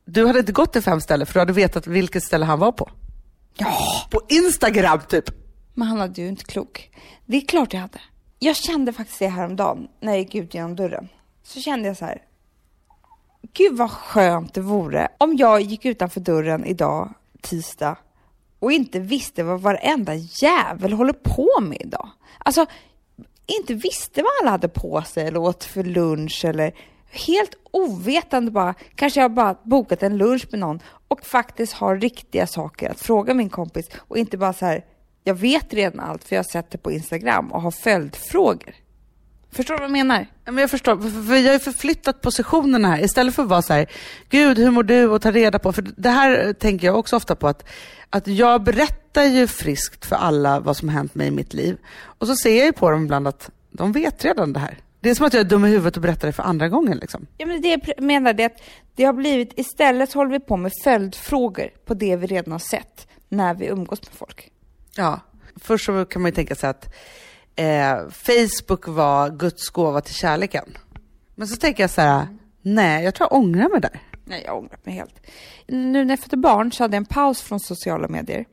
Du 0.05 0.25
hade 0.27 0.39
inte 0.39 0.51
gått 0.51 0.73
till 0.73 0.81
fem 0.81 1.01
ställen 1.01 1.27
för 1.27 1.33
du 1.33 1.39
hade 1.39 1.53
vetat 1.53 1.87
vilket 1.87 2.23
ställe 2.23 2.45
han 2.45 2.59
var 2.59 2.71
på. 2.71 2.89
Ja, 3.57 3.77
På 4.11 4.21
Instagram 4.29 4.99
typ. 5.09 5.25
men 5.73 5.87
han 5.87 5.99
hade 5.99 6.21
ju 6.21 6.27
inte 6.27 6.43
klok. 6.43 6.89
Det 7.25 7.37
är 7.37 7.41
klart 7.41 7.73
jag 7.73 7.79
hade. 7.81 7.99
Jag 8.39 8.55
kände 8.55 8.93
faktiskt 8.93 9.19
det 9.19 9.27
häromdagen 9.27 9.87
när 9.99 10.11
jag 10.11 10.19
gick 10.19 10.35
ut 10.35 10.53
genom 10.53 10.75
dörren. 10.75 11.07
Så 11.43 11.59
kände 11.61 11.87
jag 11.87 11.97
så 11.97 12.05
här. 12.05 12.21
Gud 13.53 13.77
vad 13.77 13.91
skönt 13.91 14.53
det 14.53 14.61
vore 14.61 15.07
om 15.17 15.35
jag 15.35 15.61
gick 15.61 15.85
utanför 15.85 16.19
dörren 16.19 16.65
idag, 16.65 17.13
tisdag, 17.41 17.97
och 18.59 18.71
inte 18.71 18.99
visste 18.99 19.43
vad 19.43 19.61
varenda 19.61 20.13
jävel 20.15 20.93
håller 20.93 21.13
på 21.13 21.49
med 21.61 21.81
idag. 21.81 22.09
Alltså, 22.37 22.65
inte 23.45 23.73
visste 23.73 24.21
vad 24.21 24.31
alla 24.41 24.51
hade 24.51 24.67
på 24.67 25.01
sig 25.01 25.27
eller 25.27 25.39
åt 25.39 25.63
för 25.63 25.83
lunch 25.83 26.45
eller 26.45 26.73
helt 27.11 27.55
ovetande 27.71 28.51
bara, 28.51 28.73
kanske 28.95 29.21
jag 29.21 29.31
bara 29.31 29.55
bokat 29.63 30.03
en 30.03 30.17
lunch 30.17 30.47
med 30.51 30.59
någon 30.59 30.79
och 31.07 31.25
faktiskt 31.25 31.73
har 31.73 31.95
riktiga 31.95 32.47
saker 32.47 32.89
att 32.89 33.01
fråga 33.01 33.33
min 33.33 33.49
kompis 33.49 33.85
och 33.97 34.17
inte 34.17 34.37
bara 34.37 34.53
så 34.53 34.65
här, 34.65 34.85
jag 35.23 35.33
vet 35.33 35.73
redan 35.73 35.99
allt 35.99 36.23
för 36.23 36.35
jag 36.35 36.43
har 36.43 36.51
sett 36.51 36.71
det 36.71 36.77
på 36.77 36.91
Instagram 36.91 37.51
och 37.51 37.61
har 37.61 37.71
följdfrågor. 37.71 38.75
Förstår 39.57 39.73
du 39.73 39.79
vad 39.79 39.83
jag 39.83 39.91
menar? 39.91 40.27
Ja, 40.45 40.51
men 40.51 40.61
jag 40.61 40.69
förstår, 40.69 41.25
för, 41.27 41.35
jag 41.35 41.45
har 41.45 41.53
ju 41.53 41.59
förflyttat 41.59 42.21
positionerna 42.21 42.87
här. 42.87 43.03
Istället 43.03 43.35
för 43.35 43.43
att 43.43 43.49
vara 43.49 43.61
så 43.61 43.73
här, 43.73 43.85
gud 44.29 44.57
hur 44.57 44.71
mår 44.71 44.83
du 44.83 45.07
och 45.07 45.21
ta 45.21 45.31
reda 45.31 45.59
på. 45.59 45.73
För 45.73 45.85
det 45.97 46.09
här 46.09 46.53
tänker 46.53 46.87
jag 46.87 46.99
också 46.99 47.15
ofta 47.15 47.35
på 47.35 47.47
att, 47.47 47.69
att 48.09 48.27
jag 48.27 48.63
berättar 48.63 49.23
ju 49.23 49.47
friskt 49.47 50.05
för 50.05 50.15
alla 50.15 50.59
vad 50.59 50.77
som 50.77 50.89
har 50.89 50.95
hänt 50.95 51.15
mig 51.15 51.27
i 51.27 51.31
mitt 51.31 51.53
liv. 51.53 51.77
Och 52.03 52.27
så 52.27 52.35
ser 52.35 52.57
jag 52.57 52.65
ju 52.65 52.71
på 52.71 52.91
dem 52.91 53.03
ibland 53.03 53.27
att 53.27 53.49
de 53.71 53.91
vet 53.91 54.25
redan 54.25 54.53
det 54.53 54.59
här. 54.59 54.77
Det 54.99 55.09
är 55.09 55.15
som 55.15 55.25
att 55.25 55.33
jag 55.33 55.41
är 55.41 55.49
dum 55.49 55.65
i 55.65 55.69
huvudet 55.69 55.95
och 55.95 56.01
berättar 56.01 56.27
det 56.27 56.33
för 56.33 56.43
andra 56.43 56.69
gången 56.69 56.97
liksom. 56.97 57.27
Ja, 57.37 57.45
men 57.45 57.61
det 57.61 57.67
jag 57.67 58.03
menar 58.03 58.33
det 58.33 58.45
att 58.45 58.61
det 58.95 59.03
har 59.03 59.13
blivit, 59.13 59.53
istället 59.55 60.13
håller 60.13 60.31
vi 60.31 60.39
på 60.39 60.57
med 60.57 60.71
följdfrågor 60.83 61.69
på 61.85 61.93
det 61.93 62.15
vi 62.15 62.27
redan 62.27 62.51
har 62.51 62.59
sett 62.59 63.07
när 63.29 63.53
vi 63.53 63.65
umgås 63.65 64.01
med 64.01 64.13
folk. 64.13 64.51
Ja, 64.95 65.19
först 65.55 65.85
så 65.85 66.05
kan 66.05 66.21
man 66.21 66.31
ju 66.31 66.35
tänka 66.35 66.55
sig 66.55 66.69
att 66.69 66.93
eh, 67.57 68.09
Facebook 68.09 68.87
var 68.87 69.29
Guds 69.29 69.69
gåva 69.69 70.01
till 70.01 70.15
kärleken. 70.15 70.77
Men 71.35 71.47
så 71.47 71.55
tänker 71.55 71.83
jag 71.83 71.89
så 71.89 72.01
här, 72.01 72.27
nej, 72.61 73.03
jag 73.03 73.15
tror 73.15 73.27
jag 73.31 73.39
ångrar 73.39 73.69
mig 73.69 73.81
där. 73.81 74.01
Nej, 74.25 74.43
jag 74.45 74.57
ångrar 74.57 74.79
mig 74.83 74.93
helt. 74.95 75.27
Nu 75.67 76.05
när 76.05 76.11
jag 76.11 76.19
födde 76.19 76.37
barn 76.37 76.71
så 76.71 76.83
hade 76.83 76.95
jag 76.95 77.01
en 77.01 77.05
paus 77.05 77.41
från 77.41 77.59
sociala 77.59 78.07
medier, 78.07 78.45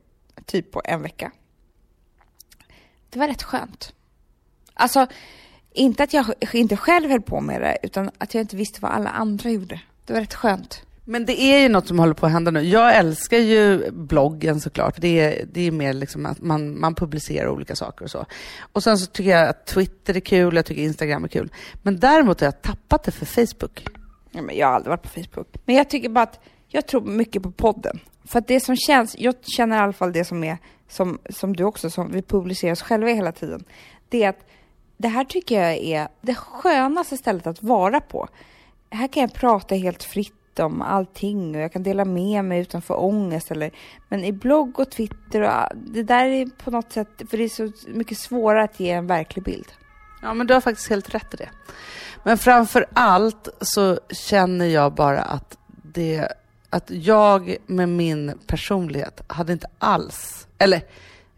typ 0.45 0.71
på 0.71 0.81
en 0.85 1.01
vecka. 1.01 1.31
Det 3.09 3.19
var 3.19 3.27
rätt 3.27 3.43
skönt. 3.43 3.93
Alltså, 4.73 5.07
inte 5.71 6.03
att 6.03 6.13
jag 6.13 6.25
inte 6.53 6.77
själv 6.77 7.09
höll 7.09 7.21
på 7.21 7.41
med 7.41 7.61
det, 7.61 7.77
utan 7.83 8.11
att 8.17 8.33
jag 8.33 8.41
inte 8.41 8.55
visste 8.55 8.81
vad 8.81 8.91
alla 8.91 9.09
andra 9.09 9.49
gjorde. 9.49 9.81
Det 10.05 10.13
var 10.13 10.19
rätt 10.19 10.33
skönt. 10.33 10.81
Men 11.07 11.25
det 11.25 11.41
är 11.41 11.59
ju 11.59 11.69
något 11.69 11.87
som 11.87 11.99
håller 11.99 12.13
på 12.13 12.25
att 12.25 12.31
hända 12.31 12.51
nu. 12.51 12.61
Jag 12.61 12.95
älskar 12.95 13.37
ju 13.37 13.91
bloggen 13.91 14.59
såklart. 14.61 14.95
Det 14.97 15.19
är, 15.19 15.45
det 15.53 15.61
är 15.61 15.71
mer 15.71 15.93
liksom 15.93 16.25
att 16.25 16.41
man, 16.41 16.79
man 16.79 16.95
publicerar 16.95 17.47
olika 17.47 17.75
saker 17.75 18.05
och 18.05 18.11
så. 18.11 18.25
Och 18.73 18.83
sen 18.83 18.97
så 18.97 19.05
tycker 19.05 19.31
jag 19.31 19.49
att 19.49 19.65
Twitter 19.65 20.15
är 20.15 20.19
kul, 20.19 20.55
jag 20.55 20.65
tycker 20.65 20.81
Instagram 20.81 21.23
är 21.23 21.27
kul. 21.27 21.51
Men 21.81 21.99
däremot 21.99 22.39
har 22.39 22.47
jag 22.47 22.61
tappat 22.61 23.03
det 23.03 23.11
för 23.11 23.25
Facebook. 23.25 23.85
Ja, 24.31 24.41
men 24.41 24.57
jag 24.57 24.67
har 24.67 24.73
aldrig 24.73 24.89
varit 24.89 25.03
på 25.03 25.09
Facebook. 25.09 25.47
Men 25.65 25.75
jag 25.75 25.89
tycker 25.89 26.09
bara 26.09 26.23
att 26.23 26.39
jag 26.67 26.87
tror 26.87 27.01
mycket 27.01 27.43
på 27.43 27.51
podden. 27.51 27.99
För 28.23 28.39
att 28.39 28.47
det 28.47 28.59
som 28.59 28.75
känns, 28.75 29.15
jag 29.19 29.35
känner 29.57 29.77
i 29.77 29.79
alla 29.79 29.93
fall 29.93 30.13
det 30.13 30.25
som 30.25 30.43
är, 30.43 30.57
som, 30.89 31.19
som 31.29 31.55
du 31.55 31.63
också, 31.63 31.89
som 31.89 32.11
vi 32.11 32.21
publicerar 32.21 32.71
oss 32.71 32.81
själva 32.81 33.09
hela 33.09 33.31
tiden. 33.31 33.63
Det 34.09 34.23
är 34.23 34.29
att 34.29 34.47
det 34.97 35.07
här 35.07 35.23
tycker 35.23 35.61
jag 35.61 35.77
är 35.77 36.07
det 36.21 36.35
skönaste 36.35 37.17
stället 37.17 37.47
att 37.47 37.63
vara 37.63 38.01
på. 38.01 38.27
Här 38.89 39.07
kan 39.07 39.21
jag 39.21 39.33
prata 39.33 39.75
helt 39.75 40.03
fritt 40.03 40.44
om 40.59 40.81
allting 40.81 41.55
och 41.55 41.61
jag 41.61 41.73
kan 41.73 41.83
dela 41.83 42.05
med 42.05 42.45
mig 42.45 42.61
utan 42.61 42.81
för 42.81 43.03
ångest 43.03 43.51
eller 43.51 43.71
men 44.09 44.23
i 44.23 44.31
blogg 44.31 44.79
och 44.79 44.91
Twitter 44.91 45.41
och 45.41 45.75
det 45.75 46.03
där 46.03 46.25
är 46.25 46.45
på 46.63 46.71
något 46.71 46.91
sätt, 46.91 47.09
för 47.29 47.37
det 47.37 47.43
är 47.43 47.49
så 47.49 47.71
mycket 47.87 48.17
svårare 48.17 48.63
att 48.63 48.79
ge 48.79 48.91
en 48.91 49.07
verklig 49.07 49.45
bild. 49.45 49.67
Ja, 50.21 50.33
men 50.33 50.47
du 50.47 50.53
har 50.53 50.61
faktiskt 50.61 50.89
helt 50.89 51.15
rätt 51.15 51.33
i 51.33 51.37
det. 51.37 51.49
Men 52.23 52.37
framför 52.37 52.85
allt 52.93 53.49
så 53.61 53.99
känner 54.09 54.65
jag 54.65 54.93
bara 54.93 55.21
att 55.21 55.57
det, 55.67 56.27
att 56.69 56.89
jag 56.89 57.55
med 57.65 57.89
min 57.89 58.39
personlighet 58.47 59.21
hade 59.27 59.53
inte 59.53 59.67
alls, 59.77 60.47
eller, 60.57 60.81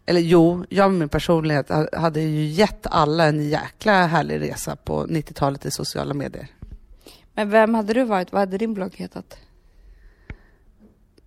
eller 0.06 0.20
jo, 0.20 0.64
jag 0.68 0.90
med 0.90 0.98
min 0.98 1.08
personlighet 1.08 1.70
hade 1.92 2.20
ju 2.20 2.44
gett 2.44 2.86
alla 2.86 3.24
en 3.24 3.48
jäkla 3.48 4.06
härlig 4.06 4.40
resa 4.40 4.76
på 4.76 5.06
90-talet 5.06 5.66
i 5.66 5.70
sociala 5.70 6.14
medier. 6.14 6.48
Men 7.38 7.50
vem 7.50 7.74
hade 7.74 7.92
du 7.92 8.04
varit? 8.04 8.32
Vad 8.32 8.40
hade 8.40 8.58
din 8.58 8.74
blogg 8.74 8.94
hetat? 8.96 9.36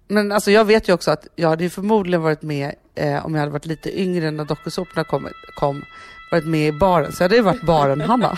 Men 0.07 0.31
alltså 0.31 0.51
jag 0.51 0.65
vet 0.65 0.89
ju 0.89 0.93
också 0.93 1.11
att 1.11 1.27
jag 1.35 1.49
hade 1.49 1.63
ju 1.63 1.69
förmodligen 1.69 2.21
varit 2.21 2.41
med, 2.41 2.75
eh, 2.95 3.25
om 3.25 3.33
jag 3.33 3.39
hade 3.39 3.51
varit 3.51 3.65
lite 3.65 4.01
yngre 4.01 4.31
när 4.31 4.45
dokusåporna 4.45 5.03
kom, 5.03 5.27
kom, 5.55 5.85
varit 6.31 6.45
med 6.45 6.67
i 6.67 6.71
baren. 6.71 7.11
Så 7.11 7.23
jag 7.23 7.25
hade 7.25 7.35
ju 7.35 7.41
varit 7.41 7.61
baren-Hanna. 7.61 8.37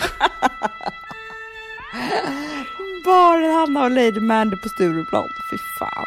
Bara 3.04 3.52
Hanna 3.52 3.84
och 3.84 3.90
Lady 3.90 4.20
Mandy 4.20 4.56
på 4.56 4.68
Stureplan. 4.68 5.28
Fy 5.50 5.56
fan. 5.78 6.06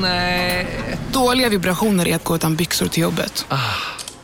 Nej. 0.00 0.66
Dåliga 1.12 1.48
vibrationer 1.48 2.08
är 2.08 2.16
att 2.16 2.24
gå 2.24 2.34
utan 2.36 2.56
byxor 2.56 2.86
till 2.86 3.02
jobbet. 3.02 3.46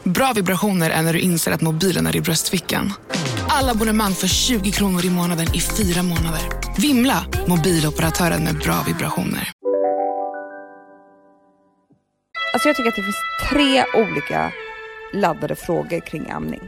Bra 0.02 0.32
vibrationer 0.32 0.90
är 0.90 1.02
när 1.02 1.12
du 1.12 1.20
inser 1.20 1.52
att 1.52 1.60
mobilen 1.60 2.06
är 2.06 2.16
i 2.16 2.20
bröstfickan. 2.20 2.92
Alla 3.48 3.70
abonnemang 3.72 4.12
för 4.12 4.26
20 4.26 4.70
kronor 4.70 5.04
i 5.04 5.10
månaden 5.10 5.46
i 5.54 5.60
fyra 5.60 6.02
månader. 6.02 6.40
Vimla! 6.78 7.24
Mobiloperatören 7.46 8.44
med 8.44 8.58
bra 8.58 8.74
vibrationer. 8.86 9.50
Alltså 12.54 12.68
jag 12.68 12.76
tycker 12.76 12.88
att 12.88 12.96
det 12.96 13.02
finns 13.02 13.22
tre 13.50 13.84
olika 13.94 14.52
laddade 15.12 15.56
frågor 15.56 16.00
kring 16.00 16.30
amning. 16.30 16.60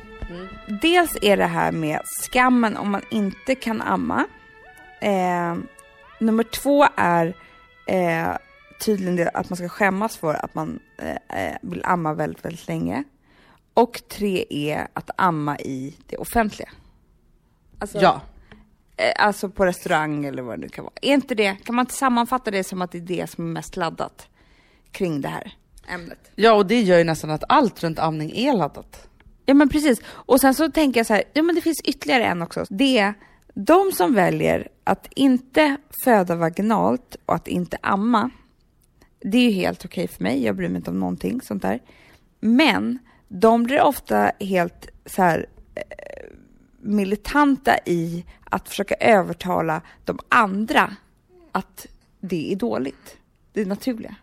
Dels 0.83 1.17
är 1.23 1.37
det 1.37 1.47
här 1.47 1.73
med 1.73 2.01
skammen 2.05 2.77
om 2.77 2.91
man 2.91 3.03
inte 3.11 3.55
kan 3.55 3.83
amma. 3.83 4.27
Eh, 5.01 5.55
nummer 6.19 6.45
två 6.45 6.87
är 6.97 7.35
eh, 7.87 8.37
tydligen 8.85 9.17
det 9.17 9.29
att 9.29 9.51
man 9.51 9.57
ska 9.57 9.69
skämmas 9.69 10.17
för 10.17 10.35
att 10.45 10.55
man 10.55 10.81
eh, 10.99 11.47
eh, 11.47 11.57
vill 11.63 11.83
amma 11.85 12.15
väldigt, 12.15 12.45
väldigt 12.45 12.69
länge. 12.69 13.05
Och 13.75 14.03
tre 14.09 14.45
är 14.51 14.89
att 14.93 15.11
amma 15.17 15.59
i 15.59 15.97
det 16.07 16.17
offentliga. 16.17 16.69
Alltså, 17.79 17.99
Ja. 18.01 18.21
eh, 18.97 19.25
alltså 19.27 19.49
på 19.49 19.67
restaurang 19.67 20.25
eller 20.25 20.43
vad 20.43 20.59
det 20.59 20.61
nu 20.61 20.69
kan 20.69 20.85
vara. 20.85 20.95
Är 21.03 21.15
inte 21.15 21.35
det, 21.35 21.57
kan 21.65 21.75
man 21.75 21.83
inte 21.83 21.95
sammanfatta 21.95 22.51
det 22.51 22.65
som 22.65 22.83
att 22.83 22.93
det 22.93 22.99
är 22.99 23.03
det 23.03 23.31
som 23.31 23.45
är 23.49 23.53
mest 23.53 23.77
laddat 23.77 24.29
kring 24.91 25.21
det 25.21 25.29
här 25.29 25.53
ämnet? 25.89 26.31
Ja, 26.35 26.53
och 26.53 26.67
det 26.67 26.81
gör 26.81 26.99
ju 26.99 27.05
nästan 27.05 27.31
att 27.31 27.45
allt 27.49 27.83
runt 27.83 27.99
amning 27.99 28.33
är 28.37 28.53
laddat. 28.53 29.09
Ja 29.47 29.55
men 29.55 29.69
precis. 29.69 30.01
Och 30.07 30.41
sen 30.41 30.55
så 30.55 30.71
tänker 30.71 31.01
jag 31.01 31.07
så 31.07 31.15
här, 31.15 31.25
ja 31.33 31.43
men 31.43 31.55
det 31.55 31.61
finns 31.61 31.81
ytterligare 31.81 32.25
en 32.25 32.43
också. 32.43 32.65
Det 32.71 32.99
är 32.99 33.15
de 33.55 33.93
som 33.93 34.15
väljer 34.15 34.69
att 34.85 35.09
inte 35.17 35.77
föda 36.05 36.37
vaginalt 36.37 37.17
och 37.27 37.35
att 37.35 37.49
inte 37.49 37.77
amma. 37.83 38.31
Det 39.27 39.39
är 39.39 39.43
ju 39.43 39.51
helt 39.51 39.85
okej 39.85 40.09
för 40.09 40.23
mig, 40.23 40.45
jag 40.45 40.57
bryr 40.57 40.69
mig 40.69 40.77
inte 40.77 40.91
om 40.91 41.01
någonting 41.01 41.41
sånt 41.41 41.63
där. 41.63 41.81
Men 42.41 42.99
de 43.29 43.63
blir 43.63 43.81
ofta 43.83 44.33
helt 44.41 44.89
så 45.07 45.23
här 45.23 45.47
eh, 45.75 45.83
militanta 46.81 47.79
i 47.87 48.25
att 48.45 48.69
försöka 48.69 48.95
övertala 48.95 49.81
de 50.05 50.19
andra 50.29 50.97
att 51.53 51.87
det 52.21 52.53
är 52.53 52.57
dåligt. 52.57 53.17
Det 53.53 53.61
är 53.61 53.67
naturliga. 53.67 54.15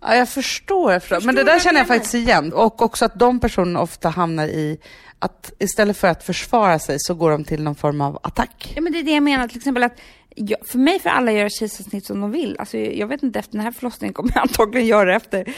Ja, 0.00 0.14
jag 0.14 0.28
förstår. 0.28 0.92
Jag 0.92 1.02
förstår. 1.02 1.26
Men 1.26 1.34
det 1.34 1.44
där 1.44 1.60
känner 1.60 1.80
jag 1.80 1.88
faktiskt 1.88 2.14
igen. 2.14 2.52
Och 2.52 2.82
också 2.82 3.04
att 3.04 3.18
de 3.18 3.40
personerna 3.40 3.80
ofta 3.80 4.08
hamnar 4.08 4.46
i 4.46 4.78
att 5.18 5.52
istället 5.58 5.96
för 5.96 6.08
att 6.08 6.24
försvara 6.24 6.78
sig 6.78 6.96
så 6.98 7.14
går 7.14 7.30
de 7.30 7.44
till 7.44 7.62
någon 7.62 7.74
form 7.74 8.00
av 8.00 8.18
attack. 8.22 8.72
Ja 8.76 8.80
men 8.80 8.92
det 8.92 8.98
är 8.98 9.02
det 9.02 9.14
jag 9.14 9.22
menar, 9.22 9.48
till 9.48 9.56
exempel 9.56 9.82
att 9.82 10.00
jag, 10.34 10.66
för 10.66 10.78
mig 10.78 11.00
får 11.00 11.10
alla 11.10 11.32
göra 11.32 11.48
kejsarsnitt 11.48 12.06
som 12.06 12.20
de 12.20 12.30
vill. 12.30 12.56
Alltså, 12.58 12.78
jag 12.78 13.06
vet 13.06 13.22
inte, 13.22 13.38
efter 13.38 13.52
den 13.52 13.64
här 13.64 13.72
förlossningen 13.72 14.14
kommer 14.14 14.32
jag 14.34 14.42
antagligen 14.42 14.86
göra 14.86 15.04
det 15.04 15.14
efter 15.14 15.54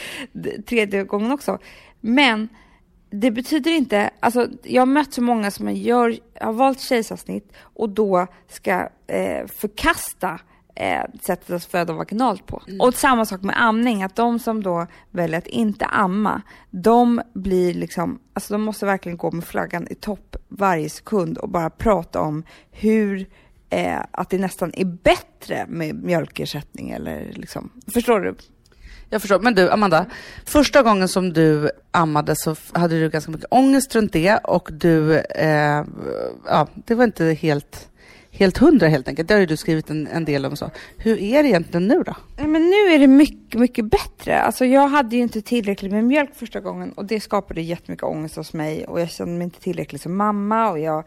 tredje 0.61 1.03
gången 1.03 1.31
också. 1.31 1.59
Men 2.01 2.49
det 3.09 3.31
betyder 3.31 3.71
inte, 3.71 4.09
alltså 4.19 4.47
jag 4.63 4.81
har 4.81 4.85
mött 4.85 5.13
så 5.13 5.21
många 5.21 5.51
som 5.51 5.75
gör, 5.75 6.17
har 6.41 6.53
valt 6.53 6.79
kejsarsnitt 6.79 7.53
och 7.59 7.89
då 7.89 8.27
ska 8.47 8.89
eh, 9.07 9.47
förkasta 9.47 10.39
eh, 10.75 11.03
sättet 11.21 11.49
att 11.49 11.65
föda 11.65 11.93
vaginalt 11.93 12.45
på. 12.45 12.61
Och 12.79 12.93
samma 12.93 13.25
sak 13.25 13.41
med 13.41 13.61
amning, 13.61 14.03
att 14.03 14.15
de 14.15 14.39
som 14.39 14.63
då 14.63 14.87
väljer 15.11 15.37
att 15.37 15.47
inte 15.47 15.85
amma, 15.85 16.41
de 16.69 17.21
blir 17.33 17.73
liksom, 17.73 18.19
alltså 18.33 18.53
de 18.53 18.61
måste 18.61 18.85
verkligen 18.85 19.17
gå 19.17 19.31
med 19.31 19.43
flaggan 19.43 19.87
i 19.89 19.95
topp 19.95 20.35
varje 20.47 20.89
sekund 20.89 21.37
och 21.37 21.49
bara 21.49 21.69
prata 21.69 22.21
om 22.21 22.43
hur 22.71 23.27
eh, 23.69 23.99
att 24.11 24.29
det 24.29 24.37
nästan 24.37 24.71
är 24.73 24.85
bättre 24.85 25.65
med 25.67 25.95
mjölkersättning 25.95 26.89
eller 26.89 27.31
liksom, 27.33 27.71
förstår 27.93 28.19
du? 28.19 28.35
Jag 29.09 29.21
förstår. 29.21 29.39
Men 29.39 29.55
du, 29.55 29.71
Amanda. 29.71 30.05
Första 30.45 30.83
gången 30.83 31.07
som 31.07 31.33
du 31.33 31.71
ammade 31.91 32.35
så 32.35 32.55
hade 32.71 32.99
du 32.99 33.09
ganska 33.09 33.31
mycket 33.31 33.47
ångest 33.51 33.95
runt 33.95 34.13
det 34.13 34.37
och 34.37 34.69
du, 34.71 35.17
eh, 35.19 35.83
ja, 36.45 36.67
det 36.85 36.95
var 36.95 37.03
inte 37.03 37.25
helt, 37.25 37.89
helt 38.39 38.57
hundra 38.57 38.87
helt 38.87 39.07
enkelt. 39.07 39.27
Det 39.27 39.33
har 39.33 39.39
ju 39.39 39.45
du 39.45 39.57
skrivit 39.57 39.89
en, 39.89 40.07
en 40.07 40.25
del 40.25 40.45
om 40.45 40.55
så. 40.55 40.71
Hur 40.97 41.21
är 41.21 41.43
det 41.43 41.49
egentligen 41.49 41.87
nu 41.87 42.03
då? 42.03 42.15
Nej, 42.37 42.47
Men 42.47 42.61
nu 42.61 42.93
är 42.93 42.99
det 42.99 43.07
mycket, 43.07 43.59
mycket 43.59 43.85
bättre. 43.85 44.41
Alltså 44.41 44.65
jag 44.65 44.87
hade 44.87 45.15
ju 45.15 45.21
inte 45.21 45.41
tillräckligt 45.41 45.91
med 45.91 46.03
mjölk 46.03 46.35
första 46.35 46.59
gången 46.59 46.91
och 46.91 47.05
det 47.05 47.19
skapade 47.19 47.61
jättemycket 47.61 48.03
ångest 48.03 48.35
hos 48.35 48.53
mig 48.53 48.85
och 48.85 49.01
jag 49.01 49.09
kände 49.09 49.33
mig 49.33 49.43
inte 49.45 49.59
tillräckligt 49.59 50.01
som 50.01 50.17
mamma 50.17 50.69
och 50.69 50.79
jag 50.79 51.03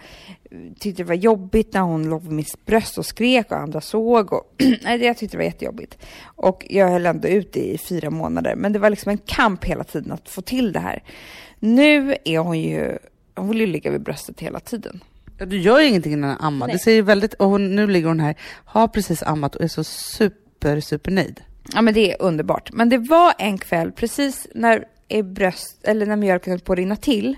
tyckte 0.79 1.03
det 1.03 1.09
var 1.09 1.15
jobbigt 1.15 1.75
när 1.75 1.81
hon 1.81 2.09
låg 2.09 2.23
vid 2.23 2.33
mitt 2.33 2.67
bröst 2.67 2.99
och 2.99 3.07
skrek 3.07 3.51
och 3.51 3.59
andra 3.59 3.81
såg 3.81 4.33
och 4.33 4.55
nej, 4.83 5.05
jag 5.05 5.17
tyckte 5.17 5.37
det 5.37 5.39
var 5.39 5.45
jättejobbigt. 5.45 5.99
Och 6.25 6.67
jag 6.69 6.89
höll 6.89 7.07
ändå 7.07 7.29
ut 7.29 7.57
i 7.57 7.79
fyra 7.79 8.11
månader 8.11 8.55
men 8.55 8.73
det 8.73 8.79
var 8.79 8.91
liksom 8.91 9.11
en 9.11 9.19
kamp 9.19 9.65
hela 9.65 9.85
tiden 9.85 10.13
att 10.13 10.29
få 10.29 10.43
till 10.43 10.73
det 10.73 10.81
här. 10.81 11.03
Nu 11.59 12.17
är 12.25 12.39
hon 12.39 12.61
ju, 12.61 12.99
hon 13.35 13.49
vill 13.49 13.61
ju 13.61 13.67
ligga 13.67 13.91
vid 13.91 14.03
bröstet 14.03 14.41
hela 14.41 14.61
tiden. 14.61 15.01
Ja, 15.41 15.47
du 15.47 15.59
gör 15.59 15.81
ju 15.81 15.87
ingenting 15.87 16.13
innan 16.13 16.31
du 16.31 16.45
ammar. 16.45 16.69
Det 16.69 16.79
ser 16.79 16.93
ju 16.93 17.03
väldigt, 17.03 17.35
och 17.35 17.49
hon, 17.49 17.77
nu 17.77 17.87
ligger 17.87 18.09
hon 18.09 18.21
här, 18.21 18.35
har 18.65 18.89
precis 18.89 19.23
ammat 19.23 19.57
och 19.57 19.65
är 19.65 19.69
så 19.69 19.85
super, 19.85 20.81
super 20.81 21.11
nöjd. 21.11 21.41
Ja 21.75 21.83
men 21.83 21.95
det 21.95 22.13
är 22.13 22.23
underbart. 22.23 22.73
Men 22.73 22.89
det 22.89 22.99
var 22.99 23.35
en 23.39 23.59
kväll 23.59 23.93
precis 23.93 24.47
när 24.55 24.85
är 25.09 25.23
bröst, 25.23 25.81
eller 25.83 26.07
när 26.07 26.17
mjölken 26.17 26.51
höll 26.51 26.61
på 26.61 26.73
att 26.73 26.79
rinna 26.79 26.97
till 26.97 27.37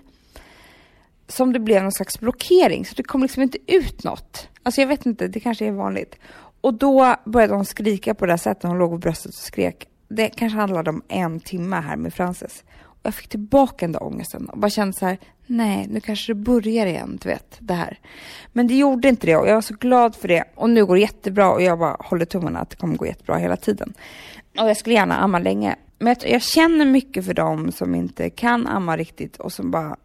som 1.29 1.53
det 1.53 1.61
blev 1.61 1.83
någon 1.83 1.93
slags 1.93 2.21
blockering 2.21 2.85
så 2.87 2.95
det 2.95 3.03
kom 3.03 3.23
liksom 3.23 3.43
inte 3.43 3.59
ut 3.67 4.05
något. 4.05 4.49
Alltså 4.63 4.81
jag 4.81 4.89
vet 4.89 5.07
inte, 5.07 5.29
det 5.29 5.41
kanske 5.41 5.67
är 5.67 5.73
vanligt. 5.73 6.15
Och 6.61 6.75
då 6.75 7.17
började 7.25 7.55
hon 7.55 7.65
skrika 7.65 8.15
på 8.15 8.27
det 8.27 8.33
här 8.33 8.37
sättet, 8.37 8.63
hon 8.63 8.79
låg 8.79 8.91
på 8.91 8.99
bröstet 8.99 9.29
och 9.29 9.35
skrek. 9.35 9.89
Det 10.09 10.29
kanske 10.29 10.59
handlade 10.59 10.91
om 10.91 11.03
en 11.09 11.41
timme 11.41 11.77
här 11.77 11.97
med 11.97 12.15
Frances. 12.15 12.65
Jag 13.03 13.15
fick 13.15 13.29
tillbaka 13.29 13.87
den 13.87 13.93
där 13.93 14.03
ångesten 14.03 14.49
och 14.49 14.59
bara 14.59 14.71
kände 14.71 14.93
så 14.93 15.07
här, 15.07 15.19
nej 15.47 15.87
nu 15.91 16.01
kanske 16.01 16.31
det 16.31 16.35
börjar 16.35 16.87
igen, 16.87 17.19
du 17.23 17.29
vet, 17.29 17.57
det 17.59 17.75
här. 17.75 17.99
Men 18.53 18.67
det 18.67 18.75
gjorde 18.75 19.09
inte 19.09 19.27
det 19.27 19.37
och 19.37 19.49
jag 19.49 19.55
var 19.55 19.61
så 19.61 19.75
glad 19.75 20.17
för 20.17 20.29
det. 20.29 20.45
Och 20.55 20.71
nu 20.71 20.87
går 20.87 20.95
det 20.95 21.01
jättebra 21.01 21.51
och 21.51 21.63
jag 21.63 21.79
bara 21.79 21.97
håller 22.01 22.25
tummarna 22.25 22.59
att 22.59 22.71
det 22.71 22.77
kommer 22.77 22.97
gå 22.97 23.07
jättebra 23.07 23.37
hela 23.37 23.57
tiden. 23.57 23.95
Och 24.59 24.69
jag 24.69 24.77
skulle 24.77 24.95
gärna 24.95 25.17
amma 25.17 25.39
länge. 25.39 25.77
Men 25.99 26.17
jag, 26.21 26.31
jag 26.31 26.43
känner 26.43 26.85
mycket 26.85 27.27
för 27.27 27.35
dem 27.35 27.73
som 27.73 27.95
inte 27.95 28.31
kan 28.31 28.67
amma 28.67 28.97
riktigt 28.97 29.37
och 29.37 29.53
som 29.53 29.71
bara 29.71 29.97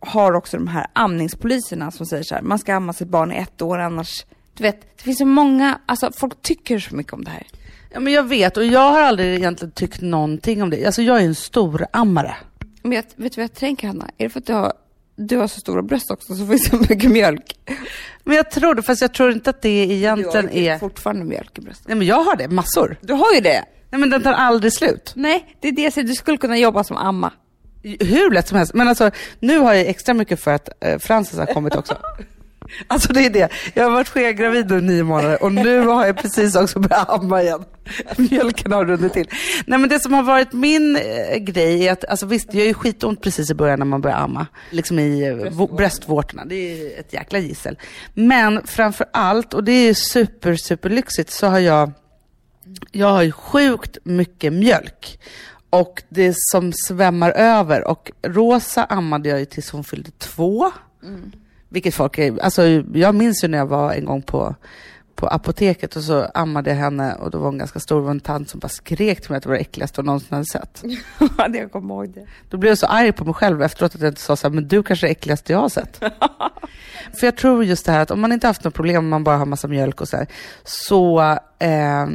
har 0.00 0.32
också 0.32 0.56
de 0.56 0.68
här 0.68 0.86
amningspoliserna 0.92 1.90
som 1.90 2.06
säger 2.06 2.22
så 2.22 2.34
här, 2.34 2.42
man 2.42 2.58
ska 2.58 2.74
amma 2.74 2.92
sitt 2.92 3.08
barn 3.08 3.32
i 3.32 3.36
ett 3.36 3.62
år 3.62 3.78
annars, 3.78 4.26
du 4.54 4.62
vet, 4.62 4.80
det 4.96 5.02
finns 5.02 5.18
så 5.18 5.26
många, 5.26 5.80
alltså 5.86 6.10
folk 6.16 6.42
tycker 6.42 6.78
så 6.78 6.96
mycket 6.96 7.12
om 7.12 7.24
det 7.24 7.30
här. 7.30 7.46
Ja, 7.94 8.00
men 8.00 8.12
jag 8.12 8.22
vet 8.22 8.56
och 8.56 8.64
jag 8.64 8.90
har 8.90 9.00
aldrig 9.00 9.34
egentligen 9.34 9.72
tyckt 9.72 10.00
någonting 10.00 10.62
om 10.62 10.70
det. 10.70 10.86
Alltså 10.86 11.02
jag 11.02 11.20
är 11.20 11.24
en 11.24 11.34
stor 11.34 11.86
ammare. 11.90 12.36
Men 12.82 12.92
jag, 12.92 13.02
vet 13.02 13.32
du 13.32 13.40
vad 13.40 13.44
jag 13.44 13.54
tänker 13.54 13.86
Hanna? 13.86 14.10
Är 14.18 14.24
det 14.24 14.30
för 14.30 14.40
att 14.40 14.46
du 14.46 14.52
har, 14.52 14.72
du 15.16 15.36
har 15.36 15.46
så 15.46 15.60
stora 15.60 15.82
bröst 15.82 16.10
också 16.10 16.34
så 16.34 16.46
finns 16.46 16.70
det 16.70 16.76
så 16.76 16.76
mycket 16.76 17.10
mjölk? 17.10 17.58
Men 18.24 18.36
jag 18.36 18.50
tror 18.50 18.74
det, 18.74 18.82
fast 18.82 19.00
jag 19.00 19.14
tror 19.14 19.32
inte 19.32 19.50
att 19.50 19.62
det 19.62 19.68
egentligen 19.68 20.46
du 20.46 20.52
har 20.52 20.74
är... 20.74 20.78
fortfarande 20.78 21.24
mjölk 21.24 21.58
i 21.58 21.60
bröstet. 21.60 21.88
Nej 21.88 21.96
men 21.96 22.06
jag 22.06 22.24
har 22.24 22.36
det, 22.36 22.48
massor. 22.48 22.96
Du 23.00 23.12
har 23.12 23.34
ju 23.34 23.40
det! 23.40 23.64
Nej 23.90 24.00
men 24.00 24.10
den 24.10 24.22
tar 24.22 24.32
aldrig 24.32 24.72
slut. 24.72 25.12
Nej, 25.16 25.56
det 25.60 25.68
är 25.68 25.72
det 25.72 25.82
jag 25.82 25.92
säger, 25.92 26.08
du 26.08 26.14
skulle 26.14 26.36
kunna 26.36 26.58
jobba 26.58 26.84
som 26.84 26.96
amma. 26.96 27.32
Hur 27.82 28.30
lätt 28.30 28.48
som 28.48 28.58
helst. 28.58 28.74
Men 28.74 28.88
alltså, 28.88 29.10
nu 29.40 29.58
har 29.58 29.74
jag 29.74 29.86
extra 29.86 30.14
mycket 30.14 30.40
för 30.40 30.50
att 30.50 30.68
eh, 30.80 30.98
Frances 30.98 31.38
har 31.38 31.46
kommit 31.46 31.76
också. 31.76 31.96
Alltså 32.86 33.12
det 33.12 33.26
är 33.26 33.30
det. 33.30 33.48
Jag 33.74 33.84
har 33.84 33.90
varit 33.90 34.08
skengravid 34.08 34.70
nu 34.70 34.78
i 34.78 34.82
nio 34.82 35.02
månader 35.02 35.42
och 35.42 35.52
nu 35.52 35.80
har 35.80 36.06
jag 36.06 36.16
precis 36.16 36.56
också 36.56 36.78
börjat 36.78 37.10
amma 37.10 37.42
igen. 37.42 37.64
Mjölken 38.16 38.72
har 38.72 38.84
runnit 38.84 39.12
till. 39.12 39.30
Nej 39.66 39.78
men 39.78 39.88
det 39.88 40.00
som 40.00 40.12
har 40.12 40.22
varit 40.22 40.52
min 40.52 40.96
eh, 40.96 41.36
grej 41.36 41.86
är 41.86 41.92
att, 41.92 42.04
alltså 42.04 42.26
visst 42.26 42.52
det 42.52 42.58
gör 42.58 42.66
ju 42.66 42.74
skitont 42.74 43.22
precis 43.22 43.50
i 43.50 43.54
början 43.54 43.78
när 43.78 43.86
man 43.86 44.00
börjar 44.00 44.16
amma. 44.16 44.46
Liksom 44.70 44.98
i 44.98 45.28
eh, 45.28 45.66
bröstvårtorna. 45.76 46.44
Det 46.44 46.54
är 46.54 47.00
ett 47.00 47.12
jäkla 47.12 47.38
gissel. 47.38 47.78
Men 48.14 48.66
framför 48.66 49.06
allt, 49.12 49.54
och 49.54 49.64
det 49.64 49.72
är 49.72 49.94
super, 49.94 50.56
super 50.56 50.90
lyxigt, 50.90 51.30
så 51.30 51.46
har 51.46 51.58
jag, 51.58 51.92
jag 52.92 53.06
har 53.06 53.22
ju 53.22 53.32
sjukt 53.32 53.98
mycket 54.04 54.52
mjölk. 54.52 55.20
Och 55.70 56.02
det 56.08 56.34
som 56.36 56.72
svämmar 56.72 57.30
över. 57.30 57.88
Och 57.88 58.12
Rosa 58.22 58.84
ammade 58.84 59.28
jag 59.28 59.38
ju 59.38 59.44
tills 59.44 59.70
hon 59.70 59.84
fyllde 59.84 60.10
två. 60.18 60.72
Vilket 61.68 61.94
folk 61.94 62.18
är, 62.18 62.42
alltså 62.42 62.62
jag 62.94 63.14
minns 63.14 63.44
ju 63.44 63.48
när 63.48 63.58
jag 63.58 63.66
var 63.66 63.92
en 63.92 64.04
gång 64.04 64.22
på, 64.22 64.54
på 65.14 65.26
apoteket 65.26 65.96
och 65.96 66.02
så 66.02 66.30
ammade 66.34 66.70
jag 66.70 66.76
henne 66.76 67.14
och 67.14 67.30
då 67.30 67.38
var 67.38 67.46
hon 67.46 67.58
ganska 67.58 67.80
stor. 67.80 68.00
Var 68.00 68.10
en 68.10 68.20
tant 68.20 68.48
som 68.48 68.60
bara 68.60 68.68
skrek 68.68 69.20
till 69.20 69.30
mig 69.30 69.36
att 69.36 69.42
det 69.42 69.48
var 69.48 69.56
det 69.56 69.60
äckligaste 69.60 70.00
hon 70.00 70.06
någonsin 70.06 70.28
hade 70.30 70.46
sett. 70.46 70.82
Ja, 71.38 71.48
jag 71.48 71.72
kommer 71.72 71.94
ihåg 71.94 72.10
det. 72.14 72.26
Då 72.50 72.56
blev 72.56 72.70
jag 72.70 72.78
så 72.78 72.86
arg 72.86 73.12
på 73.12 73.24
mig 73.24 73.34
själv 73.34 73.62
efteråt 73.62 73.94
att 73.94 74.00
jag 74.00 74.10
inte 74.10 74.20
sa 74.20 74.36
så 74.36 74.48
här, 74.48 74.54
men 74.54 74.68
du 74.68 74.82
kanske 74.82 75.06
är 75.06 75.08
det 75.08 75.12
äckligaste 75.12 75.52
jag 75.52 75.60
har 75.60 75.68
sett. 75.68 75.98
För 77.20 77.26
jag 77.26 77.36
tror 77.36 77.64
just 77.64 77.86
det 77.86 77.92
här 77.92 78.00
att 78.00 78.10
om 78.10 78.20
man 78.20 78.32
inte 78.32 78.46
haft 78.46 78.64
något 78.64 78.74
problem, 78.74 78.96
om 78.96 79.08
man 79.08 79.24
bara 79.24 79.36
har 79.36 79.46
massa 79.46 79.68
mjölk 79.68 80.00
och 80.00 80.08
så 80.08 80.16
här, 80.16 80.26
så, 80.64 81.20
eh, 81.58 82.06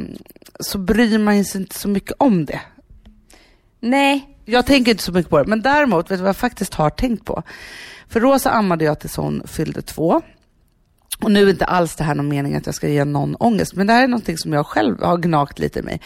så 0.60 0.78
bryr 0.78 1.18
man 1.18 1.44
sig 1.44 1.60
inte 1.60 1.78
så 1.78 1.88
mycket 1.88 2.12
om 2.18 2.44
det. 2.44 2.60
Nej, 3.80 4.36
Jag 4.44 4.66
tänker 4.66 4.90
inte 4.90 5.02
så 5.02 5.12
mycket 5.12 5.30
på 5.30 5.38
det, 5.38 5.44
men 5.44 5.62
däremot, 5.62 6.10
vet 6.10 6.18
du 6.18 6.22
vad 6.22 6.28
jag 6.28 6.36
faktiskt 6.36 6.74
har 6.74 6.90
tänkt 6.90 7.24
på? 7.24 7.42
För 8.10 8.20
Rosa 8.20 8.50
ammade 8.50 8.84
jag 8.84 8.98
tills 8.98 9.16
hon 9.16 9.42
fyllde 9.46 9.82
två. 9.82 10.22
Och 11.22 11.30
nu 11.30 11.46
är 11.46 11.50
inte 11.50 11.64
alls 11.64 11.96
det 11.96 12.04
här 12.04 12.14
någon 12.14 12.28
mening 12.28 12.56
att 12.56 12.66
jag 12.66 12.74
ska 12.74 12.88
ge 12.88 13.04
någon 13.04 13.36
ångest, 13.36 13.74
men 13.74 13.86
det 13.86 13.92
här 13.92 14.04
är 14.04 14.08
någonting 14.08 14.38
som 14.38 14.52
jag 14.52 14.66
själv 14.66 15.02
har 15.02 15.18
gnagt 15.18 15.58
lite 15.58 15.78
i 15.78 15.82
mig. 15.82 16.00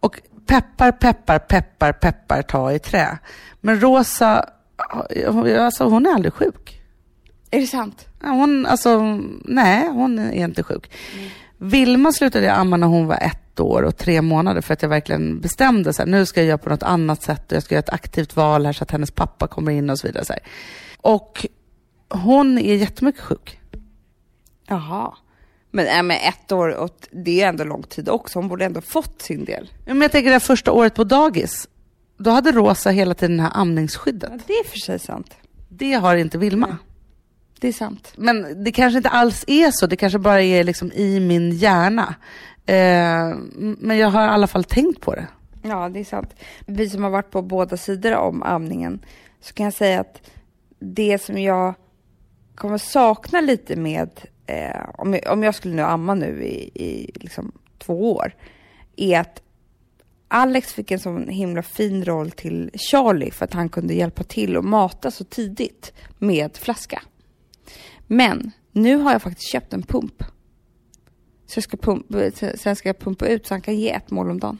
Och 0.00 0.20
peppar, 0.46 0.92
peppar, 0.92 1.38
peppar, 1.38 1.92
peppar, 1.92 2.42
ta 2.42 2.72
i 2.72 2.78
trä. 2.78 3.18
Men 3.60 3.80
Rosa, 3.80 4.48
alltså 5.58 5.84
hon 5.84 6.06
är 6.06 6.10
aldrig 6.10 6.32
sjuk. 6.32 6.80
är 7.50 7.60
det 7.60 7.66
sant? 7.66 8.08
Hon, 8.22 8.66
alltså, 8.66 9.20
nej, 9.44 9.88
hon 9.88 10.18
är 10.18 10.44
inte 10.44 10.62
sjuk. 10.62 10.90
Vilma 11.58 12.12
slutade 12.12 12.46
jag 12.46 12.56
amma 12.56 12.76
när 12.76 12.86
hon 12.86 13.06
var 13.06 13.16
ett 13.16 13.60
år 13.60 13.82
och 13.82 13.96
tre 13.96 14.22
månader 14.22 14.60
för 14.60 14.72
att 14.72 14.82
jag 14.82 14.88
verkligen 14.88 15.40
bestämde 15.40 15.92
så 15.92 16.02
här, 16.02 16.10
nu 16.10 16.26
ska 16.26 16.40
jag 16.40 16.48
göra 16.48 16.58
på 16.58 16.68
något 16.68 16.82
annat 16.82 17.22
sätt 17.22 17.52
och 17.52 17.56
jag 17.56 17.62
ska 17.62 17.74
göra 17.74 17.82
ett 17.82 17.92
aktivt 17.92 18.36
val 18.36 18.66
här 18.66 18.72
så 18.72 18.84
att 18.84 18.90
hennes 18.90 19.10
pappa 19.10 19.46
kommer 19.46 19.72
in 19.72 19.90
och 19.90 19.98
så 19.98 20.06
vidare. 20.06 20.24
Så 20.24 20.32
här. 20.32 20.42
Och 21.06 21.46
hon 22.08 22.58
är 22.58 22.74
jättemycket 22.74 23.20
sjuk. 23.20 23.60
Jaha. 24.66 25.14
Men, 25.70 25.86
äh, 25.86 26.02
men 26.02 26.16
ett 26.16 26.52
år, 26.52 26.68
och 26.68 27.08
det 27.10 27.42
är 27.42 27.48
ändå 27.48 27.64
lång 27.64 27.82
tid 27.82 28.08
också. 28.08 28.38
Hon 28.38 28.48
borde 28.48 28.64
ändå 28.64 28.80
fått 28.80 29.22
sin 29.22 29.44
del. 29.44 29.70
Ja, 29.84 29.94
Men 29.94 30.00
jag 30.00 30.12
tänker 30.12 30.30
det 30.30 30.34
här 30.34 30.40
första 30.40 30.72
året 30.72 30.94
på 30.94 31.04
dagis, 31.04 31.68
då 32.18 32.30
hade 32.30 32.52
Rosa 32.52 32.90
hela 32.90 33.14
tiden 33.14 33.36
det 33.36 33.42
här 33.42 33.50
amningsskyddet. 33.54 34.30
Ja, 34.32 34.38
det 34.46 34.52
är 34.52 34.64
för 34.64 34.78
sig 34.78 34.98
sant. 34.98 35.36
Det 35.68 35.92
har 35.92 36.16
inte 36.16 36.38
Vilma. 36.38 36.78
Det 37.60 37.68
är 37.68 37.72
sant. 37.72 38.12
Men 38.16 38.64
det 38.64 38.72
kanske 38.72 38.96
inte 38.96 39.08
alls 39.08 39.44
är 39.46 39.70
så, 39.70 39.86
det 39.86 39.96
kanske 39.96 40.18
bara 40.18 40.42
är 40.42 40.64
liksom 40.64 40.92
i 40.92 41.20
min 41.20 41.50
hjärna. 41.50 42.14
Eh, 42.66 43.36
men 43.78 43.98
jag 43.98 44.08
har 44.08 44.24
i 44.24 44.28
alla 44.28 44.46
fall 44.46 44.64
tänkt 44.64 45.00
på 45.00 45.14
det. 45.14 45.26
Ja, 45.62 45.88
det 45.88 46.00
är 46.00 46.04
sant. 46.04 46.34
Vi 46.66 46.90
som 46.90 47.04
har 47.04 47.10
varit 47.10 47.30
på 47.30 47.42
båda 47.42 47.76
sidor 47.76 48.14
om 48.14 48.42
amningen, 48.42 49.00
så 49.40 49.54
kan 49.54 49.64
jag 49.64 49.74
säga 49.74 50.00
att 50.00 50.20
det 50.78 51.22
som 51.22 51.38
jag 51.38 51.74
kommer 52.54 52.78
sakna 52.78 53.40
lite 53.40 53.76
med, 53.76 54.10
eh, 54.46 54.88
om, 54.94 55.14
jag, 55.14 55.32
om 55.32 55.42
jag 55.42 55.54
skulle 55.54 55.74
nu 55.74 55.82
amma 55.82 56.14
nu 56.14 56.44
i, 56.44 56.70
i 56.74 57.10
liksom 57.14 57.52
två 57.78 58.12
år, 58.12 58.34
är 58.96 59.20
att 59.20 59.42
Alex 60.28 60.72
fick 60.72 60.90
en 60.90 60.98
sån 60.98 61.28
himla 61.28 61.62
fin 61.62 62.04
roll 62.04 62.30
till 62.30 62.70
Charlie 62.74 63.30
för 63.30 63.44
att 63.44 63.52
han 63.52 63.68
kunde 63.68 63.94
hjälpa 63.94 64.24
till 64.24 64.56
och 64.56 64.64
mata 64.64 65.10
så 65.10 65.24
tidigt 65.24 65.92
med 66.18 66.56
flaska. 66.56 67.02
Men 68.06 68.50
nu 68.72 68.96
har 68.96 69.12
jag 69.12 69.22
faktiskt 69.22 69.52
köpt 69.52 69.72
en 69.72 69.82
pump. 69.82 70.24
Så 71.46 71.56
jag 71.56 71.64
ska 71.64 71.76
pump, 71.76 72.06
sen 72.54 72.76
ska 72.76 72.88
jag 72.88 72.98
pumpa 72.98 73.26
ut 73.26 73.46
så 73.46 73.54
han 73.54 73.60
kan 73.60 73.76
ge 73.76 73.90
ett 73.90 74.10
mål 74.10 74.30
om 74.30 74.40
dagen. 74.40 74.58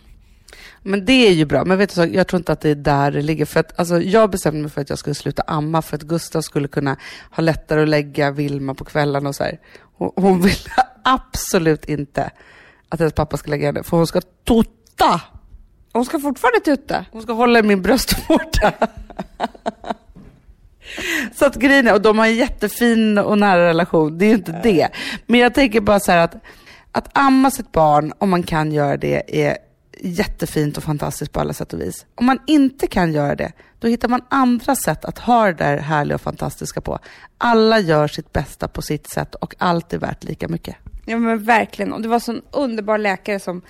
Men 0.82 1.04
det 1.04 1.28
är 1.28 1.32
ju 1.32 1.44
bra. 1.44 1.64
Men 1.64 1.78
vet 1.78 1.88
du, 1.88 1.94
så, 1.94 2.06
jag 2.06 2.26
tror 2.26 2.38
inte 2.38 2.52
att 2.52 2.60
det 2.60 2.70
är 2.70 2.74
där 2.74 3.10
det 3.10 3.22
ligger. 3.22 3.44
För 3.44 3.60
att, 3.60 3.78
alltså, 3.78 4.00
jag 4.00 4.30
bestämde 4.30 4.60
mig 4.60 4.70
för 4.70 4.80
att 4.80 4.90
jag 4.90 4.98
skulle 4.98 5.14
sluta 5.14 5.42
amma 5.46 5.82
för 5.82 5.96
att 5.96 6.02
Gustav 6.02 6.40
skulle 6.40 6.68
kunna 6.68 6.96
ha 7.30 7.42
lättare 7.42 7.82
att 7.82 7.88
lägga 7.88 8.30
Vilma 8.30 8.74
på 8.74 8.84
kvällarna 8.84 9.28
och 9.28 9.34
så 9.34 9.44
här. 9.44 9.58
Hon, 9.98 10.12
hon 10.16 10.42
vill 10.42 10.68
absolut 11.04 11.84
inte 11.84 12.30
att 12.88 12.98
hennes 12.98 13.14
pappa 13.14 13.36
ska 13.36 13.50
lägga 13.50 13.66
henne, 13.66 13.82
för 13.82 13.96
hon 13.96 14.06
ska 14.06 14.20
tota. 14.44 15.20
Hon 15.92 16.04
ska 16.04 16.20
fortfarande 16.20 16.60
tutta. 16.60 17.04
Hon 17.10 17.22
ska 17.22 17.32
hålla 17.32 17.58
i 17.58 17.62
min 17.62 17.82
bröstvårta. 17.82 18.72
Så 21.34 21.46
att 21.46 21.54
grejen 21.54 21.86
är, 21.86 21.94
och 21.94 22.00
de 22.02 22.18
har 22.18 22.26
en 22.26 22.36
jättefin 22.36 23.18
och 23.18 23.38
nära 23.38 23.68
relation, 23.68 24.18
det 24.18 24.24
är 24.24 24.28
ju 24.28 24.34
inte 24.34 24.60
det. 24.62 24.88
Men 25.26 25.40
jag 25.40 25.54
tänker 25.54 25.80
bara 25.80 26.00
så 26.00 26.12
här 26.12 26.18
att, 26.18 26.34
att 26.92 27.18
amma 27.18 27.50
sitt 27.50 27.72
barn, 27.72 28.12
om 28.18 28.30
man 28.30 28.42
kan 28.42 28.72
göra 28.72 28.96
det, 28.96 29.46
är 29.46 29.58
jättefint 30.06 30.76
och 30.76 30.84
fantastiskt 30.84 31.32
på 31.32 31.40
alla 31.40 31.52
sätt 31.52 31.72
och 31.72 31.80
vis. 31.80 32.06
Om 32.14 32.26
man 32.26 32.38
inte 32.46 32.86
kan 32.86 33.12
göra 33.12 33.34
det, 33.34 33.52
då 33.78 33.88
hittar 33.88 34.08
man 34.08 34.20
andra 34.28 34.74
sätt 34.76 35.04
att 35.04 35.18
ha 35.18 35.46
det 35.46 35.52
där 35.52 35.78
härliga 35.78 36.14
och 36.14 36.20
fantastiska 36.20 36.80
på. 36.80 36.98
Alla 37.38 37.80
gör 37.80 38.08
sitt 38.08 38.32
bästa 38.32 38.68
på 38.68 38.82
sitt 38.82 39.10
sätt 39.10 39.34
och 39.34 39.54
allt 39.58 39.92
är 39.92 39.98
värt 39.98 40.24
lika 40.24 40.48
mycket. 40.48 40.76
Ja 41.06 41.18
men 41.18 41.44
verkligen. 41.44 41.92
Och 41.92 42.02
det 42.02 42.08
var 42.08 42.18
så 42.18 42.32
en 42.32 42.42
underbar 42.50 42.98
läkare 42.98 43.40
som 43.40 43.62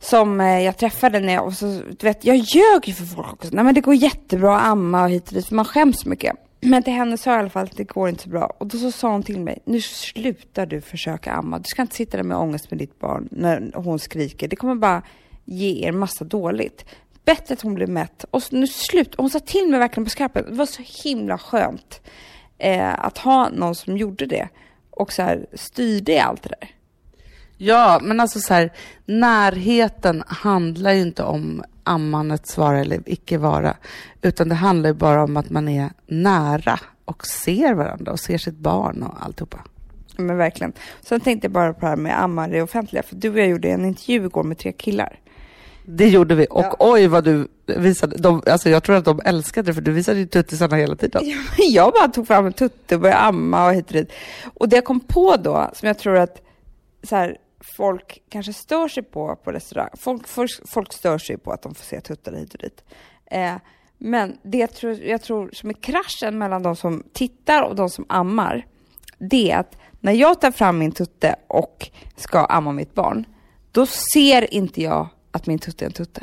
som 0.00 0.40
eh, 0.40 0.60
jag 0.60 0.76
träffade 0.76 1.20
när 1.20 1.32
jag, 1.32 1.46
och 1.46 1.52
så, 1.52 1.66
du 1.66 2.06
vet, 2.06 2.24
jag 2.24 2.36
ljög 2.36 2.88
ju 2.88 2.92
för 2.92 3.04
folk 3.04 3.32
också. 3.32 3.48
Nej 3.52 3.64
men 3.64 3.74
det 3.74 3.80
går 3.80 3.94
jättebra 3.94 4.56
att 4.60 4.66
amma 4.66 5.02
och 5.02 5.10
hit 5.10 5.28
och 5.28 5.34
dit, 5.34 5.46
för 5.46 5.54
man 5.54 5.64
skäms 5.64 6.00
så 6.00 6.08
mycket. 6.08 6.36
Men 6.64 6.82
till 6.82 6.92
henne 6.92 7.18
sa 7.18 7.30
jag 7.30 7.38
i 7.38 7.40
alla 7.40 7.50
fall 7.50 7.64
att 7.64 7.76
det 7.76 7.84
går 7.84 8.08
inte 8.08 8.22
så 8.22 8.28
bra. 8.28 8.52
Och 8.58 8.66
då 8.66 8.78
så 8.78 8.90
sa 8.92 9.10
hon 9.10 9.22
till 9.22 9.40
mig, 9.40 9.58
nu 9.64 9.80
slutar 9.80 10.66
du 10.66 10.80
försöka 10.80 11.32
amma. 11.32 11.58
Du 11.58 11.64
ska 11.64 11.82
inte 11.82 11.96
sitta 11.96 12.16
där 12.16 12.24
med 12.24 12.36
ångest 12.36 12.70
med 12.70 12.78
ditt 12.78 12.98
barn 12.98 13.28
när 13.30 13.72
hon 13.74 13.98
skriker. 13.98 14.48
Det 14.48 14.56
kommer 14.56 14.74
bara 14.74 15.02
ge 15.44 15.86
er 15.86 15.92
massa 15.92 16.24
dåligt. 16.24 16.84
Bättre 17.24 17.54
att 17.54 17.62
hon 17.62 17.74
blir 17.74 17.86
mätt. 17.86 18.24
Och 18.30 18.42
så, 18.42 18.56
nu 18.56 18.66
slut. 18.66 19.14
Hon 19.18 19.30
sa 19.30 19.40
till 19.40 19.68
mig 19.68 19.78
verkligen 19.78 20.04
på 20.04 20.10
skarpen. 20.10 20.44
Det 20.48 20.54
var 20.56 20.66
så 20.66 20.82
himla 21.04 21.38
skönt 21.38 22.00
eh, 22.58 23.04
att 23.04 23.18
ha 23.18 23.48
någon 23.48 23.74
som 23.74 23.96
gjorde 23.96 24.26
det. 24.26 24.48
Och 24.90 25.12
så 25.12 25.22
här 25.22 25.46
styrde 25.52 26.12
i 26.12 26.18
allt 26.18 26.42
det 26.42 26.48
där. 26.60 26.70
Ja, 27.56 28.00
men 28.02 28.20
alltså 28.20 28.40
så 28.40 28.54
här, 28.54 28.72
närheten 29.04 30.22
handlar 30.26 30.92
ju 30.92 31.00
inte 31.02 31.22
om 31.22 31.62
ammandets 31.84 32.56
vara 32.58 32.80
eller 32.80 33.00
icke 33.06 33.38
vara, 33.38 33.76
utan 34.22 34.48
det 34.48 34.54
handlar 34.54 34.90
ju 34.90 34.94
bara 34.94 35.24
om 35.24 35.36
att 35.36 35.50
man 35.50 35.68
är 35.68 35.90
nära 36.06 36.80
och 37.04 37.26
ser 37.26 37.74
varandra 37.74 38.12
och 38.12 38.20
ser 38.20 38.38
sitt 38.38 38.58
barn 38.58 39.02
och 39.02 39.24
alltihopa. 39.24 39.58
Men 40.16 40.36
verkligen. 40.36 40.72
Sen 41.02 41.20
tänkte 41.20 41.44
jag 41.44 41.52
bara 41.52 41.72
på 41.72 41.80
det 41.80 41.86
här 41.86 41.96
med 41.96 42.22
ammar 42.22 42.48
i 42.48 42.52
det 42.52 42.62
offentliga. 42.62 43.02
För 43.02 43.16
du 43.16 43.30
och 43.30 43.38
jag 43.38 43.48
gjorde 43.48 43.68
en 43.68 43.84
intervju 43.84 44.24
igår 44.24 44.42
med 44.42 44.58
tre 44.58 44.72
killar. 44.72 45.18
Det 45.86 46.08
gjorde 46.08 46.34
vi. 46.34 46.46
Och 46.50 46.64
Ja. 46.64 46.76
oj 46.78 47.06
vad 47.06 47.24
du 47.24 47.48
visade. 47.66 48.16
De, 48.16 48.42
alltså 48.46 48.70
jag 48.70 48.82
tror 48.82 48.96
att 48.96 49.04
de 49.04 49.20
älskade 49.24 49.66
det 49.70 49.74
för 49.74 49.80
du 49.80 49.92
visade 49.92 50.18
ju 50.18 50.26
tuttisarna 50.26 50.76
hela 50.76 50.96
tiden. 50.96 51.22
Ja, 51.24 51.36
jag 51.70 51.92
bara 51.92 52.08
tog 52.08 52.26
fram 52.26 52.46
en 52.46 52.52
tutte 52.52 52.94
och 52.94 53.00
började 53.00 53.20
amma 53.20 53.66
och 53.66 53.74
hit 53.74 53.86
och 53.86 53.92
dit. 53.92 54.12
Och 54.54 54.68
det 54.68 54.76
jag 54.76 54.84
kom 54.84 55.00
på 55.00 55.36
då, 55.36 55.70
som 55.74 55.86
jag 55.86 55.98
tror 55.98 56.16
att 56.16 56.42
så 57.08 57.16
här, 57.16 57.36
folk 57.76 58.22
kanske 58.28 58.52
stör 58.52 58.88
sig 58.88 59.02
på 59.02 59.36
på 59.36 59.52
restaurang. 59.52 59.90
Folk, 59.94 60.28
folk, 60.28 60.50
folk 60.64 60.92
stör 60.92 61.18
sig 61.18 61.38
på 61.38 61.52
att 61.52 61.62
de 61.62 61.74
får 61.74 61.84
se 61.84 62.00
tuttar 62.00 62.32
hit 62.32 62.54
och 62.54 62.60
dit. 62.60 62.84
Eh, 63.26 63.54
men 63.98 64.38
det 64.42 64.58
jag 64.58 64.72
tror, 64.72 64.92
jag 64.92 65.22
tror 65.22 65.50
som 65.52 65.70
är 65.70 65.74
kraschen 65.74 66.38
mellan 66.38 66.62
de 66.62 66.76
som 66.76 67.02
tittar 67.12 67.62
och 67.62 67.76
de 67.76 67.90
som 67.90 68.06
ammar, 68.08 68.66
det 69.18 69.50
är 69.50 69.58
att 69.58 69.76
när 70.00 70.12
jag 70.12 70.40
tar 70.40 70.50
fram 70.50 70.78
min 70.78 70.92
tutte 70.92 71.36
och 71.46 71.90
ska 72.16 72.44
amma 72.44 72.72
mitt 72.72 72.94
barn, 72.94 73.24
då 73.72 73.86
ser 73.86 74.54
inte 74.54 74.82
jag 74.82 75.08
att 75.30 75.46
min 75.46 75.58
tutte 75.58 75.84
är 75.84 75.86
en 75.86 75.92
tutte 75.92 76.22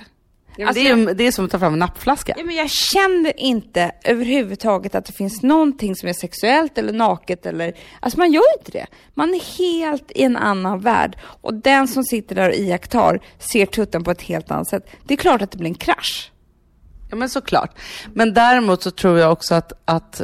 det, 0.55 0.87
är, 0.89 1.13
det 1.13 1.27
är 1.27 1.31
som 1.31 1.45
att 1.45 1.51
ta 1.51 1.59
fram 1.59 1.73
en 1.73 1.79
nappflaska. 1.79 2.33
Ja, 2.37 2.43
men 2.43 2.55
jag 2.55 2.69
känner 2.69 3.39
inte 3.39 3.91
överhuvudtaget 4.03 4.95
att 4.95 5.05
det 5.05 5.13
finns 5.13 5.41
någonting 5.41 5.95
som 5.95 6.09
är 6.09 6.13
sexuellt 6.13 6.77
eller 6.77 6.93
naket 6.93 7.45
eller... 7.45 7.73
Alltså 7.99 8.19
man 8.19 8.31
gör 8.31 8.59
inte 8.59 8.71
det. 8.71 8.85
Man 9.13 9.29
är 9.29 9.57
helt 9.57 10.11
i 10.11 10.23
en 10.23 10.37
annan 10.37 10.79
värld. 10.79 11.17
Och 11.23 11.53
den 11.53 11.87
som 11.87 12.03
sitter 12.03 12.35
där 12.35 12.49
och 12.49 12.55
iakttar 12.55 13.19
ser 13.39 13.65
tutten 13.65 14.03
på 14.03 14.11
ett 14.11 14.21
helt 14.21 14.51
annat 14.51 14.67
sätt. 14.67 14.89
Det 15.03 15.13
är 15.13 15.17
klart 15.17 15.41
att 15.41 15.51
det 15.51 15.57
blir 15.57 15.69
en 15.69 15.75
krasch. 15.75 16.31
Ja 17.09 17.15
men 17.15 17.29
såklart. 17.29 17.71
Men 18.13 18.33
däremot 18.33 18.83
så 18.83 18.91
tror 18.91 19.19
jag 19.19 19.31
också 19.31 19.55
att, 19.55 19.73
att 19.85 20.21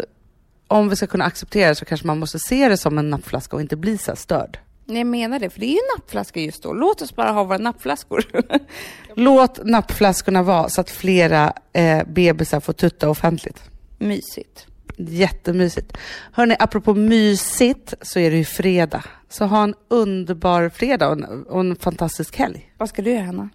om 0.67 0.89
vi 0.89 0.95
ska 0.95 1.07
kunna 1.07 1.25
acceptera 1.25 1.69
det 1.69 1.75
så 1.75 1.85
kanske 1.85 2.07
man 2.07 2.19
måste 2.19 2.39
se 2.39 2.69
det 2.69 2.77
som 2.77 2.97
en 2.97 3.09
nappflaska 3.09 3.55
och 3.55 3.61
inte 3.61 3.75
bli 3.75 3.97
så 3.97 4.15
störd. 4.15 4.59
Jag 4.89 5.07
menar 5.07 5.39
det, 5.39 5.49
för 5.49 5.59
det 5.59 5.65
är 5.65 5.73
ju 5.73 5.97
nappflaska 5.97 6.39
just 6.39 6.63
då. 6.63 6.73
Låt 6.73 7.01
oss 7.01 7.15
bara 7.15 7.31
ha 7.31 7.43
våra 7.43 7.57
nappflaskor. 7.57 8.25
Låt 9.15 9.65
nappflaskorna 9.65 10.43
vara 10.43 10.69
så 10.69 10.81
att 10.81 10.89
flera 10.89 11.53
eh, 11.73 12.03
bebisar 12.07 12.59
får 12.59 12.73
tutta 12.73 13.09
offentligt. 13.09 13.61
Mysigt. 13.97 14.67
Jättemysigt. 14.97 15.97
Hörni, 16.31 16.55
apropå 16.59 16.93
mysigt 16.93 17.93
så 18.01 18.19
är 18.19 18.31
det 18.31 18.37
ju 18.37 18.45
fredag. 18.45 19.03
Så 19.29 19.45
ha 19.45 19.63
en 19.63 19.75
underbar 19.87 20.69
fredag 20.69 21.07
och 21.07 21.13
en, 21.13 21.43
och 21.43 21.59
en 21.59 21.75
fantastisk 21.75 22.37
helg. 22.37 22.73
Vad 22.77 22.89
ska 22.89 23.01
du 23.01 23.11
göra, 23.11 23.25
Hanna? 23.25 23.49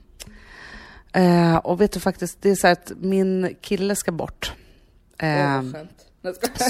Eh, 1.13 1.57
och 1.57 1.81
vet 1.81 1.93
du 1.93 2.01
faktiskt, 2.01 2.43
det 2.43 2.51
är 2.51 2.55
så 2.55 2.67
här 2.67 2.73
att 2.73 2.93
min 3.01 3.57
kille 3.61 3.97
ska 3.97 4.13
bort. 4.13 4.53
Eh, 5.19 5.63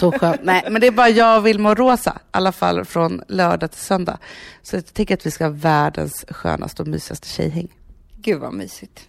så 0.00 0.12
skönt. 0.12 0.40
Nej, 0.42 0.66
men 0.70 0.80
det 0.80 0.86
är 0.86 0.90
bara 0.90 1.08
jag, 1.08 1.40
Vilma 1.40 1.70
och 1.70 1.78
Rosa, 1.78 2.10
i 2.10 2.26
alla 2.30 2.52
fall 2.52 2.84
från 2.84 3.22
lördag 3.28 3.70
till 3.70 3.80
söndag. 3.80 4.18
Så 4.62 4.76
jag 4.76 4.94
tycker 4.94 5.14
att 5.14 5.26
vi 5.26 5.30
ska 5.30 5.44
ha 5.44 5.50
världens 5.52 6.24
skönaste 6.28 6.82
och 6.82 6.88
mysigaste 6.88 7.28
tjejhäng. 7.28 7.68
Gud 8.16 8.40
vad 8.40 8.54
mysigt. 8.54 9.08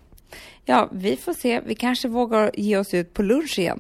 Ja, 0.66 0.90
vi 0.92 1.18
får 1.18 1.34
se. 1.34 1.60
Vi 1.60 1.76
kanske 1.76 2.08
vågar 2.08 2.52
ge 2.54 2.78
oss 2.78 2.94
ut 2.94 3.14
på 3.14 3.24
lunch 3.24 3.60
igen. 3.60 3.80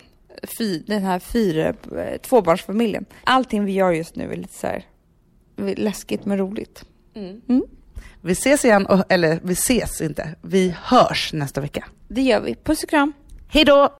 Fy, 0.58 0.80
den 0.80 1.04
här 1.04 1.20
fyra, 1.20 1.68
eh, 1.70 2.18
tvåbarnsfamiljen. 2.22 3.06
Allting 3.24 3.66
vi 3.66 3.72
gör 3.72 3.92
just 3.92 4.16
nu 4.16 4.32
är 4.32 4.36
lite 4.36 4.54
så 4.54 4.68
här 4.68 4.86
läskigt 5.76 6.26
men 6.26 6.38
roligt. 6.38 6.86
Vi 8.22 8.32
ses 8.32 8.66
igen, 8.66 8.86
och, 8.86 9.12
eller 9.12 9.40
vi 9.44 9.54
ses 9.54 10.02
inte, 10.02 10.36
vi 10.42 10.76
hörs 10.84 11.34
nästa 11.34 11.62
vecka. 11.62 11.86
Det 12.08 12.22
gör 12.22 12.42
vi. 12.42 12.56
Puss 12.56 12.84
och 12.84 12.90
kram. 12.90 13.14
Hej 13.48 13.66
då! 13.66 13.90